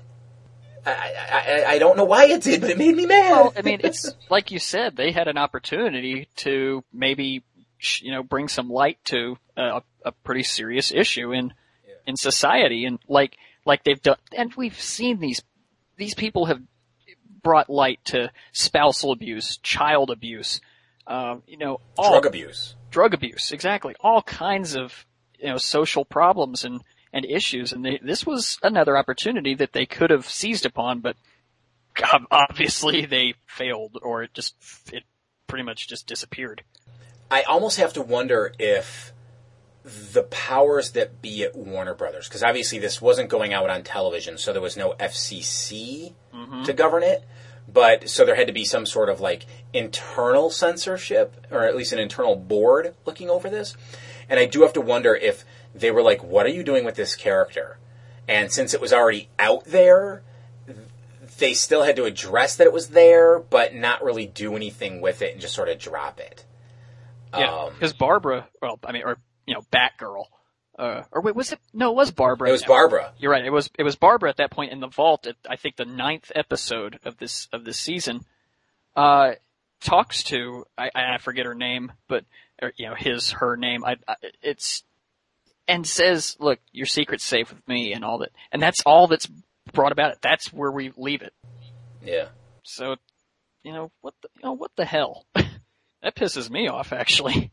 I, 0.85 0.91
I, 0.91 1.39
I, 1.39 1.65
I 1.75 1.79
don't 1.79 1.97
know 1.97 2.05
why 2.05 2.27
it 2.27 2.43
did, 2.43 2.61
but 2.61 2.69
it 2.71 2.77
made 2.77 2.95
me 2.97 3.07
mad. 3.07 3.31
Well, 3.31 3.53
I 3.57 3.63
mean, 3.63 3.81
it's 3.85 4.13
like 4.29 4.51
you 4.51 4.59
said, 4.59 4.97
they 4.97 5.13
had 5.13 5.29
an 5.29 5.39
opportunity 5.39 6.29
to 6.37 6.83
maybe, 6.93 7.45
you 8.01 8.11
know, 8.13 8.23
bring 8.23 8.49
some 8.49 8.69
light 8.69 8.99
to 9.07 9.39
a, 9.57 9.81
a 10.05 10.13
pretty 10.13 10.43
serious 10.43 10.93
issue 10.93 11.33
in 11.33 11.55
in 12.07 12.17
society, 12.17 12.85
and 12.85 12.99
like 13.09 13.37
like 13.65 13.85
they've 13.85 14.03
done, 14.03 14.17
and 14.37 14.53
we've 14.57 14.79
seen 14.81 15.21
these 15.21 15.41
these 15.97 16.15
people 16.15 16.47
have 16.47 16.61
brought 17.43 17.69
light 17.71 18.01
to 18.07 18.31
spousal 18.53 19.13
abuse, 19.13 19.59
child 19.59 20.11
abuse, 20.11 20.61
um, 21.07 21.43
you 21.47 21.57
know, 21.57 21.81
all 21.99 22.11
Drug 22.13 22.27
abuse. 22.27 22.75
drug 22.91 23.15
abuse, 23.15 23.53
exactly, 23.53 23.95
all 24.01 24.23
kinds 24.23 24.77
of 24.77 25.05
you 25.39 25.49
know 25.49 25.59
social 25.59 26.05
problems 26.05 26.65
and 26.65 26.81
and 27.13 27.25
issues, 27.27 27.73
and 27.73 27.85
they, 27.85 28.01
this 28.03 28.25
was 28.25 28.59
another 28.63 28.97
opportunity 28.97 29.55
that 29.55 29.73
they 29.73 29.85
could 29.85 30.11
have 30.11 30.27
seized 30.27 30.65
upon, 30.65 31.01
but 31.01 31.17
obviously 32.31 33.05
they 33.07 33.35
failed, 33.47 33.99
or 34.03 34.23
it 34.23 34.33
just 34.33 34.55
it 34.93 35.03
pretty 35.47 35.65
much 35.65 35.89
just 35.89 36.07
disappeared. 36.07 36.63
I 37.31 37.43
almost 37.43 37.79
have 37.79 37.93
to 37.95 38.03
wonder 38.03 38.53
if 38.59 39.13
the 39.85 40.23
powers 40.23 40.93
that 40.93 41.21
be 41.21 41.43
at 41.43 41.57
Warner 41.57 41.95
Brothers, 41.95 42.29
because 42.29 42.43
obviously 42.43 42.79
this 42.79 43.03
wasn't 43.03 43.29
going 43.29 43.53
out 43.53 43.69
on 43.69 43.83
television, 43.83 44.39
so 44.39 44.53
there 44.53 44.63
was 44.63 44.77
no 44.77 44.95
FCC 45.01 46.15
to 46.65 46.73
govern 46.73 47.03
it. 47.03 47.25
But 47.73 48.09
so 48.09 48.25
there 48.25 48.35
had 48.35 48.49
to 48.49 48.53
be 48.53 48.65
some 48.65 48.87
sort 48.87 49.09
of 49.09 49.21
like 49.21 49.47
internal 49.73 50.51
censorship, 50.51 51.47
or 51.51 51.65
at 51.65 51.77
least 51.77 51.93
an 51.93 51.99
internal 51.99 52.37
board 52.37 52.95
looking 53.07 53.31
over 53.31 53.49
this. 53.49 53.77
And 54.29 54.39
I 54.41 54.47
do 54.47 54.63
have 54.63 54.73
to 54.75 54.81
wonder 54.81 55.15
if 55.15 55.45
they 55.75 55.91
were 55.91 56.03
like, 56.03 56.23
"What 56.23 56.45
are 56.47 56.51
you 56.51 56.63
doing 56.65 56.85
with 56.85 56.97
this 56.97 57.15
character?" 57.17 57.79
And 58.29 58.53
since 58.53 58.75
it 58.75 58.81
was 58.81 58.93
already 58.93 59.29
out 59.39 59.65
there, 59.65 60.23
they 61.39 61.55
still 61.55 61.83
had 61.83 61.97
to 61.97 62.05
address 62.05 62.57
that 62.57 62.67
it 62.67 62.73
was 62.73 62.89
there, 62.89 63.39
but 63.39 63.75
not 63.75 64.03
really 64.03 64.27
do 64.27 64.55
anything 64.55 65.01
with 65.01 65.23
it 65.23 65.33
and 65.33 65.41
just 65.41 65.55
sort 65.55 65.69
of 65.69 65.79
drop 65.79 66.21
it. 66.21 66.45
Yeah, 67.37 67.53
Um, 67.53 67.73
because 67.75 67.93
Barbara, 67.95 68.49
well, 68.61 68.79
I 68.85 68.93
mean, 68.93 69.03
or 69.05 69.19
you 69.47 69.55
know, 69.55 69.63
Batgirl, 69.73 70.27
uh, 70.79 71.03
or 71.13 71.21
wait, 71.21 71.37
was 71.37 71.53
it? 71.53 71.59
No, 71.73 71.91
it 71.91 71.97
was 71.97 72.11
Barbara. 72.11 72.49
It 72.49 72.53
was 72.53 72.65
Barbara. 72.65 73.13
You're 73.19 73.31
right. 73.31 73.45
It 73.45 73.53
was 73.53 73.71
it 73.79 73.83
was 73.83 73.97
Barbara 73.97 74.31
at 74.31 74.39
that 74.39 74.51
point 74.51 74.73
in 74.73 74.81
the 74.81 74.89
vault. 74.89 75.27
At, 75.27 75.37
I 75.49 75.57
think 75.57 75.77
the 75.77 75.85
ninth 75.85 76.33
episode 76.35 76.99
of 77.05 77.19
this 77.19 77.49
of 77.53 77.65
this 77.65 77.79
season, 77.79 78.21
uh, 78.97 79.33
talks 79.83 80.23
to 80.25 80.65
I, 80.79 80.91
I 80.95 81.19
forget 81.19 81.47
her 81.47 81.55
name, 81.55 81.93
but 82.09 82.25
or, 82.61 82.73
you 82.77 82.89
know 82.89 82.95
his 82.95 83.33
her 83.33 83.57
name. 83.57 83.85
I, 83.85 83.97
I 84.09 84.17
it's 84.43 84.83
and 85.69 85.87
says, 85.87 86.37
"Look, 86.41 86.59
your 86.73 86.87
secret's 86.87 87.25
safe 87.25 87.53
with 87.53 87.67
me," 87.69 87.93
and 87.93 88.05
all 88.05 88.19
that. 88.19 88.31
And 88.51 88.63
that's 88.63 88.83
all 88.87 89.09
that's 89.09 89.29
brought 89.73 89.93
about 89.93 90.13
it. 90.13 90.19
That's 90.23 90.53
where 90.53 90.71
we 90.71 90.93
leave 90.97 91.23
it. 91.23 91.35
Yeah. 92.05 92.29
So, 92.63 92.97
you 93.63 93.73
know 93.73 93.91
what? 94.01 94.15
The, 94.23 94.29
you 94.37 94.43
know 94.45 94.53
what 94.53 94.73
the 94.77 94.85
hell? 94.85 95.27
that 95.35 96.15
pisses 96.17 96.51
me 96.51 96.69
off, 96.69 96.93
actually. 96.93 97.53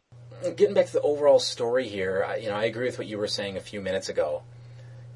Getting 0.56 0.74
back 0.74 0.88
to 0.88 0.94
the 0.94 1.02
overall 1.02 1.40
story 1.40 1.88
here, 1.88 2.26
I, 2.28 2.38
you 2.38 2.50
know, 2.50 2.56
I 2.56 2.66
agree 2.66 2.86
with 2.86 2.98
what 2.98 3.08
you 3.08 3.18
were 3.18 3.28
saying 3.28 3.58
a 3.58 3.62
few 3.62 3.82
minutes 3.82 4.10
ago. 4.10 4.44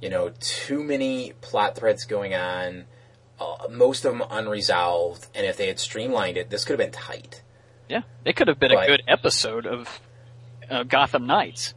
You 0.02 0.10
know, 0.10 0.32
too 0.40 0.84
many 0.84 1.34
plot 1.40 1.76
threads 1.76 2.06
going 2.06 2.34
on, 2.34 2.86
uh, 3.40 3.68
most 3.70 4.06
of 4.06 4.18
them 4.18 4.28
unresolved, 4.30 5.28
and 5.34 5.46
if 5.46 5.58
they 5.58 5.68
had 5.68 5.80
streamlined 5.80 6.38
it, 6.38 6.50
this 6.50 6.66
could 6.66 6.80
have 6.80 6.92
been 6.92 7.00
tight. 7.00 7.42
Yeah, 7.90 8.02
it 8.26 8.36
could 8.36 8.48
have 8.48 8.60
been 8.60 8.72
a 8.72 8.88
good 8.88 9.04
episode 9.08 9.66
of 9.66 10.02
uh, 10.70 10.84
Gotham 10.84 11.26
Knights. 11.28 11.74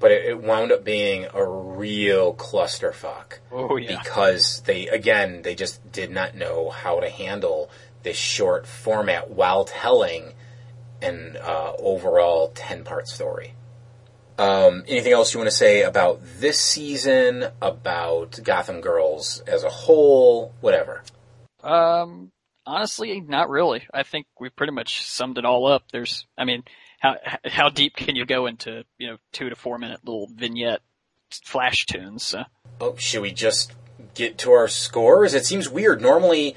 But 0.00 0.12
it, 0.12 0.24
it 0.26 0.42
wound 0.42 0.72
up 0.72 0.84
being 0.84 1.26
a 1.34 1.44
real 1.44 2.34
clusterfuck. 2.34 3.38
Oh 3.50 3.76
yeah. 3.76 3.98
because 3.98 4.62
they 4.66 4.86
again 4.88 5.42
they 5.42 5.54
just 5.54 5.90
did 5.90 6.10
not 6.10 6.34
know 6.36 6.70
how 6.70 7.00
to 7.00 7.10
handle 7.10 7.70
this 8.02 8.16
short 8.16 8.66
format 8.66 9.30
while 9.30 9.64
telling 9.64 10.34
an 11.02 11.36
uh, 11.40 11.72
overall 11.78 12.52
10 12.54 12.84
part 12.84 13.08
story 13.08 13.54
um, 14.38 14.84
anything 14.86 15.12
else 15.12 15.34
you 15.34 15.40
want 15.40 15.50
to 15.50 15.56
say 15.56 15.82
about 15.82 16.20
this 16.38 16.60
season 16.60 17.46
about 17.60 18.38
gotham 18.44 18.80
girls 18.80 19.40
as 19.46 19.64
a 19.64 19.68
whole 19.68 20.54
whatever 20.60 21.02
Um, 21.62 22.30
honestly, 22.68 23.20
not 23.20 23.50
really. 23.50 23.86
I 23.92 24.04
think 24.04 24.26
we've 24.38 24.54
pretty 24.54 24.72
much 24.72 25.04
summed 25.04 25.38
it 25.38 25.44
all 25.44 25.66
up. 25.66 25.82
There's, 25.90 26.26
I 26.36 26.44
mean, 26.44 26.62
how 27.00 27.16
how 27.44 27.68
deep 27.68 27.96
can 27.96 28.14
you 28.14 28.26
go 28.26 28.46
into 28.46 28.84
you 28.98 29.08
know 29.08 29.16
two 29.32 29.48
to 29.48 29.56
four 29.56 29.78
minute 29.78 30.00
little 30.04 30.28
vignette 30.32 30.80
flash 31.30 31.86
tunes? 31.86 32.22
So. 32.22 32.44
oh, 32.80 32.96
should 32.96 33.22
we 33.22 33.32
just 33.32 33.72
get 34.14 34.38
to 34.38 34.52
our 34.52 34.68
scores 34.68 35.34
it 35.34 35.44
seems 35.44 35.68
weird 35.68 36.00
normally 36.00 36.56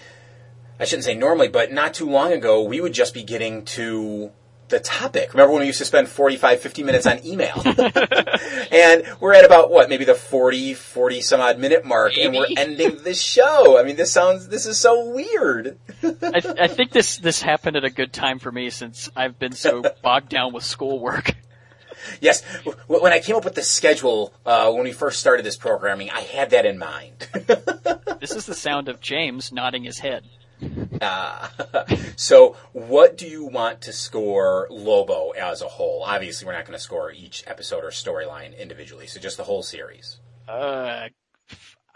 i 0.81 0.85
shouldn't 0.85 1.05
say 1.05 1.13
normally 1.15 1.47
but 1.47 1.71
not 1.71 1.93
too 1.93 2.09
long 2.09 2.33
ago 2.33 2.61
we 2.63 2.81
would 2.81 2.93
just 2.93 3.13
be 3.13 3.23
getting 3.23 3.63
to 3.63 4.31
the 4.71 4.79
topic. 4.79 5.33
Remember 5.33 5.51
when 5.51 5.59
we 5.59 5.67
used 5.67 5.79
to 5.79 5.85
spend 5.85 6.07
45 6.07 6.61
50 6.61 6.83
minutes 6.83 7.05
on 7.05 7.23
email? 7.25 7.61
And 8.71 9.03
we're 9.19 9.33
at 9.33 9.43
about 9.43 9.69
what 9.69 9.89
maybe 9.89 10.05
the 10.05 10.15
40 10.15 10.75
40 10.75 11.21
some 11.21 11.41
odd 11.41 11.59
minute 11.59 11.83
mark 11.83 12.17
and 12.17 12.33
we're 12.33 12.47
ending 12.55 13.03
the 13.03 13.13
show. 13.13 13.77
I 13.77 13.83
mean 13.83 13.97
this 13.97 14.13
sounds 14.13 14.47
this 14.47 14.65
is 14.65 14.77
so 14.77 15.09
weird. 15.09 15.77
I, 16.01 16.39
th- 16.39 16.55
I 16.57 16.67
think 16.67 16.91
this 16.91 17.17
this 17.17 17.41
happened 17.41 17.75
at 17.75 17.83
a 17.83 17.89
good 17.89 18.13
time 18.13 18.39
for 18.39 18.49
me 18.49 18.69
since 18.69 19.09
I've 19.13 19.37
been 19.37 19.51
so 19.51 19.83
bogged 20.01 20.29
down 20.29 20.53
with 20.53 20.63
schoolwork. 20.63 21.35
yes. 22.21 22.43
When 22.87 23.11
i 23.11 23.19
came 23.19 23.35
up 23.35 23.43
with 23.43 23.55
the 23.55 23.63
schedule 23.63 24.33
uh, 24.45 24.71
when 24.71 24.85
we 24.85 24.93
first 24.93 25.19
started 25.19 25.45
this 25.45 25.57
programming 25.57 26.09
i 26.11 26.21
had 26.21 26.51
that 26.51 26.65
in 26.65 26.77
mind. 26.79 27.27
This 28.21 28.35
is 28.35 28.45
the 28.45 28.53
sound 28.53 28.87
of 28.87 29.01
James 29.01 29.51
nodding 29.51 29.83
his 29.83 29.97
head. 29.97 30.23
so 32.15 32.55
what 32.73 33.17
do 33.17 33.27
you 33.27 33.45
want 33.45 33.81
to 33.81 33.91
score 33.91 34.67
lobo 34.69 35.31
as 35.31 35.61
a 35.61 35.67
whole 35.67 36.03
obviously 36.03 36.45
we're 36.45 36.53
not 36.53 36.65
going 36.65 36.77
to 36.77 36.83
score 36.83 37.11
each 37.11 37.43
episode 37.47 37.83
or 37.83 37.89
storyline 37.89 38.57
individually 38.57 39.07
so 39.07 39.19
just 39.19 39.37
the 39.37 39.43
whole 39.43 39.63
series 39.63 40.19
Uh, 40.47 41.07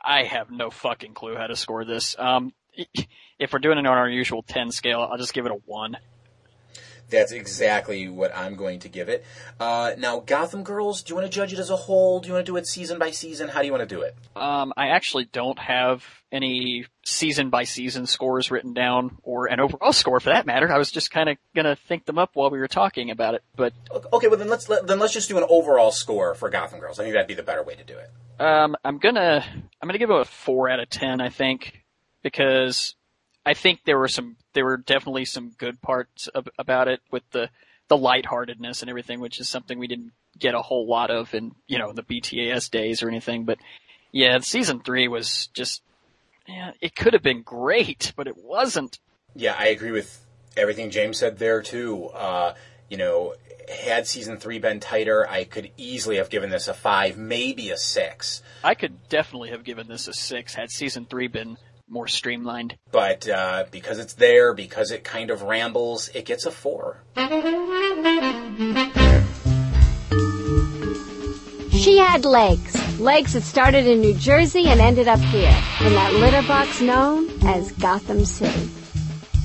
I 0.04 0.24
have 0.24 0.52
no 0.52 0.70
fucking 0.70 1.14
clue 1.16 1.36
how 1.36 1.48
to 1.48 1.56
score 1.56 1.84
this. 1.84 2.16
Um, 2.20 2.54
if 3.40 3.52
we're 3.52 3.60
doing 3.60 3.78
it 3.80 3.88
on 3.88 3.98
our 3.98 4.08
usual 4.08 4.44
ten 4.44 4.70
scale, 4.72 5.02
I'll 5.02 5.18
just 5.18 5.34
give 5.34 5.46
it 5.48 5.52
a 5.52 5.56
one. 5.66 5.98
That's 7.10 7.32
exactly 7.32 8.08
what 8.10 8.36
I'm 8.36 8.56
going 8.56 8.80
to 8.80 8.90
give 8.90 9.10
it. 9.10 9.24
Uh, 9.60 9.92
now, 9.98 10.20
Gotham 10.20 10.64
Girls, 10.64 11.04
do 11.04 11.12
you 11.12 11.16
want 11.16 11.32
to 11.32 11.36
judge 11.36 11.54
it 11.54 11.60
as 11.60 11.70
a 11.70 11.76
whole? 11.76 12.20
Do 12.20 12.28
you 12.28 12.34
want 12.34 12.46
to 12.46 12.52
do 12.52 12.58
it 12.58 12.66
season 12.68 12.98
by 12.98 13.12
season? 13.12 13.48
How 13.48 13.62
do 13.62 13.68
you 13.68 13.72
want 13.72 13.88
to 13.88 13.96
do 13.96 14.02
it? 14.02 14.16
Um, 14.36 14.74
I 14.76 14.88
actually 14.90 15.26
don't 15.26 15.60
have 15.60 16.04
any 16.32 16.86
season 17.06 17.50
by 17.50 17.64
season 17.64 18.06
scores 18.08 18.52
written 18.52 18.74
down, 18.74 19.18
or 19.24 19.48
an 19.48 19.60
overall 19.60 19.94
score 19.94 20.20
for 20.20 20.30
that 20.32 20.46
matter. 20.46 20.72
I 20.72 20.78
was 20.78 20.92
just 20.92 21.12
kind 21.12 21.30
of 21.30 21.38
gonna 21.56 21.76
think 21.76 22.06
them 22.06 22.18
up 22.18 22.32
while 22.34 22.50
we 22.50 22.60
were 22.60 22.68
talking 22.68 23.10
about 23.10 23.36
it, 23.36 23.44
but 23.56 23.74
Okay, 24.12 24.28
well 24.28 24.38
then 24.38 24.50
let's 24.50 24.68
let, 24.68 24.86
then 24.86 25.00
let's 25.00 25.14
just 25.14 25.30
do 25.30 25.38
an 25.38 25.46
overall 25.48 25.92
score 25.92 26.36
for 26.36 26.50
Gotham 26.50 26.80
Girls. 26.80 27.00
I 27.00 27.04
think 27.04 27.14
that'd 27.14 27.28
be 27.28 27.36
the 27.36 27.44
better 27.44 27.64
way 27.64 27.76
to 27.76 27.84
do 27.84 27.98
it. 27.98 28.10
Um, 28.42 28.76
I'm 28.84 28.98
gonna 28.98 29.46
I'm 29.82 29.88
gonna 29.88 29.98
give 29.98 30.10
it 30.10 30.20
a 30.20 30.26
four 30.26 30.70
out 30.70 30.80
of 30.82 30.90
ten. 30.90 31.22
I 31.22 31.30
think 31.30 31.84
because 32.22 32.96
I 33.46 33.54
think 33.54 33.82
there 33.86 33.98
were 33.98 34.10
some 34.10 34.36
there 34.56 34.66
were 34.66 34.78
definitely 34.78 35.26
some 35.26 35.52
good 35.52 35.80
parts 35.82 36.28
of, 36.30 36.48
about 36.58 36.88
it 36.88 37.02
with 37.12 37.24
the 37.32 37.50
the 37.88 37.98
lightheartedness 37.98 38.82
and 38.82 38.90
everything, 38.90 39.20
which 39.20 39.40
is 39.40 39.48
something 39.48 39.78
we 39.78 39.86
didn't 39.86 40.12
get 40.40 40.56
a 40.56 40.62
whole 40.62 40.88
lot 40.88 41.12
of 41.12 41.36
in 41.36 41.52
you 41.68 41.78
know 41.78 41.94
the 41.94 42.02
BTAS 42.02 42.72
days 42.72 43.04
or 43.04 43.10
anything. 43.10 43.46
But 43.46 43.60
yeah, 44.12 44.40
season 44.40 44.80
three 44.80 45.08
was 45.08 45.48
just 45.54 45.84
yeah, 46.48 46.72
it 46.82 46.96
could 46.96 47.14
have 47.14 47.22
been 47.22 47.44
great, 47.44 48.14
but 48.16 48.28
it 48.28 48.38
wasn't. 48.38 48.98
Yeah, 49.36 49.56
I 49.58 49.68
agree 49.68 49.92
with 49.92 50.26
everything 50.58 50.90
James 50.90 51.20
said 51.20 51.38
there 51.38 51.62
too. 51.62 52.08
Uh, 52.08 52.54
you 52.90 52.98
know, 52.98 53.36
had 53.70 54.08
season 54.08 54.38
three 54.38 54.60
been 54.60 54.80
tighter, 54.80 55.28
I 55.28 55.44
could 55.44 55.72
easily 55.76 56.18
have 56.18 56.30
given 56.30 56.50
this 56.50 56.68
a 56.68 56.74
five, 56.74 57.18
maybe 57.18 57.72
a 57.72 57.78
six. 57.78 58.42
I 58.64 58.76
could 58.76 59.10
definitely 59.10 59.50
have 59.50 59.64
given 59.64 59.88
this 59.88 60.08
a 60.08 60.14
six 60.14 60.54
had 60.56 60.72
season 60.72 61.06
three 61.06 61.28
been 61.28 61.58
more 61.88 62.08
streamlined. 62.08 62.78
But 62.92 63.28
uh, 63.28 63.66
because 63.72 64.00
it's 64.00 64.14
there, 64.14 64.54
because 64.54 64.92
it 64.92 65.04
kind 65.04 65.30
of 65.30 65.44
rambles, 65.44 66.10
it 66.10 66.26
gets 66.26 66.46
a 66.46 66.52
four. 66.52 67.04
She 71.72 71.98
had 71.98 72.26
legs. 72.26 73.00
Legs 73.00 73.34
that 73.34 73.44
started 73.44 73.86
in 73.86 74.02
New 74.02 74.16
Jersey 74.16 74.68
and 74.68 74.80
ended 74.80 75.08
up 75.08 75.20
here, 75.20 75.56
in 75.82 75.94
that 75.94 76.14
litter 76.14 76.48
box 76.48 76.82
known 76.82 77.30
as 77.44 77.72
Gotham 77.74 78.26
City. 78.26 78.70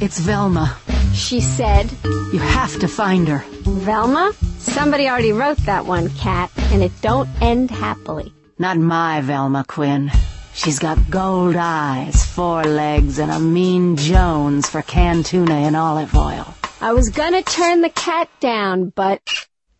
It's 0.01 0.19
Velma. 0.21 0.79
She 1.13 1.41
said, 1.41 1.91
You 2.05 2.39
have 2.39 2.79
to 2.81 2.89
find 2.89 3.29
her. 3.29 3.45
Velma? 3.63 4.33
Somebody 4.59 5.09
already 5.09 5.33
wrote 5.33 5.59
that 5.59 5.85
one, 5.85 6.09
Cat, 6.11 6.51
and 6.73 6.83
it 6.83 6.93
don't 7.03 7.29
end 7.43 7.71
happily. 7.71 8.33
Not 8.59 8.79
my 8.79 9.21
Velma 9.21 9.65
Quinn. 9.67 10.11
She's 10.53 10.79
got 10.79 11.11
gold 11.11 11.57
eyes, 11.57 12.25
four 12.25 12.65
legs, 12.65 13.19
and 13.19 13.31
a 13.31 13.39
mean 13.39 13.97
Jones 13.97 14.69
for 14.69 14.83
canned 14.83 15.27
tuna 15.27 15.55
and 15.55 15.77
olive 15.77 16.15
oil. 16.15 16.55
I 16.81 16.93
was 16.93 17.09
gonna 17.09 17.43
turn 17.43 17.81
the 17.83 17.91
cat 17.91 18.29
down, 18.41 18.91
but 18.95 19.21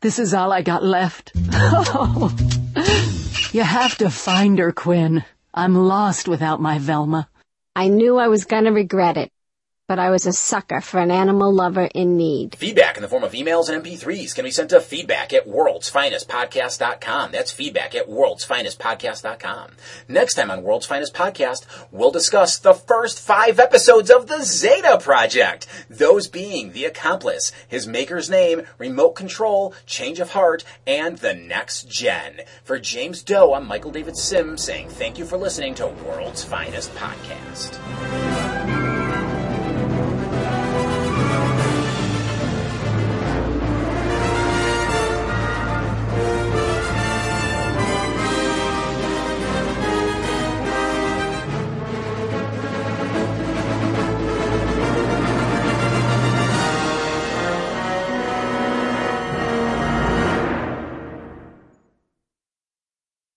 This 0.01 0.19
is 0.19 0.33
all 0.33 0.53
I 0.53 0.63
got 0.63 0.83
left. 0.83 1.33
Oh. 1.53 2.35
You 3.53 3.63
have 3.63 3.99
to 3.99 4.11
find 4.11 4.61
her, 4.61 4.71
Quinn. 4.71 5.25
I'm 5.53 5.75
lost 5.75 6.29
without 6.29 6.61
my 6.61 6.79
Velma. 6.79 7.29
I 7.75 7.89
knew 7.89 8.17
I 8.17 8.29
was 8.29 8.45
gonna 8.45 8.71
regret 8.71 9.17
it. 9.17 9.33
But 9.91 9.99
I 9.99 10.11
was 10.11 10.25
a 10.25 10.33
sucker 10.33 10.81
for 10.81 11.01
an 11.01 11.11
animal 11.11 11.53
lover 11.53 11.89
in 11.93 12.17
need. 12.17 12.55
Feedback 12.55 12.97
in 12.97 13.03
the 13.03 13.09
form 13.09 13.25
of 13.25 13.33
emails 13.33 13.69
and 13.69 13.85
MP3s 13.85 14.37
can 14.37 14.45
be 14.45 14.53
sent 14.53 14.71
to 14.71 14.81
feedback 14.81 15.33
at 15.33 15.49
worldsfinestpodcast.com. 15.49 17.33
That's 17.33 17.51
feedback 17.51 17.97
at 17.97 18.09
worldsfinestpodcast.com. 18.09 19.73
Next 20.07 20.35
time 20.35 20.49
on 20.49 20.63
World's 20.63 20.87
Finest 20.87 21.13
Podcast, 21.13 21.67
we'll 21.91 22.13
discuss 22.13 22.57
the 22.57 22.73
first 22.73 23.19
five 23.19 23.59
episodes 23.59 24.13
of 24.13 24.29
the 24.29 24.45
Zeta 24.45 24.97
Project. 25.03 25.67
Those 25.89 26.29
being 26.29 26.71
The 26.71 26.85
Accomplice, 26.85 27.51
His 27.67 27.89
Maker's 27.89 28.31
Name, 28.31 28.63
Remote 28.79 29.17
Control, 29.17 29.75
Change 29.87 30.21
of 30.21 30.31
Heart, 30.31 30.63
and 30.87 31.19
The 31.19 31.35
Next 31.35 31.89
Gen. 31.89 32.43
For 32.63 32.79
James 32.79 33.25
Doe, 33.25 33.55
I'm 33.55 33.67
Michael 33.67 33.91
David 33.91 34.17
Sims 34.17 34.63
saying 34.63 34.91
thank 34.91 35.19
you 35.19 35.25
for 35.25 35.37
listening 35.37 35.75
to 35.75 35.89
World's 35.89 36.45
Finest 36.45 36.95
Podcast. 36.95 38.50